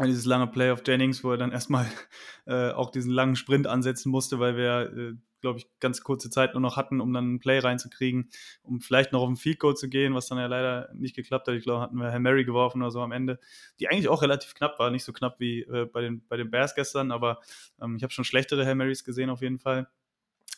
Dieses 0.00 0.24
lange 0.24 0.48
Play 0.48 0.72
of 0.72 0.82
Jennings, 0.84 1.22
wo 1.22 1.30
er 1.30 1.36
dann 1.36 1.52
erstmal 1.52 1.86
äh, 2.46 2.70
auch 2.70 2.90
diesen 2.90 3.12
langen 3.12 3.36
Sprint 3.36 3.66
ansetzen 3.68 4.10
musste, 4.10 4.40
weil 4.40 4.56
wir, 4.56 4.92
äh, 4.92 5.14
glaube 5.44 5.58
ich, 5.58 5.68
ganz 5.78 6.02
kurze 6.02 6.30
Zeit 6.30 6.54
nur 6.54 6.62
noch 6.62 6.78
hatten, 6.78 7.00
um 7.00 7.12
dann 7.12 7.24
einen 7.24 7.38
Play 7.38 7.58
reinzukriegen, 7.58 8.30
um 8.62 8.80
vielleicht 8.80 9.12
noch 9.12 9.20
auf 9.20 9.28
den 9.28 9.36
Field 9.36 9.58
Goal 9.58 9.76
zu 9.76 9.90
gehen, 9.90 10.14
was 10.14 10.26
dann 10.26 10.38
ja 10.38 10.46
leider 10.46 10.88
nicht 10.94 11.14
geklappt 11.14 11.46
hat. 11.46 11.54
Ich 11.54 11.64
glaube, 11.64 11.82
hatten 11.82 11.96
wir 11.96 12.10
Herr 12.10 12.18
Mary 12.18 12.44
geworfen 12.44 12.80
oder 12.80 12.90
so 12.90 13.02
am 13.02 13.12
Ende, 13.12 13.38
die 13.78 13.88
eigentlich 13.88 14.08
auch 14.08 14.22
relativ 14.22 14.54
knapp 14.54 14.78
war, 14.78 14.90
nicht 14.90 15.04
so 15.04 15.12
knapp 15.12 15.38
wie 15.40 15.60
äh, 15.60 15.84
bei, 15.84 16.00
den, 16.00 16.26
bei 16.26 16.38
den 16.38 16.50
Bears 16.50 16.74
gestern, 16.74 17.12
aber 17.12 17.40
ähm, 17.80 17.96
ich 17.96 18.02
habe 18.02 18.12
schon 18.12 18.24
schlechtere 18.24 18.64
Herr 18.64 18.74
Marys 18.74 19.04
gesehen 19.04 19.28
auf 19.28 19.42
jeden 19.42 19.58
Fall. 19.58 19.86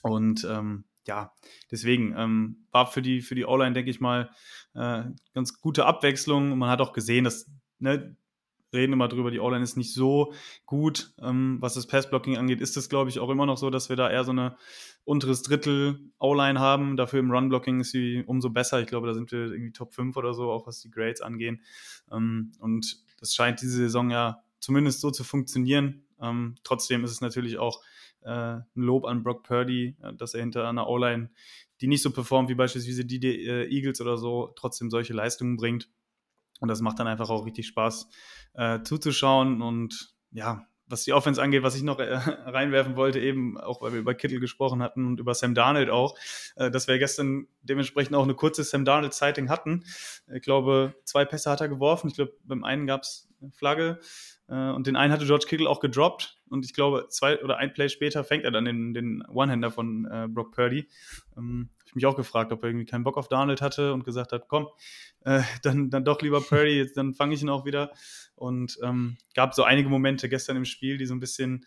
Und 0.03 0.47
ähm, 0.49 0.85
ja, 1.07 1.33
deswegen 1.71 2.15
ähm, 2.17 2.67
war 2.71 2.87
für 2.87 3.03
die, 3.03 3.23
für 3.23 3.35
die 3.35 3.45
O-Line, 3.45 3.73
denke 3.73 3.91
ich 3.91 4.01
mal, 4.01 4.31
äh, 4.75 5.03
ganz 5.35 5.61
gute 5.61 5.87
Abwechslung. 5.87 6.57
Man 6.59 6.71
hat 6.71 6.81
auch 6.81 6.93
gesehen, 6.93 7.25
dass, 7.25 7.51
ne, 7.79 8.17
reden 8.77 8.93
immer 8.93 9.09
drüber, 9.09 9.31
die 9.31 9.41
O-Line 9.41 9.63
ist 9.65 9.77
nicht 9.77 9.93
so 9.93 10.33
gut. 10.67 11.13
Ähm, 11.21 11.59
was 11.61 11.75
das 11.75 11.87
Passblocking 11.87 12.37
angeht, 12.37 12.61
ist 12.61 12.77
es, 12.77 12.89
glaube 12.89 13.11
ich, 13.11 13.19
auch 13.19 13.31
immer 13.31 13.47
noch 13.47 13.57
so, 13.57 13.71
dass 13.71 13.89
wir 13.89 13.97
da 13.97 14.11
eher 14.11 14.25
so 14.25 14.31
eine 14.33 14.57
unteres 15.05 15.43
Drittel 15.43 16.11
O-Line 16.19 16.61
haben. 16.61 16.97
Dafür 16.97 17.21
im 17.21 17.31
Run-Blocking 17.31 17.81
ist 17.81 17.93
sie 17.93 18.23
umso 18.27 18.51
besser. 18.51 18.81
Ich 18.81 18.87
glaube, 18.87 19.07
da 19.07 19.15
sind 19.15 19.33
wir 19.33 19.53
irgendwie 19.53 19.73
Top 19.73 19.95
5 19.95 20.17
oder 20.17 20.35
so, 20.35 20.51
auch 20.51 20.67
was 20.67 20.81
die 20.81 20.91
Grades 20.91 21.21
angehen. 21.21 21.63
Ähm, 22.13 22.53
und 22.61 23.05
Das 23.19 23.35
scheint 23.35 23.63
diese 23.63 23.79
Saison 23.79 24.11
ja 24.11 24.43
zumindest 24.61 25.01
so 25.01 25.11
zu 25.11 25.25
funktionieren. 25.25 26.05
Ähm, 26.21 26.57
trotzdem 26.63 27.05
ist 27.05 27.11
es 27.11 27.21
natürlich 27.21 27.59
auch 27.59 27.83
äh, 28.23 28.31
ein 28.31 28.65
Lob 28.75 29.05
an 29.05 29.23
Brock 29.23 29.45
Purdy, 29.45 29.97
äh, 30.03 30.15
dass 30.15 30.35
er 30.35 30.41
hinter 30.41 30.69
einer 30.69 30.89
O-Line, 30.89 31.31
die 31.81 31.87
nicht 31.87 32.03
so 32.03 32.11
performt 32.11 32.49
wie 32.49 32.55
beispielsweise 32.55 33.05
die 33.05 33.47
äh, 33.47 33.69
Eagles 33.69 34.01
oder 34.01 34.17
so, 34.17 34.53
trotzdem 34.57 34.91
solche 34.91 35.13
Leistungen 35.13 35.57
bringt. 35.57 35.89
Und 36.61 36.69
das 36.69 36.81
macht 36.81 36.99
dann 36.99 37.07
einfach 37.07 37.31
auch 37.31 37.47
richtig 37.47 37.67
Spaß 37.67 38.09
äh, 38.55 38.83
zuzuschauen. 38.83 39.63
Und 39.63 40.15
ja, 40.31 40.67
was 40.89 41.05
die 41.05 41.13
Offense 41.13 41.43
angeht, 41.43 41.63
was 41.63 41.77
ich 41.77 41.83
noch 41.83 41.99
äh, 41.99 42.15
reinwerfen 42.47 42.97
wollte, 42.97 43.21
eben 43.21 43.59
auch 43.59 43.83
weil 43.83 43.93
wir 43.93 44.01
über 44.01 44.15
Kittel 44.15 44.41
gesprochen 44.41 44.83
hatten 44.83 45.07
und 45.07 45.21
über 45.21 45.35
Sam 45.35 45.55
Darnold 45.55 45.91
auch, 45.91 46.17
äh, 46.57 46.71
dass 46.71 46.89
wir 46.89 46.99
gestern 46.99 47.47
dementsprechend 47.63 48.15
auch 48.15 48.25
eine 48.25 48.35
kurze 48.35 48.65
Sam 48.65 48.85
Darnold-Sighting 48.85 49.49
hatten. 49.49 49.85
Ich 50.33 50.43
glaube, 50.43 50.95
zwei 51.05 51.25
Pässe 51.25 51.51
hat 51.51 51.61
er 51.61 51.69
geworfen. 51.69 52.09
Ich 52.09 52.15
glaube, 52.15 52.35
beim 52.45 52.65
einen 52.65 52.87
gab 52.87 53.03
es 53.03 53.29
Flagge 53.53 54.01
äh, 54.49 54.71
und 54.71 54.87
den 54.87 54.97
einen 54.97 55.13
hatte 55.13 55.27
George 55.27 55.47
Kittle 55.49 55.69
auch 55.69 55.81
gedroppt. 55.81 56.41
Und 56.49 56.65
ich 56.65 56.73
glaube, 56.73 57.07
zwei 57.09 57.43
oder 57.43 57.57
ein 57.57 57.73
Play 57.73 57.89
später 57.89 58.25
fängt 58.25 58.45
er 58.45 58.53
dann 58.53 58.65
den, 58.65 58.95
den 58.95 59.23
One-Hander 59.27 59.71
von 59.71 60.07
äh, 60.07 60.29
Brock 60.29 60.53
Purdy. 60.53 60.89
Ähm, 61.37 61.71
ich 61.87 61.95
mich 61.95 62.07
auch 62.07 62.17
gefragt, 62.17 62.53
ob 62.53 62.63
er 62.63 62.71
irgendwie 62.71 62.87
keinen 62.87 63.05
Bock 63.05 63.17
auf 63.17 63.29
Darnold 63.29 63.63
hatte 63.63 63.93
und 63.93 64.05
gesagt 64.05 64.33
hat, 64.33 64.49
komm, 64.49 64.69
äh, 65.25 65.43
dann, 65.63 65.91
dann 65.91 66.05
doch 66.05 66.21
lieber 66.23 66.41
Purdy, 66.41 66.79
jetzt, 66.79 66.97
dann 66.97 67.15
fange 67.15 67.35
ich 67.35 67.43
ihn 67.43 67.49
auch 67.49 67.65
wieder. 67.65 67.93
Und 68.35 68.79
ähm, 68.83 69.17
gab 69.35 69.55
so 69.55 69.65
einige 69.65 69.89
Momente 69.89 70.29
gestern 70.29 70.57
im 70.57 70.65
Spiel, 70.65 70.99
die 70.99 71.07
so 71.07 71.15
ein 71.15 71.21
bisschen, 71.21 71.65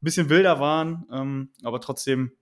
bisschen 0.00 0.28
wilder 0.30 0.60
waren, 0.60 1.06
ähm, 1.12 1.50
aber 1.62 1.80
trotzdem 1.80 2.32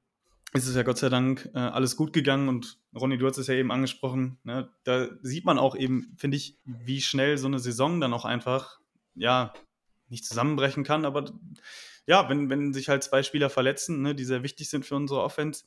ist 0.53 0.69
es 0.69 0.77
ja 0.77 0.83
Gott 0.83 0.99
sei 0.99 1.09
Dank 1.09 1.51
äh, 1.55 1.59
alles 1.59 1.97
gut 1.97 2.13
gegangen 2.13 2.49
und 2.49 2.79
Ronny, 2.95 3.19
du 3.19 3.27
hast 3.27 3.39
es 3.39 3.47
ja 3.47 3.55
eben 3.55 3.73
angesprochen, 3.73 4.39
ne? 4.45 4.71
da 4.85 5.09
sieht 5.23 5.45
man 5.45 5.59
auch 5.59 5.77
eben, 5.77 6.15
finde 6.17 6.37
ich, 6.37 6.59
wie 6.65 7.01
schnell 7.01 7.37
so 7.39 7.47
eine 7.47 7.59
Saison 7.59 8.01
dann 8.01 8.13
auch 8.13 8.25
einfach, 8.25 8.81
ja, 9.15 9.53
nicht 10.09 10.25
zusammenbrechen 10.25 10.85
kann, 10.85 11.05
aber 11.05 11.33
ja, 12.07 12.29
wenn, 12.29 12.49
wenn 12.49 12.73
sich 12.73 12.89
halt 12.89 13.03
zwei 13.03 13.23
Spieler 13.23 13.51
verletzen, 13.51 14.03
ne, 14.03 14.15
die 14.15 14.25
sehr 14.25 14.43
wichtig 14.43 14.71
sind 14.71 14.87
für 14.87 14.95
unsere 14.95 15.23
Offense, 15.23 15.65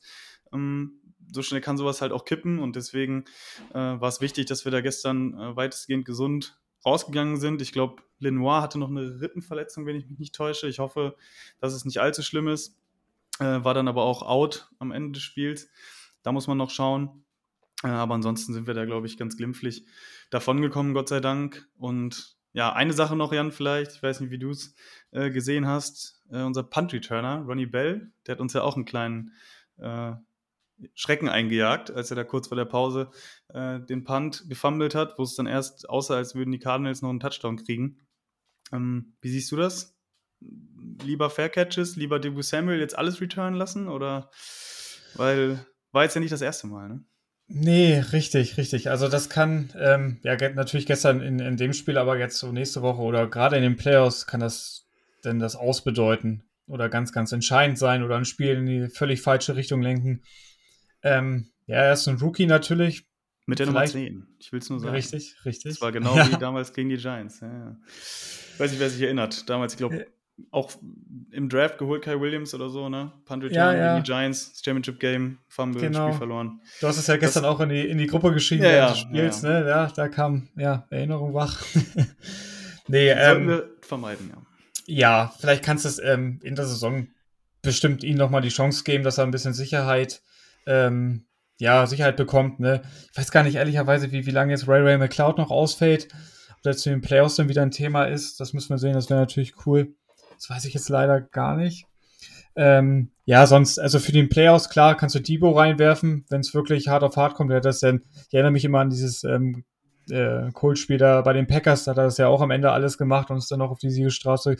ähm, 0.52 0.99
so 1.32 1.42
schnell 1.42 1.60
kann 1.60 1.76
sowas 1.76 2.02
halt 2.02 2.12
auch 2.12 2.24
kippen 2.24 2.58
und 2.58 2.76
deswegen 2.76 3.24
äh, 3.70 3.78
war 3.78 4.08
es 4.08 4.20
wichtig, 4.20 4.46
dass 4.46 4.64
wir 4.64 4.72
da 4.72 4.80
gestern 4.80 5.34
äh, 5.34 5.56
weitestgehend 5.56 6.04
gesund 6.04 6.58
rausgegangen 6.84 7.36
sind. 7.38 7.62
Ich 7.62 7.72
glaube, 7.72 8.02
Lenoir 8.18 8.62
hatte 8.62 8.78
noch 8.78 8.88
eine 8.88 9.20
Rippenverletzung, 9.20 9.86
wenn 9.86 9.96
ich 9.96 10.08
mich 10.08 10.18
nicht 10.18 10.34
täusche. 10.34 10.68
Ich 10.68 10.78
hoffe, 10.78 11.16
dass 11.58 11.72
es 11.72 11.84
nicht 11.84 12.00
allzu 12.00 12.22
schlimm 12.22 12.48
ist. 12.48 12.76
Äh, 13.38 13.64
war 13.64 13.74
dann 13.74 13.88
aber 13.88 14.04
auch 14.04 14.22
out 14.22 14.70
am 14.78 14.92
Ende 14.92 15.12
des 15.12 15.22
Spiels. 15.22 15.68
Da 16.22 16.32
muss 16.32 16.46
man 16.46 16.58
noch 16.58 16.70
schauen. 16.70 17.24
Äh, 17.82 17.88
aber 17.88 18.14
ansonsten 18.14 18.52
sind 18.52 18.66
wir 18.66 18.74
da, 18.74 18.84
glaube 18.84 19.06
ich, 19.06 19.16
ganz 19.16 19.36
glimpflich 19.36 19.86
davongekommen, 20.30 20.94
Gott 20.94 21.08
sei 21.08 21.20
Dank. 21.20 21.68
Und 21.76 22.36
ja, 22.52 22.72
eine 22.72 22.92
Sache 22.92 23.16
noch, 23.16 23.32
Jan, 23.32 23.52
vielleicht. 23.52 23.92
Ich 23.92 24.02
weiß 24.02 24.20
nicht, 24.20 24.30
wie 24.30 24.38
du 24.38 24.50
es 24.50 24.74
äh, 25.12 25.30
gesehen 25.30 25.66
hast. 25.66 26.22
Äh, 26.30 26.42
unser 26.42 26.62
Punt-Returner, 26.62 27.44
Ronnie 27.46 27.66
Bell, 27.66 28.12
der 28.26 28.32
hat 28.34 28.40
uns 28.40 28.52
ja 28.52 28.62
auch 28.62 28.76
einen 28.76 28.84
kleinen 28.84 29.32
äh, 29.78 30.12
Schrecken 30.94 31.28
eingejagt, 31.28 31.90
als 31.90 32.10
er 32.10 32.16
da 32.16 32.24
kurz 32.24 32.48
vor 32.48 32.56
der 32.56 32.64
Pause 32.64 33.10
äh, 33.48 33.80
den 33.80 34.04
Punt 34.04 34.48
gefummelt 34.48 34.94
hat, 34.94 35.18
wo 35.18 35.22
es 35.22 35.34
dann 35.34 35.46
erst 35.46 35.88
aussah, 35.88 36.16
als 36.16 36.34
würden 36.34 36.52
die 36.52 36.58
Cardinals 36.58 37.02
noch 37.02 37.10
einen 37.10 37.20
Touchdown 37.20 37.56
kriegen. 37.56 37.98
Ähm, 38.72 39.14
wie 39.20 39.30
siehst 39.30 39.50
du 39.52 39.56
das? 39.56 39.96
Lieber 41.02 41.30
Fair 41.30 41.48
Catches, 41.48 41.96
lieber 41.96 42.18
Debu 42.18 42.42
Samuel 42.42 42.80
jetzt 42.80 42.96
alles 42.96 43.20
returnen 43.20 43.54
lassen? 43.54 43.88
Oder 43.88 44.30
weil 45.14 45.64
war 45.92 46.04
jetzt 46.04 46.14
ja 46.14 46.20
nicht 46.20 46.32
das 46.32 46.42
erste 46.42 46.66
Mal, 46.66 46.88
ne? 46.88 47.04
Nee, 47.52 47.98
richtig, 48.12 48.56
richtig. 48.58 48.90
Also 48.90 49.08
das 49.08 49.28
kann, 49.28 49.72
ähm, 49.76 50.20
ja, 50.22 50.36
natürlich 50.50 50.86
gestern 50.86 51.20
in, 51.20 51.40
in 51.40 51.56
dem 51.56 51.72
Spiel, 51.72 51.98
aber 51.98 52.16
jetzt 52.16 52.38
so 52.38 52.52
nächste 52.52 52.80
Woche 52.80 53.02
oder 53.02 53.26
gerade 53.26 53.56
in 53.56 53.62
den 53.62 53.76
Playoffs 53.76 54.28
kann 54.28 54.38
das 54.38 54.86
denn 55.24 55.40
das 55.40 55.56
ausbedeuten 55.56 56.44
oder 56.68 56.88
ganz, 56.88 57.12
ganz 57.12 57.32
entscheidend 57.32 57.76
sein 57.76 58.04
oder 58.04 58.16
ein 58.16 58.24
Spiel 58.24 58.50
in 58.50 58.66
die 58.66 58.88
völlig 58.88 59.20
falsche 59.20 59.56
Richtung 59.56 59.82
lenken. 59.82 60.22
Ähm, 61.02 61.50
ja, 61.66 61.76
er 61.76 61.92
ist 61.92 62.06
ein 62.08 62.16
Rookie 62.16 62.46
natürlich. 62.46 63.06
Mit 63.46 63.58
der 63.58 63.66
Nummer 63.66 63.84
10. 63.84 64.26
Ich 64.38 64.52
will 64.52 64.60
es 64.60 64.70
nur 64.70 64.80
sagen. 64.80 64.94
Richtig, 64.94 65.36
richtig. 65.44 65.72
Das 65.72 65.80
war 65.80 65.92
genau 65.92 66.16
ja. 66.16 66.30
wie 66.30 66.36
damals 66.36 66.72
gegen 66.72 66.88
die 66.88 66.96
Giants. 66.96 67.40
Ja, 67.40 67.48
ja. 67.48 67.76
Weiß 68.58 68.70
nicht, 68.70 68.80
wer 68.80 68.90
sich 68.90 69.02
erinnert. 69.02 69.48
Damals, 69.48 69.72
ich 69.72 69.78
glaube, 69.78 70.06
auch 70.50 70.72
im 71.30 71.48
Draft 71.48 71.78
geholt 71.78 72.02
Kai 72.02 72.20
Williams 72.20 72.54
oder 72.54 72.70
so, 72.70 72.88
ne? 72.88 73.12
Punt 73.24 73.44
Return 73.44 73.76
ja, 73.76 73.94
gegen 73.94 74.04
die 74.04 74.10
Giants, 74.10 74.52
das 74.52 74.64
Championship 74.64 75.00
Game, 75.00 75.38
Fumble, 75.48 75.80
genau. 75.80 76.08
Spiel 76.08 76.18
verloren. 76.18 76.60
Du 76.80 76.86
hast 76.86 76.98
es 76.98 77.06
ja 77.06 77.16
gestern 77.16 77.42
das, 77.42 77.52
auch 77.52 77.60
in 77.60 77.68
die, 77.68 77.88
in 77.88 77.98
die 77.98 78.06
Gruppe 78.06 78.32
geschrieben, 78.32 78.64
ja, 78.64 78.72
ja, 78.72 78.94
Spiels, 78.94 79.42
ne? 79.42 79.66
Ja, 79.66 79.86
da 79.86 80.08
kam, 80.08 80.48
ja, 80.56 80.86
Erinnerung 80.90 81.34
wach. 81.34 81.62
nee, 82.88 83.12
Sollten 83.12 83.42
ähm, 83.42 83.48
wir 83.48 83.70
vermeiden, 83.80 84.30
ja. 84.30 84.42
Ja, 84.86 85.34
vielleicht 85.38 85.64
kannst 85.64 85.84
du 85.84 85.88
es 85.88 85.98
ähm, 85.98 86.40
in 86.42 86.56
der 86.56 86.66
Saison 86.66 87.08
bestimmt 87.62 88.02
ihm 88.02 88.16
nochmal 88.16 88.40
die 88.40 88.48
Chance 88.48 88.82
geben, 88.84 89.04
dass 89.04 89.18
er 89.18 89.24
ein 89.24 89.30
bisschen 89.30 89.54
Sicherheit 89.54 90.22
ähm, 90.70 91.26
ja, 91.58 91.86
Sicherheit 91.86 92.16
bekommt. 92.16 92.60
Ne? 92.60 92.82
Ich 93.12 93.18
weiß 93.18 93.30
gar 93.30 93.42
nicht 93.42 93.56
ehrlicherweise, 93.56 94.12
wie, 94.12 94.24
wie 94.24 94.30
lange 94.30 94.52
jetzt 94.52 94.66
Ray 94.66 94.80
Ray 94.80 94.96
McCloud 94.96 95.36
noch 95.36 95.50
ausfällt. 95.50 96.08
Ob 96.56 96.62
das 96.62 96.78
zu 96.78 96.90
den 96.90 97.02
Playoffs 97.02 97.36
dann 97.36 97.48
wieder 97.48 97.62
ein 97.62 97.70
Thema 97.70 98.04
ist, 98.04 98.40
das 98.40 98.52
müssen 98.52 98.70
wir 98.70 98.78
sehen. 98.78 98.94
Das 98.94 99.10
wäre 99.10 99.20
natürlich 99.20 99.66
cool. 99.66 99.94
Das 100.36 100.48
weiß 100.48 100.64
ich 100.64 100.74
jetzt 100.74 100.88
leider 100.88 101.20
gar 101.20 101.56
nicht. 101.56 101.86
Ähm, 102.56 103.10
ja, 103.24 103.46
sonst, 103.46 103.78
also 103.78 103.98
für 103.98 104.12
den 104.12 104.28
Playoffs, 104.28 104.70
klar, 104.70 104.96
kannst 104.96 105.14
du 105.14 105.20
Debo 105.20 105.50
reinwerfen, 105.50 106.24
wenn 106.30 106.40
es 106.40 106.54
wirklich 106.54 106.88
hart 106.88 107.02
auf 107.02 107.16
hart 107.16 107.34
kommt. 107.34 107.50
Der 107.50 107.60
das 107.60 107.80
denn, 107.80 108.02
ich 108.28 108.34
erinnere 108.34 108.52
mich 108.52 108.64
immer 108.64 108.80
an 108.80 108.90
dieses 108.90 109.22
ähm, 109.24 109.64
äh, 110.10 110.50
Cold-Spiel 110.52 110.98
da 110.98 111.20
bei 111.20 111.32
den 111.32 111.46
Packers, 111.46 111.84
da 111.84 111.92
hat 111.92 111.98
er 111.98 112.04
das 112.04 112.18
ja 112.18 112.28
auch 112.28 112.40
am 112.40 112.50
Ende 112.50 112.72
alles 112.72 112.98
gemacht 112.98 113.30
und 113.30 113.36
ist 113.36 113.50
dann 113.50 113.60
auch 113.60 113.70
auf 113.70 113.78
die 113.78 113.90
Siegestraße 113.90 114.56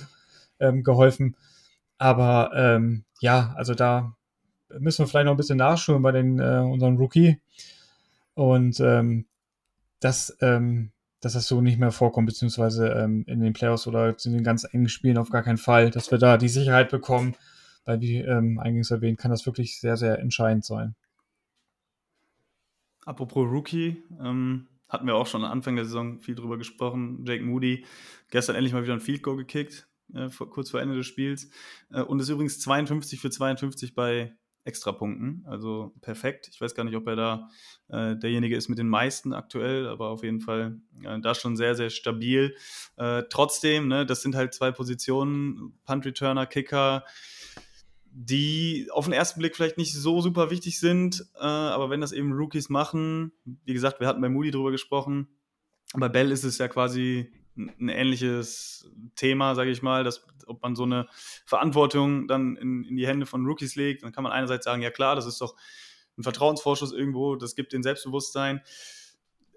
ähm, 0.61 0.83
geholfen. 0.83 1.37
Aber 1.99 2.51
ähm, 2.55 3.05
ja, 3.21 3.55
also 3.57 3.75
da 3.75 4.17
müssen 4.79 5.05
wir 5.05 5.07
vielleicht 5.07 5.27
noch 5.27 5.35
ein 5.35 5.39
bisschen 5.39 5.59
nachschauen 5.59 6.03
bei 6.03 6.13
den, 6.13 6.39
äh, 6.39 6.61
unseren 6.61 6.97
Rookie. 6.97 7.41
Und 8.35 8.81
ähm, 8.81 9.27
dass, 10.01 10.37
ähm, 10.41 10.93
dass 11.21 11.35
das 11.35 11.47
so 11.47 11.61
nicht 11.61 11.79
mehr 11.79 11.93
vorkommt, 11.93 12.27
beziehungsweise 12.27 12.89
ähm, 12.89 13.25
in 13.27 13.41
den 13.41 13.53
Playoffs 13.53 13.87
oder 13.87 14.17
in 14.25 14.33
den 14.33 14.45
ganz 14.45 14.65
engen 14.65 14.89
Spielen 14.89 15.19
auf 15.19 15.31
gar 15.31 15.43
keinen 15.43 15.59
Fall, 15.59 15.91
dass 15.91 16.11
wir 16.11 16.19
da 16.19 16.37
die 16.37 16.49
Sicherheit 16.49 16.91
bekommen, 16.91 17.37
weil 17.85 18.01
wie 18.01 18.19
ähm, 18.19 18.59
eingangs 18.59 18.91
erwähnt, 18.91 19.19
kann 19.19 19.31
das 19.31 19.47
wirklich 19.47 19.79
sehr, 19.81 19.97
sehr 19.97 20.19
entscheidend 20.19 20.65
sein. 20.65 20.95
Apropos 23.05 23.49
Rookie, 23.51 24.03
ähm, 24.21 24.69
hatten 24.89 25.07
wir 25.07 25.15
auch 25.15 25.27
schon 25.27 25.45
am 25.45 25.51
Anfang 25.51 25.77
der 25.77 25.85
Saison 25.85 26.21
viel 26.21 26.35
drüber 26.35 26.59
gesprochen. 26.59 27.25
Jake 27.25 27.45
Moody, 27.45 27.85
gestern 28.31 28.57
endlich 28.57 28.73
mal 28.73 28.83
wieder 28.83 28.93
ein 28.93 29.01
Field 29.01 29.23
Goal 29.23 29.37
gekickt, 29.37 29.89
äh, 30.15 30.29
vor, 30.31 30.51
kurz 30.51 30.71
vor 30.71 30.81
Ende 30.81 30.97
des 30.97 31.07
Spiels. 31.07 31.51
Äh, 31.91 32.03
und 32.03 32.21
ist 32.21 32.29
übrigens 32.29 32.59
52 32.61 33.21
für 33.21 33.31
52 33.31 33.95
bei 33.95 34.37
Extrapunkten. 34.65 35.45
Also 35.47 35.95
perfekt. 36.01 36.49
Ich 36.53 36.61
weiß 36.61 36.75
gar 36.75 36.85
nicht, 36.85 36.97
ob 36.97 37.07
er 37.07 37.17
da 37.17 37.49
äh, 37.89 38.17
derjenige 38.17 38.57
ist 38.57 38.69
mit 38.69 38.79
den 38.79 38.89
meisten 38.89 39.33
aktuell, 39.33 39.89
aber 39.89 40.11
auf 40.11 40.23
jeden 40.23 40.41
Fall 40.41 40.81
äh, 41.03 41.19
da 41.21 41.35
schon 41.35 41.57
sehr, 41.57 41.75
sehr 41.75 41.91
stabil. 41.91 42.55
Äh, 42.97 43.23
trotzdem, 43.31 43.89
ne, 43.89 44.05
das 44.05 44.23
sind 44.23 44.35
halt 44.35 44.53
zwei 44.53 44.71
Positionen, 44.71 45.79
Punt 45.85 46.05
Returner, 46.05 46.47
Kicker, 46.47 47.05
die 48.13 48.89
auf 48.93 49.05
den 49.05 49.15
ersten 49.15 49.41
Blick 49.41 49.57
vielleicht 49.57 49.79
nicht 49.79 49.95
so 49.95 50.21
super 50.21 50.51
wichtig 50.51 50.79
sind, 50.79 51.25
äh, 51.37 51.45
aber 51.45 51.91
wenn 51.91 52.01
das 52.01 52.13
eben 52.13 52.33
Rookies 52.33 52.69
machen, 52.69 53.33
wie 53.45 53.73
gesagt, 53.73 54.01
wir 54.01 54.09
hatten 54.09 54.21
bei 54.21 54.29
Moody 54.29 54.51
drüber 54.51 54.73
gesprochen, 54.73 55.29
bei 55.95 56.09
Bell 56.09 56.31
ist 56.31 56.45
es 56.45 56.59
ja 56.59 56.69
quasi 56.69 57.33
ein 57.69 57.89
ähnliches 57.89 58.91
Thema, 59.17 59.55
sage 59.55 59.71
ich 59.71 59.83
mal, 59.83 60.05
dass 60.05 60.27
ob 60.47 60.63
man 60.63 60.75
so 60.75 60.83
eine 60.85 61.07
Verantwortung 61.47 62.27
dann 62.27 62.57
in, 62.57 62.85
in 62.85 62.97
die 62.97 63.07
Hände 63.07 63.27
von 63.27 63.47
Rookies 63.47 63.77
legt, 63.77 64.03
dann 64.03 64.13
kann 64.13 64.25
man 64.25 64.33
einerseits 64.33 64.65
sagen, 64.65 64.83
ja 64.83 64.91
klar, 64.91 65.17
das 65.17 65.27
ist 65.27 65.41
doch 65.41 65.55
ein 66.19 66.23
Vertrauensvorschuss 66.23 66.93
irgendwo, 66.93 67.37
das 67.37 67.55
gibt 67.55 67.73
den 67.73 67.83
Selbstbewusstsein. 67.83 68.61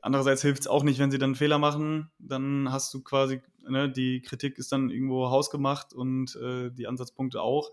Andererseits 0.02 0.42
hilft 0.42 0.62
es 0.62 0.68
auch 0.68 0.84
nicht, 0.84 1.00
wenn 1.00 1.12
sie 1.12 1.18
dann 1.18 1.36
Fehler 1.36 1.60
machen, 1.60 2.12
dann 2.20 2.72
hast 2.72 2.94
du 2.94 3.02
quasi, 3.02 3.42
ne, 3.62 3.90
die 3.90 4.22
Kritik 4.22 4.58
ist 4.58 4.72
dann 4.72 4.90
irgendwo 4.90 5.30
hausgemacht 5.30 5.94
und 5.94 6.36
äh, 6.36 6.72
die 6.72 6.88
Ansatzpunkte 6.88 7.42
auch. 7.42 7.72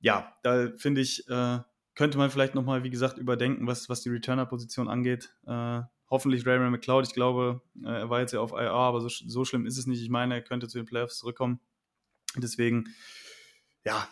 Ja, 0.00 0.36
da 0.42 0.70
finde 0.76 1.00
ich, 1.00 1.28
äh, 1.28 1.60
könnte 1.94 2.18
man 2.18 2.30
vielleicht 2.30 2.54
nochmal, 2.54 2.82
wie 2.82 2.90
gesagt, 2.90 3.16
überdenken, 3.16 3.66
was, 3.66 3.88
was 3.88 4.02
die 4.02 4.10
Returner-Position 4.10 4.88
angeht. 4.88 5.34
Äh, 5.46 5.82
hoffentlich 6.10 6.46
Ray 6.46 6.58
Ray 6.58 6.70
McLeod. 6.70 7.06
Ich 7.06 7.14
glaube, 7.14 7.62
äh, 7.82 8.00
er 8.00 8.10
war 8.10 8.20
jetzt 8.20 8.32
ja 8.32 8.40
auf 8.40 8.52
IR, 8.52 8.72
aber 8.72 9.00
so, 9.00 9.08
so 9.08 9.44
schlimm 9.44 9.66
ist 9.66 9.78
es 9.78 9.86
nicht. 9.86 10.02
Ich 10.02 10.10
meine, 10.10 10.34
er 10.34 10.42
könnte 10.42 10.68
zu 10.68 10.78
den 10.78 10.86
Playoffs 10.86 11.18
zurückkommen. 11.18 11.60
Deswegen, 12.36 12.88
ja, 13.84 14.08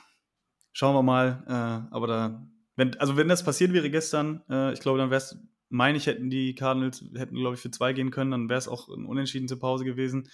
schauen 0.72 0.94
wir 0.94 1.02
mal. 1.02 1.44
Äh, 1.46 1.94
aber 1.94 2.06
da, 2.06 2.46
wenn, 2.76 2.96
also 2.98 3.16
wenn 3.16 3.28
das 3.28 3.44
passiert 3.44 3.72
wäre 3.72 3.90
gestern, 3.90 4.42
äh, 4.48 4.72
ich 4.72 4.80
glaube, 4.80 4.98
dann 4.98 5.10
wäre 5.10 5.18
es, 5.18 5.38
meine 5.68 5.98
ich, 5.98 6.06
hätten 6.06 6.30
die 6.30 6.54
Cardinals, 6.54 7.04
hätten, 7.14 7.36
glaube 7.36 7.54
ich, 7.56 7.60
für 7.60 7.70
zwei 7.70 7.92
gehen 7.92 8.10
können, 8.10 8.30
dann 8.30 8.48
wäre 8.48 8.58
es 8.58 8.68
auch 8.68 8.88
ein 8.88 9.06
Unentschieden 9.06 9.48
zur 9.48 9.58
Pause 9.58 9.84
gewesen. 9.84 10.28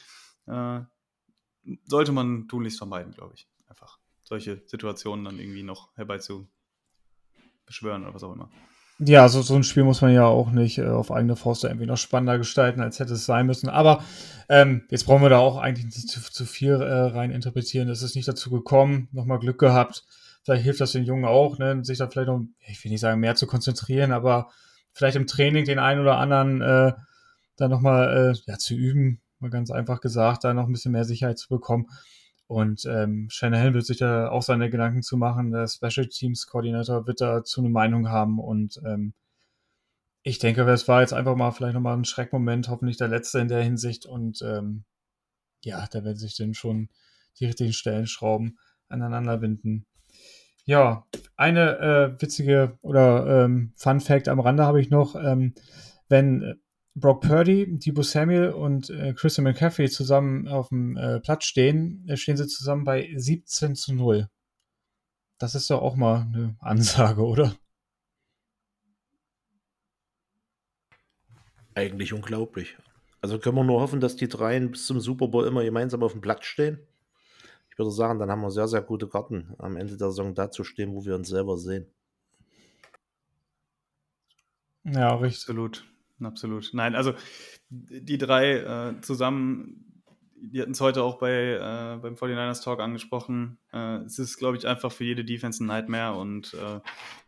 Sollte 1.85 2.13
man 2.13 2.49
tunlichst 2.49 2.79
vermeiden, 2.79 3.13
glaube 3.13 3.35
ich. 3.35 3.49
Einfach 3.69 3.99
solche 4.25 4.63
Situationen 4.67 5.25
dann 5.25 5.39
irgendwie 5.39 5.63
noch 5.63 5.97
herbei 5.97 6.19
zu 6.19 6.49
beschwören 7.65 8.03
oder 8.03 8.15
was 8.15 8.25
auch 8.25 8.33
immer. 8.33 8.51
Ja, 9.03 9.31
so, 9.31 9.41
so 9.41 9.55
ein 9.57 9.63
Spiel 9.63 9.85
muss 9.85 10.03
man 10.03 10.13
ja 10.13 10.27
auch 10.27 10.51
nicht 10.51 10.77
äh, 10.77 10.87
auf 10.87 11.11
eigene 11.11 11.35
Faust 11.35 11.65
irgendwie 11.65 11.87
noch 11.87 11.97
spannender 11.97 12.37
gestalten, 12.37 12.83
als 12.83 12.99
hätte 12.99 13.15
es 13.15 13.25
sein 13.25 13.47
müssen. 13.47 13.71
Aber 13.71 14.05
ähm, 14.51 14.83
jetzt 14.91 15.07
brauchen 15.07 15.23
wir 15.23 15.31
da 15.31 15.39
auch 15.39 15.57
eigentlich 15.57 15.87
nicht 15.87 16.09
zu, 16.09 16.21
zu 16.21 16.45
viel 16.45 16.75
äh, 16.75 16.93
rein 16.93 17.31
interpretieren. 17.31 17.89
Es 17.89 18.03
ist 18.03 18.15
nicht 18.15 18.29
dazu 18.29 18.51
gekommen, 18.51 19.09
nochmal 19.13 19.39
Glück 19.39 19.59
gehabt. 19.59 20.05
Vielleicht 20.43 20.65
hilft 20.65 20.83
das 20.83 20.93
den 20.93 21.05
Jungen 21.05 21.25
auch, 21.25 21.59
ne, 21.59 21.83
sich 21.83 21.97
da 21.97 22.09
vielleicht 22.09 22.29
noch, 22.29 22.43
ich 22.67 22.85
will 22.85 22.91
nicht 22.93 23.01
sagen, 23.01 23.21
mehr 23.21 23.37
zu 23.37 23.47
konzentrieren, 23.47 24.13
aber 24.13 24.51
vielleicht 24.93 25.17
im 25.17 25.27
Training 25.27 25.65
den 25.65 25.79
einen 25.79 26.03
oder 26.03 26.19
anderen 26.19 26.61
äh, 26.61 26.93
da 27.57 27.69
nochmal 27.69 28.35
äh, 28.35 28.51
ja, 28.51 28.59
zu 28.59 28.75
üben, 28.75 29.23
mal 29.39 29.51
ganz 29.51 29.71
einfach 29.71 30.03
gesagt, 30.03 30.45
da 30.45 30.53
noch 30.53 30.67
ein 30.67 30.73
bisschen 30.73 30.93
mehr 30.93 31.05
Sicherheit 31.05 31.39
zu 31.39 31.49
bekommen. 31.49 31.87
Und 32.51 32.85
ähm, 32.85 33.29
Shanahan 33.31 33.75
wird 33.75 33.87
sich 33.87 33.99
da 33.99 34.29
auch 34.29 34.43
seine 34.43 34.71
Gedanken 34.71 35.03
zu 35.03 35.17
machen. 35.17 35.53
Der 35.53 35.69
Special 35.69 36.09
Teams 36.09 36.49
Koordinator 36.49 37.07
wird 37.07 37.21
dazu 37.21 37.61
eine 37.61 37.71
Meinung 37.71 38.09
haben. 38.09 38.41
Und 38.41 38.81
ähm, 38.85 39.15
ich 40.25 40.41
denke, 40.41 40.63
es 40.63 40.89
war 40.89 41.01
jetzt 41.01 41.13
einfach 41.13 41.37
mal 41.37 41.53
vielleicht 41.53 41.75
nochmal 41.75 41.97
ein 41.97 42.05
Schreckmoment, 42.05 42.69
hoffentlich 42.69 42.97
der 42.97 43.07
letzte 43.07 43.39
in 43.39 43.47
der 43.47 43.63
Hinsicht. 43.63 44.05
Und 44.05 44.43
ähm, 44.43 44.83
ja, 45.63 45.87
da 45.93 46.03
werden 46.03 46.17
sich 46.17 46.37
dann 46.37 46.55
schon 46.55 46.89
die 47.39 47.47
richtigen 47.47 47.73
Stellenschrauben 47.73 48.59
aneinander 48.89 49.41
winden. 49.41 49.87
Ja, 50.65 51.07
eine 51.37 51.79
äh, 51.79 52.21
witzige 52.21 52.77
oder 52.83 53.45
ähm, 53.45 53.73
Fun 53.77 54.01
Fact 54.01 54.27
am 54.27 54.41
Rande 54.41 54.65
habe 54.65 54.81
ich 54.81 54.91
noch. 54.91 55.15
Ähm, 55.15 55.55
wenn 56.09 56.61
Brock 56.95 57.23
Purdy, 57.23 57.79
Debo 57.79 58.03
Samuel 58.03 58.51
und 58.51 58.91
äh, 58.91 59.15
Christian 59.15 59.45
McCaffrey 59.45 59.89
zusammen 59.89 60.49
auf 60.49 60.69
dem 60.69 60.97
äh, 60.97 61.21
Platz 61.21 61.45
stehen, 61.45 62.05
äh, 62.09 62.17
stehen 62.17 62.37
sie 62.37 62.47
zusammen 62.47 62.85
bei 62.85 63.13
17 63.17 63.77
zu 63.77 63.95
0. 63.95 64.29
Das 65.39 65.55
ist 65.55 65.71
doch 65.71 65.81
auch 65.81 65.97
mal 65.97 66.23
eine 66.23 66.57
Ansage, 66.61 67.23
oder? 67.23 67.57
Eigentlich 71.75 72.13
unglaublich. 72.13 72.77
Also 73.23 73.39
können 73.39 73.57
wir 73.57 73.65
nur 73.65 73.81
hoffen, 73.81 74.01
dass 74.01 74.17
die 74.17 74.29
dreien 74.29 74.71
bis 74.71 74.87
zum 74.87 75.01
Super 75.01 75.29
Bowl 75.29 75.47
immer 75.47 75.63
gemeinsam 75.63 76.03
auf 76.03 76.13
dem 76.13 76.21
Platz 76.21 76.45
stehen. 76.45 76.81
Ich 77.71 77.79
würde 77.79 77.91
sagen, 77.91 78.19
dann 78.19 78.31
haben 78.31 78.41
wir 78.43 78.51
sehr, 78.51 78.69
sehr 78.69 78.83
gute 78.83 79.09
Karten, 79.09 79.55
am 79.59 79.77
Ende 79.77 79.97
der 79.97 80.09
Saison 80.09 80.35
da 80.35 80.51
zu 80.51 80.65
stehen, 80.65 80.93
wo 80.95 81.05
wir 81.05 81.15
uns 81.15 81.29
selber 81.29 81.57
sehen. 81.57 81.87
Ja, 84.85 85.15
richtig. 85.15 85.43
Absolut. 85.43 85.87
Absolut. 86.23 86.71
Nein, 86.73 86.95
also 86.95 87.15
die 87.69 88.19
drei 88.19 88.57
äh, 88.59 89.01
zusammen, 89.01 90.03
die 90.43 90.61
hatten 90.61 90.73
es 90.73 90.81
heute 90.81 91.03
auch 91.03 91.19
bei, 91.19 91.31
äh, 91.31 91.99
beim 92.01 92.15
49ers 92.15 92.63
Talk 92.63 92.81
angesprochen. 92.81 93.59
Äh, 93.73 93.99
es 94.05 94.19
ist, 94.19 94.39
glaube 94.39 94.57
ich, 94.57 94.67
einfach 94.67 94.91
für 94.91 95.05
jede 95.05 95.25
Defense 95.25 95.63
ein 95.63 95.67
Nightmare 95.67 96.19
und 96.19 96.55
äh, 96.55 96.81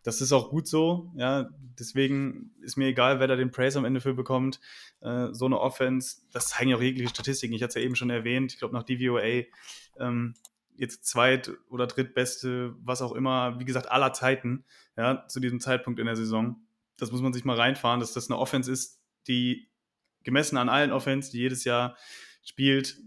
das 0.03 0.20
ist 0.20 0.32
auch 0.32 0.51
gut 0.51 0.66
so. 0.66 1.12
Ja, 1.16 1.49
deswegen 1.78 2.53
ist 2.61 2.76
mir 2.76 2.88
egal, 2.88 3.20
wer 3.20 3.28
da 3.28 3.36
den 3.36 3.51
Praise 3.51 3.78
am 3.78 3.84
Ende 3.84 4.01
für 4.01 4.14
bekommt. 4.14 4.61
Äh, 5.01 5.28
so 5.32 5.47
eine 5.47 5.61
Offense, 5.61 6.22
das 6.32 6.49
zeigen 6.49 6.70
ja 6.70 6.76
auch 6.76 6.82
jegliche 6.82 7.11
Statistiken. 7.11 7.55
Ich 7.55 7.62
hatte 7.62 7.70
es 7.70 7.74
ja 7.76 7.82
eben 7.82 7.97
schon 7.97 8.11
erwähnt. 8.11 8.53
Ich 8.53 8.59
glaube, 8.59 8.74
nach 8.74 8.84
DVOA 8.84 9.45
ähm, 9.99 10.34
jetzt 10.76 11.07
zweit- 11.07 11.53
oder 11.68 11.86
drittbeste, 11.86 12.74
was 12.82 13.03
auch 13.03 13.12
immer, 13.12 13.59
wie 13.61 13.64
gesagt, 13.64 13.90
aller 13.90 14.12
Zeiten, 14.12 14.64
ja, 14.97 15.26
zu 15.28 15.38
diesem 15.38 15.61
Zeitpunkt 15.61 16.01
in 16.01 16.07
der 16.07 16.16
Saison 16.16 16.57
das 16.99 17.12
muss 17.12 17.22
man 17.22 17.32
sich 17.32 17.45
mal 17.45 17.57
reinfahren, 17.57 18.01
dass 18.01 18.12
das 18.12 18.30
eine 18.30 18.38
Offense 18.38 18.70
ist, 18.70 19.01
die 19.26 19.68
gemessen 20.24 20.57
an 20.57 20.68
allen 20.68 20.93
Offense, 20.93 21.30
die 21.30 21.38
jedes 21.38 21.64
Jahr 21.64 21.97
spielt, 22.45 22.99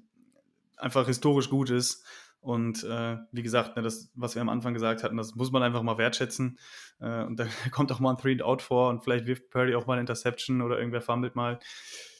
einfach 0.77 1.07
historisch 1.07 1.49
gut 1.49 1.69
ist. 1.69 2.05
Und 2.39 2.83
äh, 2.83 3.17
wie 3.31 3.41
gesagt, 3.41 3.75
ne, 3.75 3.81
das, 3.81 4.11
was 4.13 4.35
wir 4.35 4.41
am 4.41 4.49
Anfang 4.49 4.75
gesagt 4.75 5.03
hatten, 5.03 5.17
das 5.17 5.33
muss 5.33 5.51
man 5.51 5.63
einfach 5.63 5.81
mal 5.81 5.97
wertschätzen. 5.97 6.59
Äh, 6.99 7.23
und 7.23 7.37
da 7.39 7.47
kommt 7.71 7.91
auch 7.91 7.99
mal 7.99 8.11
ein 8.11 8.17
Three-and-Out 8.17 8.61
vor 8.61 8.89
und 8.89 9.03
vielleicht 9.03 9.25
wirft 9.25 9.49
Purdy 9.49 9.75
auch 9.75 9.87
mal 9.87 9.93
eine 9.93 10.01
Interception 10.01 10.61
oder 10.61 10.77
irgendwer 10.77 11.01
fummelt 11.01 11.35
mal. 11.35 11.59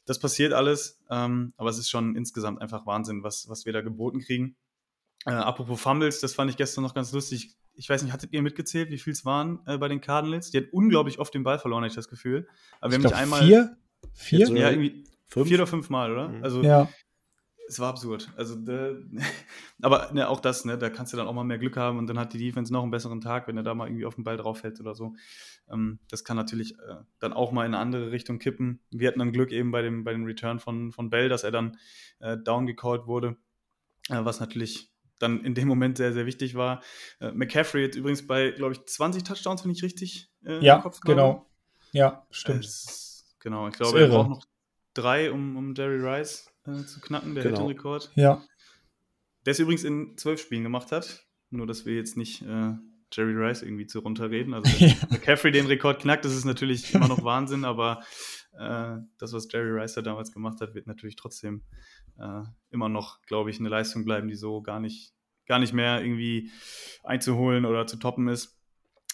Das 0.05 0.20
passiert 0.20 0.53
alles, 0.53 0.99
ähm, 1.09 1.53
aber 1.57 1.70
es 1.70 1.78
ist 1.78 1.89
schon 1.89 2.16
insgesamt 2.16 2.61
einfach 2.61 2.86
Wahnsinn, 2.86 3.24
was, 3.24 3.49
was 3.49 3.66
wir 3.66 3.74
da 3.74 3.82
geboten 3.82 4.20
kriegen. 4.20 4.55
Äh, 5.26 5.32
apropos 5.32 5.82
Fumbles, 5.82 6.20
das 6.22 6.34
fand 6.34 6.49
ich 6.51 6.57
gestern 6.57 6.84
noch 6.84 6.93
ganz 6.93 7.11
lustig 7.11 7.55
ich 7.76 7.89
weiß 7.89 8.03
nicht, 8.03 8.13
hattet 8.13 8.34
ihr 8.34 8.41
mitgezählt, 8.41 8.89
wie 8.89 8.97
viel 8.97 9.13
es 9.13 9.26
waren 9.26 9.59
äh, 9.65 9.78
bei 9.78 9.88
den 9.88 10.01
Cardinals? 10.01 10.51
Die 10.51 10.57
hat 10.57 10.65
unglaublich 10.71 11.19
oft 11.19 11.34
den 11.34 11.43
Ball 11.43 11.59
verloren, 11.59 11.82
habe 11.82 11.89
ich 11.89 11.95
das 11.95 12.07
Gefühl. 12.07 12.47
Aber 12.80 12.91
wir 12.91 12.97
haben 12.97 13.03
nicht 13.03 13.15
einmal. 13.15 13.43
Vier? 13.43 13.78
Vier? 14.13 14.49
Ja, 14.49 14.69
irgendwie 14.69 15.03
fünf? 15.28 15.47
vier 15.47 15.57
oder 15.57 15.67
fünf 15.67 15.89
Mal, 15.89 16.11
oder? 16.11 16.30
Mhm. 16.30 16.43
Also, 16.43 16.61
ja. 16.61 16.89
Es 17.67 17.80
war 17.80 17.89
absurd. 17.89 18.32
Also, 18.38 18.55
de, 18.55 19.03
aber 19.82 20.11
ne, 20.13 20.30
auch 20.30 20.39
das, 20.39 20.65
ne, 20.65 20.78
da 20.78 20.89
kannst 20.89 21.13
du 21.13 21.17
dann 21.17 21.28
auch 21.28 21.34
mal 21.34 21.43
mehr 21.43 21.57
Glück 21.57 21.78
haben 21.78 21.97
und 21.97 22.07
dann 22.07 22.19
hat 22.19 22.34
die 22.34 22.38
Defense 22.38 22.71
noch 22.71 22.84
einen 22.84 22.91
besseren 22.91 23.21
Tag, 23.21 23.47
wenn 23.47 23.57
er 23.57 23.63
da 23.63 23.73
mal 23.73 23.88
irgendwie 23.88 24.05
auf 24.05 24.15
den 24.15 24.23
Ball 24.23 24.38
drauf 24.38 24.59
fällt 24.59 24.80
oder 24.80 24.93
so. 24.93 25.15
Ähm, 25.71 25.99
das 26.09 26.23
kann 26.23 26.38
natürlich 26.38 26.73
äh, 26.73 26.97
dann 27.19 27.34
auch 27.34 27.51
mal 27.51 27.65
in 27.65 27.73
eine 27.73 27.82
andere 27.82 28.11
Richtung 28.11 28.38
kippen. 28.38 28.82
Wir 28.91 29.07
hatten 29.07 29.19
dann 29.19 29.32
Glück 29.32 29.51
eben 29.51 29.71
bei 29.71 29.82
dem, 29.82 30.03
bei 30.03 30.13
dem 30.13 30.26
Return 30.26 30.59
von, 30.59 30.91
von 30.91 31.09
Bell, 31.09 31.28
dass 31.28 31.43
er 31.43 31.51
dann 31.51 31.78
äh, 32.19 32.38
down 32.38 32.67
gecallt 32.67 33.07
wurde, 33.07 33.36
äh, 34.09 34.23
was 34.23 34.39
natürlich 34.39 34.91
dann 35.20 35.43
in 35.43 35.55
dem 35.55 35.68
Moment 35.68 35.97
sehr, 35.97 36.13
sehr 36.13 36.26
wichtig 36.26 36.55
war. 36.55 36.82
Äh, 37.20 37.32
McCaffrey 37.32 37.82
jetzt 37.82 37.95
übrigens 37.95 38.28
bei, 38.28 38.51
glaube 38.51 38.74
ich, 38.74 38.86
20 38.86 39.24
Touchdowns, 39.24 39.63
wenn 39.63 39.72
ich 39.72 39.84
richtig 39.84 40.30
äh, 40.45 40.63
ja, 40.63 40.78
im 40.78 40.82
Kopf 40.82 40.99
habe. 41.01 41.13
genau. 41.13 41.49
Ja, 41.91 42.26
stimmt. 42.30 42.66
Es, 42.66 43.36
genau, 43.39 43.68
ich 43.68 43.76
glaube, 43.76 44.01
er 44.01 44.09
braucht 44.09 44.30
noch 44.30 44.45
drei, 44.93 45.32
um, 45.32 45.55
um 45.55 45.74
Jerry 45.76 46.05
Rice 46.05 46.51
äh, 46.68 46.84
zu 46.86 46.99
knacken, 46.99 47.36
der 47.36 47.43
genau. 47.43 47.57
Hitting-Rekord. 47.57 48.11
Ja. 48.16 48.43
Der 49.45 49.51
es 49.51 49.59
übrigens 49.59 49.84
in 49.84 50.18
zwölf 50.18 50.41
Spielen 50.41 50.63
gemacht 50.63 50.91
hat. 50.91 51.26
Nur, 51.51 51.68
dass 51.68 51.86
wir 51.86 51.95
jetzt 51.95 52.18
nicht 52.18 52.41
äh, 52.41 52.74
Jerry 53.13 53.34
Rice 53.34 53.61
irgendwie 53.61 53.88
zu 53.88 53.99
runterreden. 53.99 54.53
Also, 54.53 54.72
wenn 54.80 54.89
ja. 54.89 54.95
McCaffrey 55.09 55.51
den 55.51 55.68
Rekord 55.68 56.01
knackt, 56.01 56.26
das 56.26 56.36
ist 56.36 56.45
natürlich 56.45 56.93
immer 56.93 57.07
noch 57.07 57.24
Wahnsinn, 57.24 57.63
aber 57.63 58.03
äh, 58.57 58.97
das, 59.18 59.34
was 59.34 59.47
Jerry 59.51 59.80
Rice 59.80 59.93
da 59.93 60.01
damals 60.01 60.32
gemacht 60.32 60.59
hat, 60.61 60.74
wird 60.76 60.88
natürlich 60.88 61.16
trotzdem 61.16 61.63
äh, 62.20 62.43
immer 62.70 62.89
noch, 62.89 63.22
glaube 63.24 63.49
ich, 63.49 63.59
eine 63.59 63.70
Leistung 63.70 64.05
bleiben, 64.05 64.28
die 64.28 64.36
so 64.36 64.61
gar 64.61 64.80
nicht, 64.80 65.13
gar 65.47 65.59
nicht 65.59 65.74
mehr 65.74 66.01
irgendwie 66.01 66.51
einzuholen 67.03 67.66
oder 67.66 67.88
zu 67.88 67.97
toppen 67.97 68.28
ist. 68.28 68.59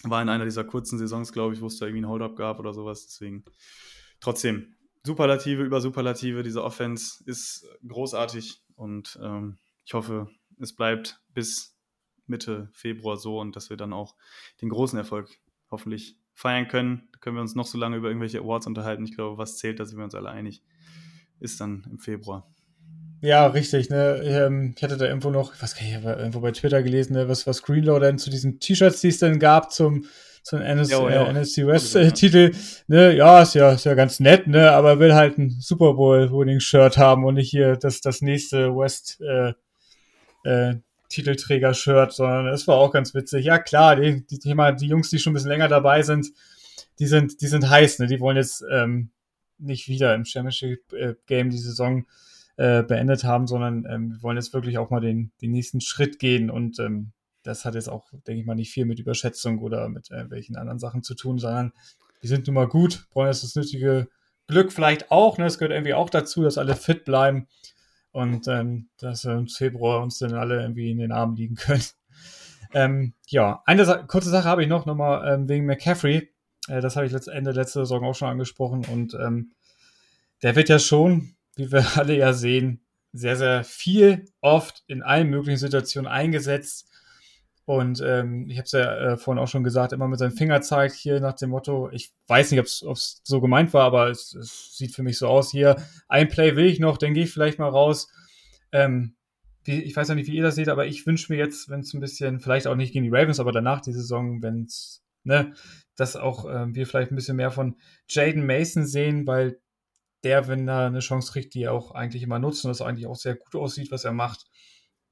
War 0.02 0.20
in 0.20 0.28
einer 0.28 0.44
dieser 0.44 0.64
kurzen 0.64 0.98
Saisons, 0.98 1.32
glaube 1.32 1.54
ich, 1.54 1.60
wo 1.60 1.66
es 1.66 1.78
da 1.78 1.86
irgendwie 1.86 2.02
ein 2.02 2.08
Hold-up 2.08 2.36
gab 2.36 2.58
oder 2.58 2.74
sowas. 2.74 3.06
Deswegen 3.06 3.44
trotzdem 4.20 4.74
Superlative 5.04 5.62
über 5.62 5.80
Superlative. 5.80 6.42
Diese 6.42 6.62
Offense 6.62 7.22
ist 7.26 7.66
großartig 7.86 8.62
und 8.76 9.18
ähm, 9.22 9.58
ich 9.84 9.94
hoffe, 9.94 10.28
es 10.58 10.74
bleibt 10.74 11.20
bis 11.34 11.76
Mitte 12.26 12.70
Februar 12.72 13.16
so 13.16 13.40
und 13.40 13.56
dass 13.56 13.70
wir 13.70 13.76
dann 13.76 13.92
auch 13.92 14.16
den 14.60 14.68
großen 14.68 14.98
Erfolg 14.98 15.28
hoffentlich 15.70 16.16
feiern 16.34 16.68
können. 16.68 17.08
Da 17.12 17.18
können 17.18 17.36
wir 17.36 17.42
uns 17.42 17.54
noch 17.54 17.66
so 17.66 17.78
lange 17.78 17.96
über 17.96 18.08
irgendwelche 18.08 18.40
Awards 18.40 18.66
unterhalten. 18.66 19.04
Ich 19.04 19.14
glaube, 19.14 19.38
was 19.38 19.58
zählt, 19.58 19.80
da 19.80 19.84
sind 19.84 19.98
wir 19.98 20.04
uns 20.04 20.14
alle 20.14 20.30
einig, 20.30 20.62
ist 21.40 21.60
dann 21.60 21.86
im 21.90 21.98
Februar. 21.98 22.48
Ja, 23.22 23.46
richtig. 23.46 23.88
Ne? 23.88 24.20
Ähm, 24.24 24.74
ich 24.76 24.82
hatte 24.82 24.96
da 24.96 25.06
irgendwo 25.06 25.30
noch, 25.30 25.54
ich 25.54 25.62
weiß 25.62 25.76
gar 25.76 25.82
nicht, 25.82 25.96
ich 25.96 26.04
habe 26.04 26.18
irgendwo 26.18 26.40
bei 26.40 26.50
Twitter 26.50 26.82
gelesen, 26.82 27.12
ne, 27.12 27.28
was, 27.28 27.46
was 27.46 27.62
Greenlaw 27.62 28.00
denn 28.00 28.18
zu 28.18 28.30
diesen 28.30 28.58
T-Shirts, 28.58 29.00
die 29.00 29.08
es 29.08 29.18
dann 29.18 29.38
gab, 29.38 29.70
zum, 29.70 30.06
zum 30.42 30.60
NS, 30.60 30.90
ja, 30.90 31.08
ja. 31.08 31.26
Äh, 31.28 31.32
NFC 31.32 31.58
West-Titel. 31.58 32.50
Äh, 32.50 32.52
ne? 32.88 33.14
Ja, 33.14 33.42
ist 33.42 33.54
ja, 33.54 33.70
ist 33.72 33.84
ja 33.84 33.94
ganz 33.94 34.18
nett, 34.18 34.48
ne? 34.48 34.72
aber 34.72 34.98
will 34.98 35.14
halt 35.14 35.38
ein 35.38 35.50
Super 35.50 35.94
Bowl-Winning-Shirt 35.94 36.98
haben 36.98 37.24
und 37.24 37.34
nicht 37.34 37.48
hier 37.48 37.76
das, 37.76 38.00
das 38.00 38.22
nächste 38.22 38.74
West 38.74 39.20
äh, 39.20 39.52
äh, 40.42 40.80
Titelträger-Shirt, 41.08 42.12
sondern 42.12 42.48
es 42.48 42.66
war 42.66 42.76
auch 42.76 42.90
ganz 42.90 43.14
witzig. 43.14 43.44
Ja, 43.44 43.60
klar, 43.60 43.94
die, 43.94 44.26
die 44.26 44.40
Thema, 44.40 44.72
die 44.72 44.88
Jungs, 44.88 45.10
die 45.10 45.20
schon 45.20 45.30
ein 45.30 45.34
bisschen 45.34 45.50
länger 45.50 45.68
dabei 45.68 46.02
sind, 46.02 46.26
die 46.98 47.06
sind, 47.06 47.40
die 47.40 47.46
sind 47.46 47.70
heiß, 47.70 48.00
ne? 48.00 48.08
Die 48.08 48.18
wollen 48.18 48.36
jetzt 48.36 48.64
ähm, 48.68 49.10
nicht 49.58 49.86
wieder 49.86 50.12
im 50.12 50.24
Championship-Game 50.24 51.50
die 51.50 51.58
Saison 51.58 52.04
äh, 52.56 52.82
beendet 52.82 53.24
haben, 53.24 53.46
sondern 53.46 53.86
ähm, 53.88 54.12
wir 54.12 54.22
wollen 54.22 54.36
jetzt 54.36 54.52
wirklich 54.52 54.78
auch 54.78 54.90
mal 54.90 55.00
den, 55.00 55.32
den 55.40 55.50
nächsten 55.52 55.80
Schritt 55.80 56.18
gehen 56.18 56.50
und 56.50 56.78
ähm, 56.78 57.12
das 57.42 57.64
hat 57.64 57.74
jetzt 57.74 57.88
auch, 57.88 58.08
denke 58.26 58.40
ich 58.40 58.46
mal, 58.46 58.54
nicht 58.54 58.72
viel 58.72 58.84
mit 58.84 59.00
Überschätzung 59.00 59.58
oder 59.58 59.88
mit 59.88 60.10
äh, 60.10 60.30
welchen 60.30 60.56
anderen 60.56 60.78
Sachen 60.78 61.02
zu 61.02 61.14
tun, 61.14 61.38
sondern 61.38 61.72
wir 62.20 62.28
sind 62.28 62.46
nun 62.46 62.54
mal 62.54 62.68
gut, 62.68 63.06
brauchen 63.10 63.26
jetzt 63.26 63.42
das 63.42 63.56
nötige 63.56 64.08
Glück 64.46 64.72
vielleicht 64.72 65.10
auch, 65.10 65.38
ne? 65.38 65.46
Es 65.46 65.58
gehört 65.58 65.72
irgendwie 65.72 65.94
auch 65.94 66.10
dazu, 66.10 66.42
dass 66.42 66.58
alle 66.58 66.76
fit 66.76 67.04
bleiben 67.04 67.48
und 68.12 68.46
ähm, 68.48 68.90
dass 68.98 69.24
wir 69.24 69.32
im 69.32 69.48
Februar 69.48 70.02
uns 70.02 70.18
dann 70.18 70.34
alle 70.34 70.60
irgendwie 70.60 70.90
in 70.90 70.98
den 70.98 71.12
Armen 71.12 71.36
liegen 71.36 71.56
können. 71.56 71.82
Ähm, 72.74 73.12
ja, 73.26 73.62
eine 73.66 73.84
Sa 73.84 73.98
kurze 73.98 74.30
Sache 74.30 74.48
habe 74.48 74.62
ich 74.62 74.68
noch, 74.68 74.86
nochmal 74.86 75.30
ähm, 75.30 75.46
wegen 75.46 75.66
McCaffrey. 75.66 76.30
Äh, 76.68 76.80
das 76.80 76.96
habe 76.96 77.04
ich 77.04 77.12
letzt 77.12 77.28
Ende 77.28 77.50
letzte 77.50 77.80
Saison 77.80 78.02
auch 78.02 78.14
schon 78.14 78.28
angesprochen 78.28 78.86
und 78.86 79.12
ähm, 79.12 79.52
der 80.42 80.56
wird 80.56 80.70
ja 80.70 80.78
schon 80.78 81.34
wie 81.56 81.70
wir 81.70 81.84
alle 81.96 82.16
ja 82.16 82.32
sehen, 82.32 82.84
sehr, 83.12 83.36
sehr 83.36 83.64
viel, 83.64 84.24
oft 84.40 84.84
in 84.86 85.02
allen 85.02 85.28
möglichen 85.28 85.58
Situationen 85.58 86.10
eingesetzt. 86.10 86.88
Und 87.64 88.02
ähm, 88.04 88.48
ich 88.48 88.56
habe 88.56 88.64
es 88.64 88.72
ja 88.72 89.12
äh, 89.12 89.16
vorhin 89.16 89.40
auch 89.40 89.48
schon 89.48 89.62
gesagt, 89.62 89.92
immer 89.92 90.08
mit 90.08 90.18
seinem 90.18 90.32
Finger 90.32 90.62
zeigt 90.62 90.94
hier 90.94 91.20
nach 91.20 91.34
dem 91.34 91.50
Motto, 91.50 91.90
ich 91.92 92.12
weiß 92.26 92.50
nicht, 92.50 92.60
ob 92.60 92.66
es 92.66 93.20
so 93.22 93.40
gemeint 93.40 93.72
war, 93.72 93.84
aber 93.84 94.10
es, 94.10 94.34
es, 94.34 94.76
sieht 94.76 94.94
für 94.94 95.04
mich 95.04 95.18
so 95.18 95.28
aus 95.28 95.50
hier, 95.52 95.76
ein 96.08 96.28
Play 96.28 96.56
will 96.56 96.66
ich 96.66 96.80
noch, 96.80 96.98
dann 96.98 97.14
gehe 97.14 97.24
ich 97.24 97.30
vielleicht 97.30 97.60
mal 97.60 97.68
raus. 97.68 98.08
Ähm, 98.72 99.14
wie, 99.64 99.80
ich 99.80 99.94
weiß 99.94 100.08
ja 100.08 100.16
nicht, 100.16 100.26
wie 100.26 100.34
ihr 100.34 100.42
das 100.42 100.56
seht, 100.56 100.68
aber 100.68 100.86
ich 100.86 101.06
wünsche 101.06 101.32
mir 101.32 101.38
jetzt, 101.38 101.68
wenn 101.68 101.80
es 101.80 101.94
ein 101.94 102.00
bisschen, 102.00 102.40
vielleicht 102.40 102.66
auch 102.66 102.74
nicht 102.74 102.92
gegen 102.92 103.04
die 103.04 103.16
Ravens, 103.16 103.38
aber 103.38 103.52
danach 103.52 103.80
die 103.80 103.92
Saison, 103.92 104.42
wenn 104.42 104.64
es 104.64 105.02
ne, 105.24 105.52
dass 105.96 106.16
auch 106.16 106.46
äh, 106.46 106.74
wir 106.74 106.86
vielleicht 106.86 107.12
ein 107.12 107.16
bisschen 107.16 107.36
mehr 107.36 107.50
von 107.50 107.76
Jaden 108.08 108.46
Mason 108.46 108.86
sehen, 108.86 109.26
weil 109.26 109.60
der, 110.24 110.48
wenn 110.48 110.68
er 110.68 110.86
eine 110.86 111.00
Chance 111.00 111.32
kriegt, 111.32 111.54
die 111.54 111.64
er 111.64 111.72
auch 111.72 111.92
eigentlich 111.92 112.22
immer 112.22 112.38
nutzt 112.38 112.64
und 112.64 112.70
das 112.70 112.80
eigentlich 112.80 113.06
auch 113.06 113.16
sehr 113.16 113.36
gut 113.36 113.54
aussieht, 113.54 113.90
was 113.90 114.04
er 114.04 114.12
macht. 114.12 114.46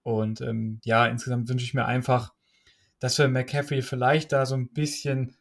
Und 0.03 0.41
ähm, 0.41 0.81
ja, 0.85 1.07
insgesamt 1.07 1.49
wünsche 1.49 1.65
ich 1.65 1.75
mir 1.75 1.85
einfach, 1.85 2.33
dass 3.01 3.19
wir 3.19 3.29
McCaffrey 3.29 3.83
vielleicht 3.83 4.33
da 4.33 4.47
so 4.47 4.55
ein 4.55 4.73
bisschen 4.73 5.37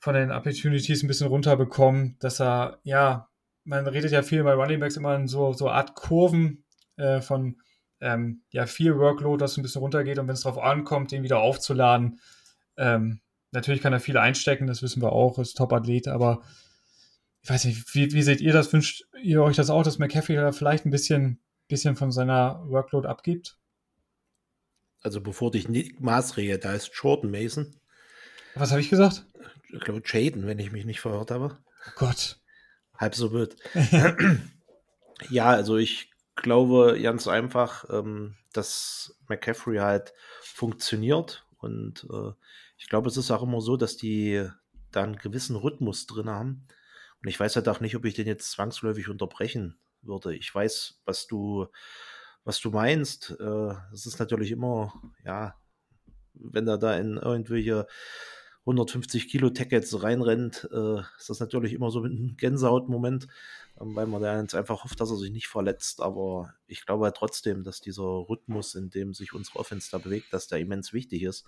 von 0.00 0.14
den 0.14 0.30
Opportunities 0.30 1.02
ein 1.02 1.08
bisschen 1.08 1.28
runterbekommen, 1.28 2.16
dass 2.20 2.40
er, 2.40 2.78
ja, 2.84 3.28
man 3.64 3.86
redet 3.86 4.12
ja 4.12 4.22
viel 4.22 4.42
bei 4.44 4.54
Running 4.54 4.80
Backs 4.80 4.96
immer 4.96 5.14
in 5.14 5.28
so, 5.28 5.52
so 5.52 5.68
Art 5.68 5.94
Kurven 5.94 6.64
äh, 6.96 7.20
von 7.20 7.60
ähm, 8.00 8.42
ja, 8.50 8.66
viel 8.66 8.96
Workload, 8.96 9.42
das 9.42 9.56
ein 9.56 9.62
bisschen 9.62 9.82
runtergeht 9.82 10.18
und 10.18 10.28
wenn 10.28 10.34
es 10.34 10.42
darauf 10.42 10.62
ankommt, 10.62 11.12
den 11.12 11.22
wieder 11.22 11.40
aufzuladen. 11.40 12.20
Ähm, 12.76 13.20
natürlich 13.50 13.82
kann 13.82 13.92
er 13.92 14.00
viel 14.00 14.16
einstecken, 14.16 14.66
das 14.66 14.82
wissen 14.82 15.02
wir 15.02 15.12
auch, 15.12 15.38
ist 15.38 15.56
Top-Athlet, 15.56 16.08
aber 16.08 16.42
ich 17.42 17.50
weiß 17.50 17.64
nicht, 17.64 17.94
wie, 17.94 18.12
wie 18.12 18.22
seht 18.22 18.40
ihr 18.40 18.52
das? 18.52 18.72
Wünscht 18.72 19.04
ihr 19.22 19.42
euch 19.42 19.56
das 19.56 19.70
auch, 19.70 19.82
dass 19.82 19.98
McCaffrey 19.98 20.36
da 20.36 20.52
vielleicht 20.52 20.84
ein 20.84 20.90
bisschen, 20.90 21.40
bisschen 21.68 21.96
von 21.96 22.10
seiner 22.10 22.64
Workload 22.68 23.06
abgibt? 23.06 23.58
Also 25.00 25.20
bevor 25.20 25.50
dich 25.50 25.68
maßrehe, 26.00 26.58
da 26.58 26.74
ist 26.74 26.90
Jordan 26.94 27.30
Mason. 27.30 27.76
Was 28.54 28.70
habe 28.70 28.80
ich 28.80 28.90
gesagt? 28.90 29.24
Ich 29.72 29.80
glaube 29.80 30.02
Jaden, 30.04 30.46
wenn 30.46 30.58
ich 30.58 30.72
mich 30.72 30.84
nicht 30.84 31.00
verhört 31.00 31.30
habe. 31.30 31.58
Oh 31.86 31.90
Gott. 31.96 32.40
Halb 32.96 33.14
so 33.14 33.32
wild. 33.32 33.56
ja, 35.30 35.46
also 35.46 35.76
ich 35.76 36.10
glaube 36.34 36.98
ganz 37.00 37.28
einfach, 37.28 37.84
ähm, 37.90 38.36
dass 38.52 39.16
McCaffrey 39.28 39.78
halt 39.78 40.12
funktioniert 40.40 41.46
und 41.58 42.06
äh, 42.12 42.32
ich 42.78 42.88
glaube, 42.88 43.08
es 43.08 43.16
ist 43.16 43.30
auch 43.30 43.42
immer 43.42 43.60
so, 43.60 43.76
dass 43.76 43.96
die 43.96 44.48
da 44.92 45.02
einen 45.02 45.16
gewissen 45.16 45.56
Rhythmus 45.56 46.06
drin 46.06 46.30
haben. 46.30 46.66
Und 47.22 47.28
ich 47.28 47.38
weiß 47.38 47.56
halt 47.56 47.68
auch 47.68 47.80
nicht, 47.80 47.96
ob 47.96 48.04
ich 48.04 48.14
den 48.14 48.26
jetzt 48.26 48.50
zwangsläufig 48.50 49.08
unterbrechen 49.08 49.78
würde. 50.02 50.34
Ich 50.34 50.54
weiß, 50.54 51.00
was 51.04 51.26
du, 51.26 51.66
was 52.44 52.60
du 52.60 52.70
meinst. 52.70 53.36
Äh, 53.40 53.74
es 53.92 54.06
ist 54.06 54.18
natürlich 54.18 54.50
immer, 54.52 54.92
ja, 55.24 55.54
wenn 56.34 56.68
er 56.68 56.78
da 56.78 56.96
in 56.96 57.16
irgendwelche 57.16 57.86
150 58.68 59.28
Kilo 59.28 59.50
Tackets 59.50 60.02
reinrennt, 60.02 60.68
äh, 60.72 61.00
ist 61.18 61.30
das 61.30 61.40
natürlich 61.40 61.72
immer 61.72 61.90
so 61.90 62.04
ein 62.04 62.36
Gänsehautmoment, 62.36 63.26
ähm, 63.80 63.96
weil 63.96 64.06
man 64.06 64.20
da 64.22 64.38
jetzt 64.40 64.54
einfach 64.54 64.84
hofft, 64.84 65.00
dass 65.00 65.10
er 65.10 65.16
sich 65.16 65.32
nicht 65.32 65.48
verletzt. 65.48 66.02
Aber 66.02 66.52
ich 66.66 66.84
glaube 66.84 67.04
halt 67.06 67.16
trotzdem, 67.16 67.64
dass 67.64 67.80
dieser 67.80 68.02
Rhythmus, 68.02 68.74
in 68.74 68.90
dem 68.90 69.14
sich 69.14 69.32
unsere 69.32 69.58
Offense 69.58 69.90
da 69.90 69.98
bewegt, 69.98 70.32
dass 70.32 70.48
der 70.48 70.58
immens 70.58 70.92
wichtig 70.92 71.22
ist. 71.22 71.46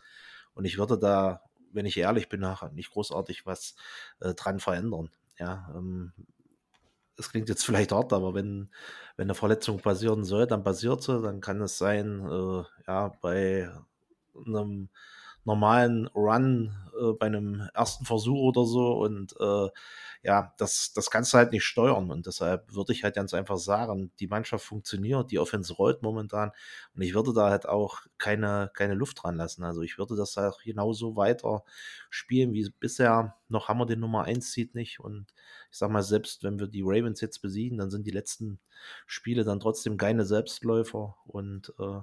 Und 0.55 0.65
ich 0.65 0.79
würde 0.79 0.99
da, 0.99 1.43
wenn 1.73 1.87
ich 1.87 1.97
ehrlich 1.99 2.29
bin, 2.29 2.41
nachher 2.41 2.71
nicht 2.71 2.91
großartig 2.91 3.47
was 3.47 3.75
äh, 4.21 4.35
dran 4.35 4.59
verändern. 4.59 5.11
Ja, 5.41 5.69
ähm, 5.75 6.13
es 7.17 7.31
klingt 7.31 7.49
jetzt 7.49 7.65
vielleicht 7.65 7.93
hart, 7.93 8.13
aber 8.13 8.35
wenn, 8.35 8.71
wenn 9.17 9.27
eine 9.27 9.35
Verletzung 9.35 9.79
passieren 9.81 10.25
soll, 10.25 10.47
dann 10.47 10.65
passiert 10.65 11.03
sie, 11.03 11.21
dann 11.21 11.41
kann 11.41 11.61
es 11.61 11.79
sein, 11.79 12.21
äh, 12.27 12.63
ja, 12.87 13.09
bei 13.21 13.71
einem 14.47 14.89
normalen 15.45 16.07
Run 16.09 16.77
äh, 17.01 17.13
bei 17.13 17.27
einem 17.27 17.69
ersten 17.75 18.05
Versuch 18.05 18.39
oder 18.39 18.65
so 18.65 18.93
und 18.99 19.35
äh, 19.41 19.69
ja, 20.23 20.53
das, 20.59 20.93
das 20.93 21.11
kannst 21.11 21.33
du 21.33 21.39
halt 21.39 21.53
nicht 21.53 21.65
steuern 21.65 22.11
und 22.11 22.27
deshalb 22.27 22.75
würde 22.75 22.93
ich 22.93 23.05
halt 23.05 23.15
ganz 23.15 23.33
einfach 23.33 23.57
sagen, 23.57 24.13
die 24.21 24.27
Mannschaft 24.27 24.65
funktioniert, 24.65 25.31
die 25.31 25.39
Offense 25.39 25.73
rollt 25.75 26.03
momentan 26.03 26.53
und 26.95 27.03
ich 27.03 27.15
würde 27.15 27.33
da 27.33 27.49
halt 27.51 27.67
auch 27.67 28.01
keine, 28.19 28.71
keine 28.75 28.95
Luft 28.95 29.23
dran 29.23 29.37
lassen. 29.37 29.65
Also 29.65 29.81
ich 29.83 29.97
würde 29.99 30.17
das 30.17 30.37
auch 30.37 30.61
genauso 30.63 31.17
weiter 31.17 31.65
spielen 32.11 32.53
wie 32.53 32.71
bisher. 32.79 33.37
Noch 33.49 33.69
haben 33.69 33.79
wir 33.79 33.87
den 33.87 34.01
Nummer 34.01 34.25
1 34.25 34.53
Seed 34.53 34.75
nicht 34.75 35.01
und 35.01 35.33
ich 35.71 35.79
sag 35.79 35.91
mal, 35.91 36.03
selbst 36.03 36.43
wenn 36.45 36.59
wir 36.59 36.67
die 36.67 36.83
Ravens 36.85 37.21
jetzt 37.21 37.41
besiegen, 37.41 37.79
dann 37.79 37.91
sind 37.91 38.07
die 38.07 38.11
letzten 38.11 38.61
Spiele 39.07 39.45
dann 39.45 39.61
trotzdem 39.61 39.97
keine 39.97 40.25
Selbstläufer 40.27 41.17
und 41.25 41.73
äh, 41.79 42.01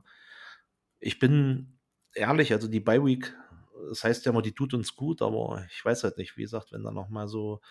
ich 1.00 1.20
bin 1.20 1.77
ehrlich, 2.18 2.52
also 2.54 2.68
die 2.68 2.80
Bye 2.80 3.04
Week, 3.04 3.34
das 3.90 4.04
heißt 4.04 4.26
ja 4.26 4.32
immer, 4.32 4.42
die 4.42 4.54
tut 4.54 4.74
uns 4.74 4.96
gut, 4.96 5.22
aber 5.22 5.66
ich 5.72 5.84
weiß 5.84 6.04
halt 6.04 6.18
nicht, 6.18 6.38
wie 6.38 6.42
gesagt, 6.42 6.72
wenn 6.72 6.84
da 6.84 6.92
noch 6.92 7.10
mal 7.10 7.28
so 7.28 7.62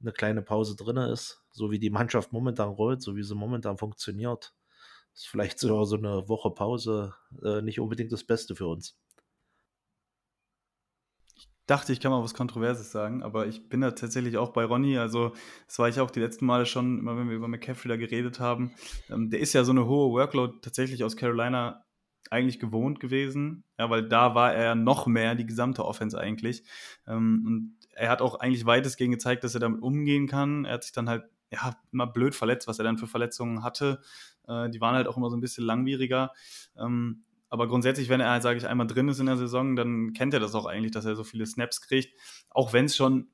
eine 0.00 0.12
kleine 0.12 0.42
Pause 0.42 0.76
drin 0.76 0.96
ist, 0.96 1.42
so 1.52 1.70
wie 1.70 1.78
die 1.78 1.90
Mannschaft 1.90 2.32
momentan 2.32 2.70
rollt, 2.70 3.02
so 3.02 3.16
wie 3.16 3.22
sie 3.22 3.34
momentan 3.34 3.78
funktioniert, 3.78 4.54
ist 5.14 5.28
vielleicht 5.28 5.58
sogar 5.58 5.84
so 5.86 5.96
eine 5.96 6.28
Woche 6.28 6.50
Pause 6.50 7.14
äh, 7.42 7.62
nicht 7.62 7.80
unbedingt 7.80 8.12
das 8.12 8.24
Beste 8.24 8.56
für 8.56 8.66
uns. 8.66 8.96
Ich 11.36 11.48
dachte, 11.66 11.92
ich 11.92 12.00
kann 12.00 12.10
mal 12.10 12.22
was 12.22 12.34
Kontroverses 12.34 12.90
sagen, 12.90 13.22
aber 13.22 13.46
ich 13.46 13.68
bin 13.68 13.82
da 13.82 13.92
tatsächlich 13.92 14.36
auch 14.38 14.50
bei 14.52 14.64
Ronny. 14.64 14.98
Also, 14.98 15.34
das 15.66 15.78
war 15.78 15.88
ich 15.88 16.00
auch 16.00 16.10
die 16.10 16.20
letzten 16.20 16.46
Male 16.46 16.66
schon, 16.66 16.98
immer 16.98 17.16
wenn 17.16 17.28
wir 17.28 17.36
über 17.36 17.46
McCaffrey 17.46 17.88
da 17.88 17.96
geredet 17.96 18.40
haben. 18.40 18.74
Ähm, 19.08 19.30
der 19.30 19.40
ist 19.40 19.52
ja 19.52 19.62
so 19.64 19.70
eine 19.72 19.86
hohe 19.86 20.10
Workload 20.12 20.58
tatsächlich 20.62 21.04
aus 21.04 21.16
Carolina 21.16 21.84
eigentlich 22.30 22.60
gewohnt 22.60 23.00
gewesen, 23.00 23.64
ja, 23.78 23.90
weil 23.90 24.08
da 24.08 24.34
war 24.34 24.54
er 24.54 24.74
noch 24.74 25.06
mehr 25.06 25.34
die 25.34 25.46
gesamte 25.46 25.84
Offense 25.84 26.18
eigentlich. 26.18 26.62
Ähm, 27.06 27.44
und 27.46 27.76
er 27.94 28.08
hat 28.08 28.22
auch 28.22 28.40
eigentlich 28.40 28.66
weitestgehend 28.66 29.12
gezeigt, 29.12 29.44
dass 29.44 29.54
er 29.54 29.60
damit 29.60 29.82
umgehen 29.82 30.28
kann. 30.28 30.64
Er 30.64 30.74
hat 30.74 30.84
sich 30.84 30.92
dann 30.92 31.08
halt 31.08 31.24
ja, 31.52 31.76
immer 31.92 32.06
blöd 32.06 32.34
verletzt, 32.34 32.68
was 32.68 32.78
er 32.78 32.84
dann 32.84 32.98
für 32.98 33.08
Verletzungen 33.08 33.64
hatte. 33.64 34.00
Äh, 34.46 34.70
die 34.70 34.80
waren 34.80 34.94
halt 34.94 35.08
auch 35.08 35.16
immer 35.16 35.30
so 35.30 35.36
ein 35.36 35.40
bisschen 35.40 35.64
langwieriger. 35.64 36.32
Ähm, 36.78 37.24
aber 37.48 37.66
grundsätzlich, 37.66 38.08
wenn 38.08 38.20
er 38.20 38.30
halt, 38.30 38.44
sage 38.44 38.58
ich, 38.58 38.66
einmal 38.66 38.86
drin 38.86 39.08
ist 39.08 39.18
in 39.18 39.26
der 39.26 39.36
Saison, 39.36 39.74
dann 39.74 40.12
kennt 40.12 40.32
er 40.32 40.40
das 40.40 40.54
auch 40.54 40.66
eigentlich, 40.66 40.92
dass 40.92 41.04
er 41.04 41.16
so 41.16 41.24
viele 41.24 41.46
Snaps 41.46 41.80
kriegt. 41.80 42.14
Auch 42.48 42.72
wenn 42.72 42.84
es 42.84 42.96
schon 42.96 43.28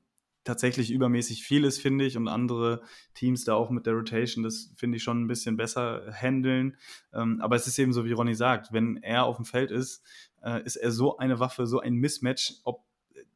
tatsächlich 0.47 0.91
übermäßig 0.91 1.43
viel 1.43 1.63
ist, 1.63 1.79
finde 1.79 2.05
ich, 2.05 2.17
und 2.17 2.27
andere 2.27 2.81
Teams 3.13 3.43
da 3.43 3.53
auch 3.53 3.69
mit 3.69 3.85
der 3.85 3.93
Rotation, 3.93 4.43
das 4.43 4.73
finde 4.75 4.97
ich 4.97 5.03
schon 5.03 5.21
ein 5.21 5.27
bisschen 5.27 5.57
besser 5.57 6.11
handeln. 6.11 6.77
Ähm, 7.13 7.39
aber 7.41 7.55
es 7.55 7.67
ist 7.67 7.77
eben 7.77 7.93
so, 7.93 8.05
wie 8.05 8.13
Ronny 8.13 8.33
sagt, 8.33 8.73
wenn 8.73 8.97
er 8.97 9.25
auf 9.25 9.35
dem 9.35 9.45
Feld 9.45 9.71
ist, 9.71 10.03
äh, 10.43 10.63
ist 10.63 10.77
er 10.77 10.91
so 10.91 11.17
eine 11.17 11.39
Waffe, 11.39 11.67
so 11.67 11.79
ein 11.79 11.95
Mismatch, 11.95 12.55
ob 12.63 12.85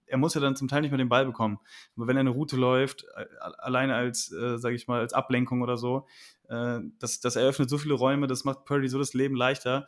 er 0.07 0.17
muss 0.17 0.33
ja 0.33 0.41
dann 0.41 0.57
zum 0.57 0.67
Teil 0.67 0.81
nicht 0.81 0.91
mehr 0.91 0.97
den 0.97 1.07
Ball 1.07 1.25
bekommen. 1.25 1.59
Aber 1.95 2.05
wenn 2.05 2.17
er 2.17 2.21
eine 2.21 2.31
Route 2.31 2.57
läuft, 2.57 3.05
äh, 3.15 3.25
alleine 3.59 3.95
als, 3.95 4.31
äh, 4.31 4.57
sage 4.57 4.75
ich 4.75 4.87
mal, 4.87 4.99
als 4.99 5.13
Ablenkung 5.13 5.61
oder 5.61 5.77
so, 5.77 6.05
äh, 6.49 6.79
das, 6.99 7.21
das 7.21 7.37
eröffnet 7.37 7.69
so 7.69 7.77
viele 7.77 7.93
Räume, 7.93 8.27
das 8.27 8.43
macht 8.43 8.65
Purdy 8.65 8.89
so 8.89 8.99
das 8.99 9.13
Leben 9.13 9.35
leichter. 9.35 9.87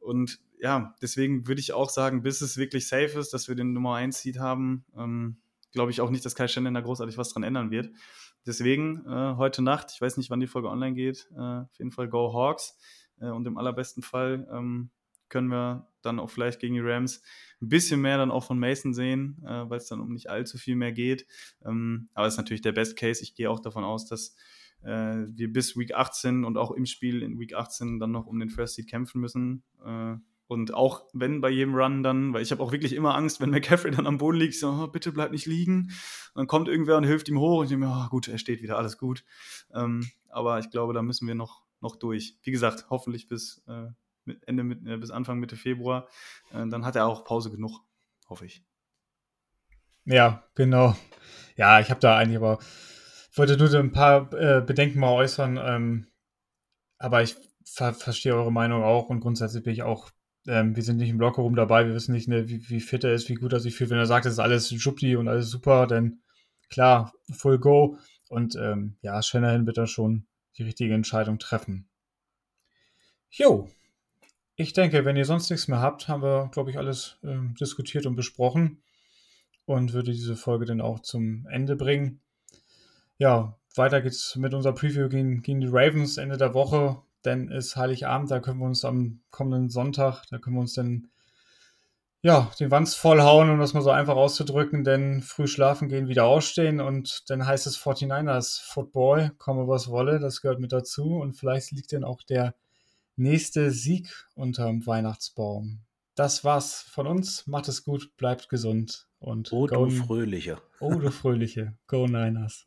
Und 0.00 0.40
ja, 0.58 0.94
deswegen 1.02 1.46
würde 1.46 1.60
ich 1.60 1.72
auch 1.72 1.90
sagen, 1.90 2.22
bis 2.22 2.40
es 2.40 2.56
wirklich 2.56 2.88
safe 2.88 3.18
ist, 3.18 3.34
dass 3.34 3.48
wir 3.48 3.56
den 3.56 3.74
Nummer 3.74 3.96
1 3.96 4.22
Seed 4.22 4.38
haben, 4.38 4.84
ähm, 4.96 5.36
glaube 5.72 5.90
ich 5.90 6.00
auch 6.00 6.10
nicht, 6.10 6.24
dass 6.24 6.34
Kai 6.34 6.48
Shannon 6.48 6.74
da 6.74 6.80
großartig 6.80 7.18
was 7.18 7.32
dran 7.32 7.42
ändern 7.42 7.70
wird. 7.70 7.90
Deswegen 8.46 9.04
äh, 9.06 9.36
heute 9.36 9.62
Nacht, 9.62 9.92
ich 9.94 10.00
weiß 10.00 10.16
nicht, 10.16 10.30
wann 10.30 10.40
die 10.40 10.46
Folge 10.46 10.68
online 10.68 10.94
geht, 10.94 11.28
äh, 11.36 11.40
auf 11.40 11.78
jeden 11.78 11.90
Fall 11.90 12.08
Go 12.08 12.32
Hawks. 12.32 12.78
Äh, 13.20 13.28
und 13.28 13.46
im 13.46 13.58
allerbesten 13.58 14.02
Fall 14.02 14.48
ähm, 14.52 14.90
können 15.28 15.48
wir 15.48 15.88
dann 16.02 16.18
auch 16.18 16.30
vielleicht 16.30 16.60
gegen 16.60 16.74
die 16.74 16.80
Rams 16.80 17.22
ein 17.60 17.68
bisschen 17.68 18.00
mehr 18.00 18.16
dann 18.18 18.30
auch 18.30 18.44
von 18.44 18.58
Mason 18.58 18.94
sehen, 18.94 19.42
äh, 19.44 19.68
weil 19.68 19.78
es 19.78 19.86
dann 19.86 20.00
um 20.00 20.12
nicht 20.12 20.30
allzu 20.30 20.58
viel 20.58 20.76
mehr 20.76 20.92
geht. 20.92 21.26
Ähm, 21.64 22.08
aber 22.14 22.26
es 22.26 22.34
ist 22.34 22.38
natürlich 22.38 22.62
der 22.62 22.72
Best 22.72 22.96
Case. 22.96 23.22
Ich 23.22 23.34
gehe 23.34 23.50
auch 23.50 23.60
davon 23.60 23.84
aus, 23.84 24.06
dass 24.06 24.36
äh, 24.82 25.26
wir 25.28 25.52
bis 25.52 25.76
Week 25.76 25.94
18 25.94 26.44
und 26.44 26.56
auch 26.56 26.70
im 26.70 26.86
Spiel 26.86 27.22
in 27.22 27.38
Week 27.38 27.54
18 27.54 27.98
dann 27.98 28.12
noch 28.12 28.26
um 28.26 28.38
den 28.38 28.50
First 28.50 28.76
Seed 28.76 28.88
kämpfen 28.88 29.20
müssen. 29.20 29.64
Und 30.48 30.72
auch 30.72 31.04
wenn 31.12 31.42
bei 31.42 31.50
jedem 31.50 31.74
Run 31.74 32.02
dann, 32.02 32.32
weil 32.32 32.40
ich 32.40 32.50
habe 32.50 32.62
auch 32.62 32.72
wirklich 32.72 32.94
immer 32.94 33.14
Angst, 33.14 33.40
wenn 33.40 33.50
McCaffrey 33.50 33.90
dann 33.90 34.06
am 34.06 34.16
Boden 34.16 34.38
liegt, 34.38 34.54
so, 34.54 34.70
oh, 34.70 34.86
bitte 34.86 35.12
bleib 35.12 35.30
nicht 35.30 35.44
liegen. 35.44 35.90
Und 36.32 36.36
dann 36.36 36.46
kommt 36.46 36.68
irgendwer 36.68 36.96
und 36.96 37.04
hilft 37.04 37.28
ihm 37.28 37.38
hoch 37.38 37.58
und 37.58 37.64
ich 37.64 37.70
denke 37.70 37.86
mir, 37.86 37.92
oh, 37.92 38.08
gut, 38.08 38.28
er 38.28 38.38
steht 38.38 38.62
wieder, 38.62 38.78
alles 38.78 38.96
gut. 38.96 39.24
Ähm, 39.74 40.10
aber 40.30 40.58
ich 40.58 40.70
glaube, 40.70 40.94
da 40.94 41.02
müssen 41.02 41.28
wir 41.28 41.34
noch, 41.34 41.62
noch 41.80 41.96
durch. 41.96 42.38
Wie 42.42 42.50
gesagt, 42.50 42.86
hoffentlich 42.88 43.28
bis 43.28 43.62
äh, 43.68 43.88
Ende, 44.46 44.64
mit, 44.64 44.86
äh, 44.86 44.96
bis 44.96 45.10
Anfang 45.10 45.38
Mitte 45.38 45.56
Februar. 45.56 46.08
Äh, 46.50 46.66
dann 46.68 46.86
hat 46.86 46.96
er 46.96 47.06
auch 47.06 47.24
Pause 47.24 47.50
genug, 47.50 47.80
hoffe 48.30 48.46
ich. 48.46 48.64
Ja, 50.06 50.44
genau. 50.54 50.96
Ja, 51.56 51.78
ich 51.80 51.90
habe 51.90 52.00
da 52.00 52.16
eigentlich 52.16 52.38
aber, 52.38 52.58
wollte 53.34 53.58
nur 53.58 53.74
ein 53.74 53.92
paar 53.92 54.32
äh, 54.32 54.62
Bedenken 54.62 54.98
mal 54.98 55.12
äußern. 55.12 55.58
Ähm, 55.62 56.06
aber 56.96 57.22
ich 57.22 57.36
ver 57.64 57.92
verstehe 57.92 58.34
eure 58.34 58.50
Meinung 58.50 58.82
auch 58.82 59.10
und 59.10 59.20
grundsätzlich 59.20 59.62
bin 59.62 59.74
ich 59.74 59.82
auch 59.82 60.10
ähm, 60.48 60.74
wir 60.74 60.82
sind 60.82 60.96
nicht 60.96 61.10
im 61.10 61.20
Lockerroom 61.20 61.54
dabei, 61.54 61.86
wir 61.86 61.94
wissen 61.94 62.12
nicht, 62.12 62.28
ne, 62.28 62.48
wie, 62.48 62.68
wie, 62.68 62.80
fit 62.80 63.04
er 63.04 63.12
ist, 63.12 63.28
wie 63.28 63.34
gut 63.34 63.52
er 63.52 63.60
sich 63.60 63.74
fühlt. 63.74 63.90
Wenn 63.90 63.98
er 63.98 64.06
sagt, 64.06 64.26
es 64.26 64.32
ist 64.32 64.38
alles 64.38 64.72
schuppi 64.74 65.16
und 65.16 65.28
alles 65.28 65.50
super, 65.50 65.86
dann 65.86 66.20
klar, 66.70 67.12
full 67.30 67.58
go. 67.58 67.98
Und 68.28 68.56
ähm, 68.56 68.96
ja, 69.02 69.22
Shanahan 69.22 69.66
wird 69.66 69.78
da 69.78 69.86
schon 69.86 70.26
die 70.56 70.64
richtige 70.64 70.94
Entscheidung 70.94 71.38
treffen. 71.38 71.88
Jo, 73.30 73.68
ich 74.56 74.72
denke, 74.72 75.04
wenn 75.04 75.16
ihr 75.16 75.24
sonst 75.24 75.50
nichts 75.50 75.68
mehr 75.68 75.80
habt, 75.80 76.08
haben 76.08 76.22
wir, 76.22 76.48
glaube 76.52 76.70
ich, 76.70 76.78
alles 76.78 77.18
ähm, 77.22 77.54
diskutiert 77.60 78.06
und 78.06 78.16
besprochen 78.16 78.82
und 79.66 79.92
würde 79.92 80.12
diese 80.12 80.34
Folge 80.34 80.64
dann 80.64 80.80
auch 80.80 81.00
zum 81.00 81.46
Ende 81.50 81.76
bringen. 81.76 82.20
Ja, 83.18 83.56
weiter 83.76 84.00
geht's 84.00 84.34
mit 84.36 84.54
unserer 84.54 84.74
Preview 84.74 85.08
gegen, 85.08 85.42
gegen 85.42 85.60
die 85.60 85.68
Ravens 85.70 86.16
Ende 86.16 86.38
der 86.38 86.54
Woche 86.54 87.02
denn 87.24 87.48
ist 87.48 87.76
Heiligabend, 87.76 88.30
da 88.30 88.40
können 88.40 88.60
wir 88.60 88.66
uns 88.66 88.84
am 88.84 89.20
kommenden 89.30 89.68
Sonntag, 89.68 90.24
da 90.30 90.38
können 90.38 90.56
wir 90.56 90.60
uns 90.60 90.74
dann 90.74 91.08
ja, 92.20 92.50
den 92.58 92.70
Wanz 92.72 92.96
vollhauen, 92.96 93.48
um 93.48 93.60
das 93.60 93.74
mal 93.74 93.82
so 93.82 93.90
einfach 93.90 94.16
auszudrücken, 94.16 94.82
denn 94.82 95.22
früh 95.22 95.46
schlafen 95.46 95.88
gehen, 95.88 96.08
wieder 96.08 96.24
ausstehen 96.24 96.80
und 96.80 97.30
dann 97.30 97.46
heißt 97.46 97.66
es 97.66 97.78
49ers 97.78 98.60
Football, 98.60 99.30
komme 99.38 99.68
was 99.68 99.88
wolle, 99.88 100.18
das 100.18 100.40
gehört 100.40 100.58
mit 100.58 100.72
dazu 100.72 101.16
und 101.18 101.34
vielleicht 101.34 101.70
liegt 101.70 101.92
dann 101.92 102.02
auch 102.02 102.22
der 102.22 102.54
nächste 103.14 103.70
Sieg 103.70 104.26
unterm 104.34 104.84
Weihnachtsbaum. 104.86 105.80
Das 106.16 106.42
war's 106.42 106.82
von 106.82 107.06
uns, 107.06 107.46
macht 107.46 107.68
es 107.68 107.84
gut, 107.84 108.16
bleibt 108.16 108.48
gesund 108.48 109.06
und 109.20 109.52
Oh, 109.52 109.66
go, 109.68 109.86
du 109.86 109.90
Fröhliche. 109.90 110.58
oh 110.80 110.94
du 110.94 111.12
Fröhliche, 111.12 111.76
go 111.86 112.06
Niners. 112.06 112.66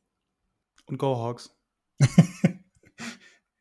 Und 0.86 0.98
Go 0.98 1.18
Hawks. 1.18 1.54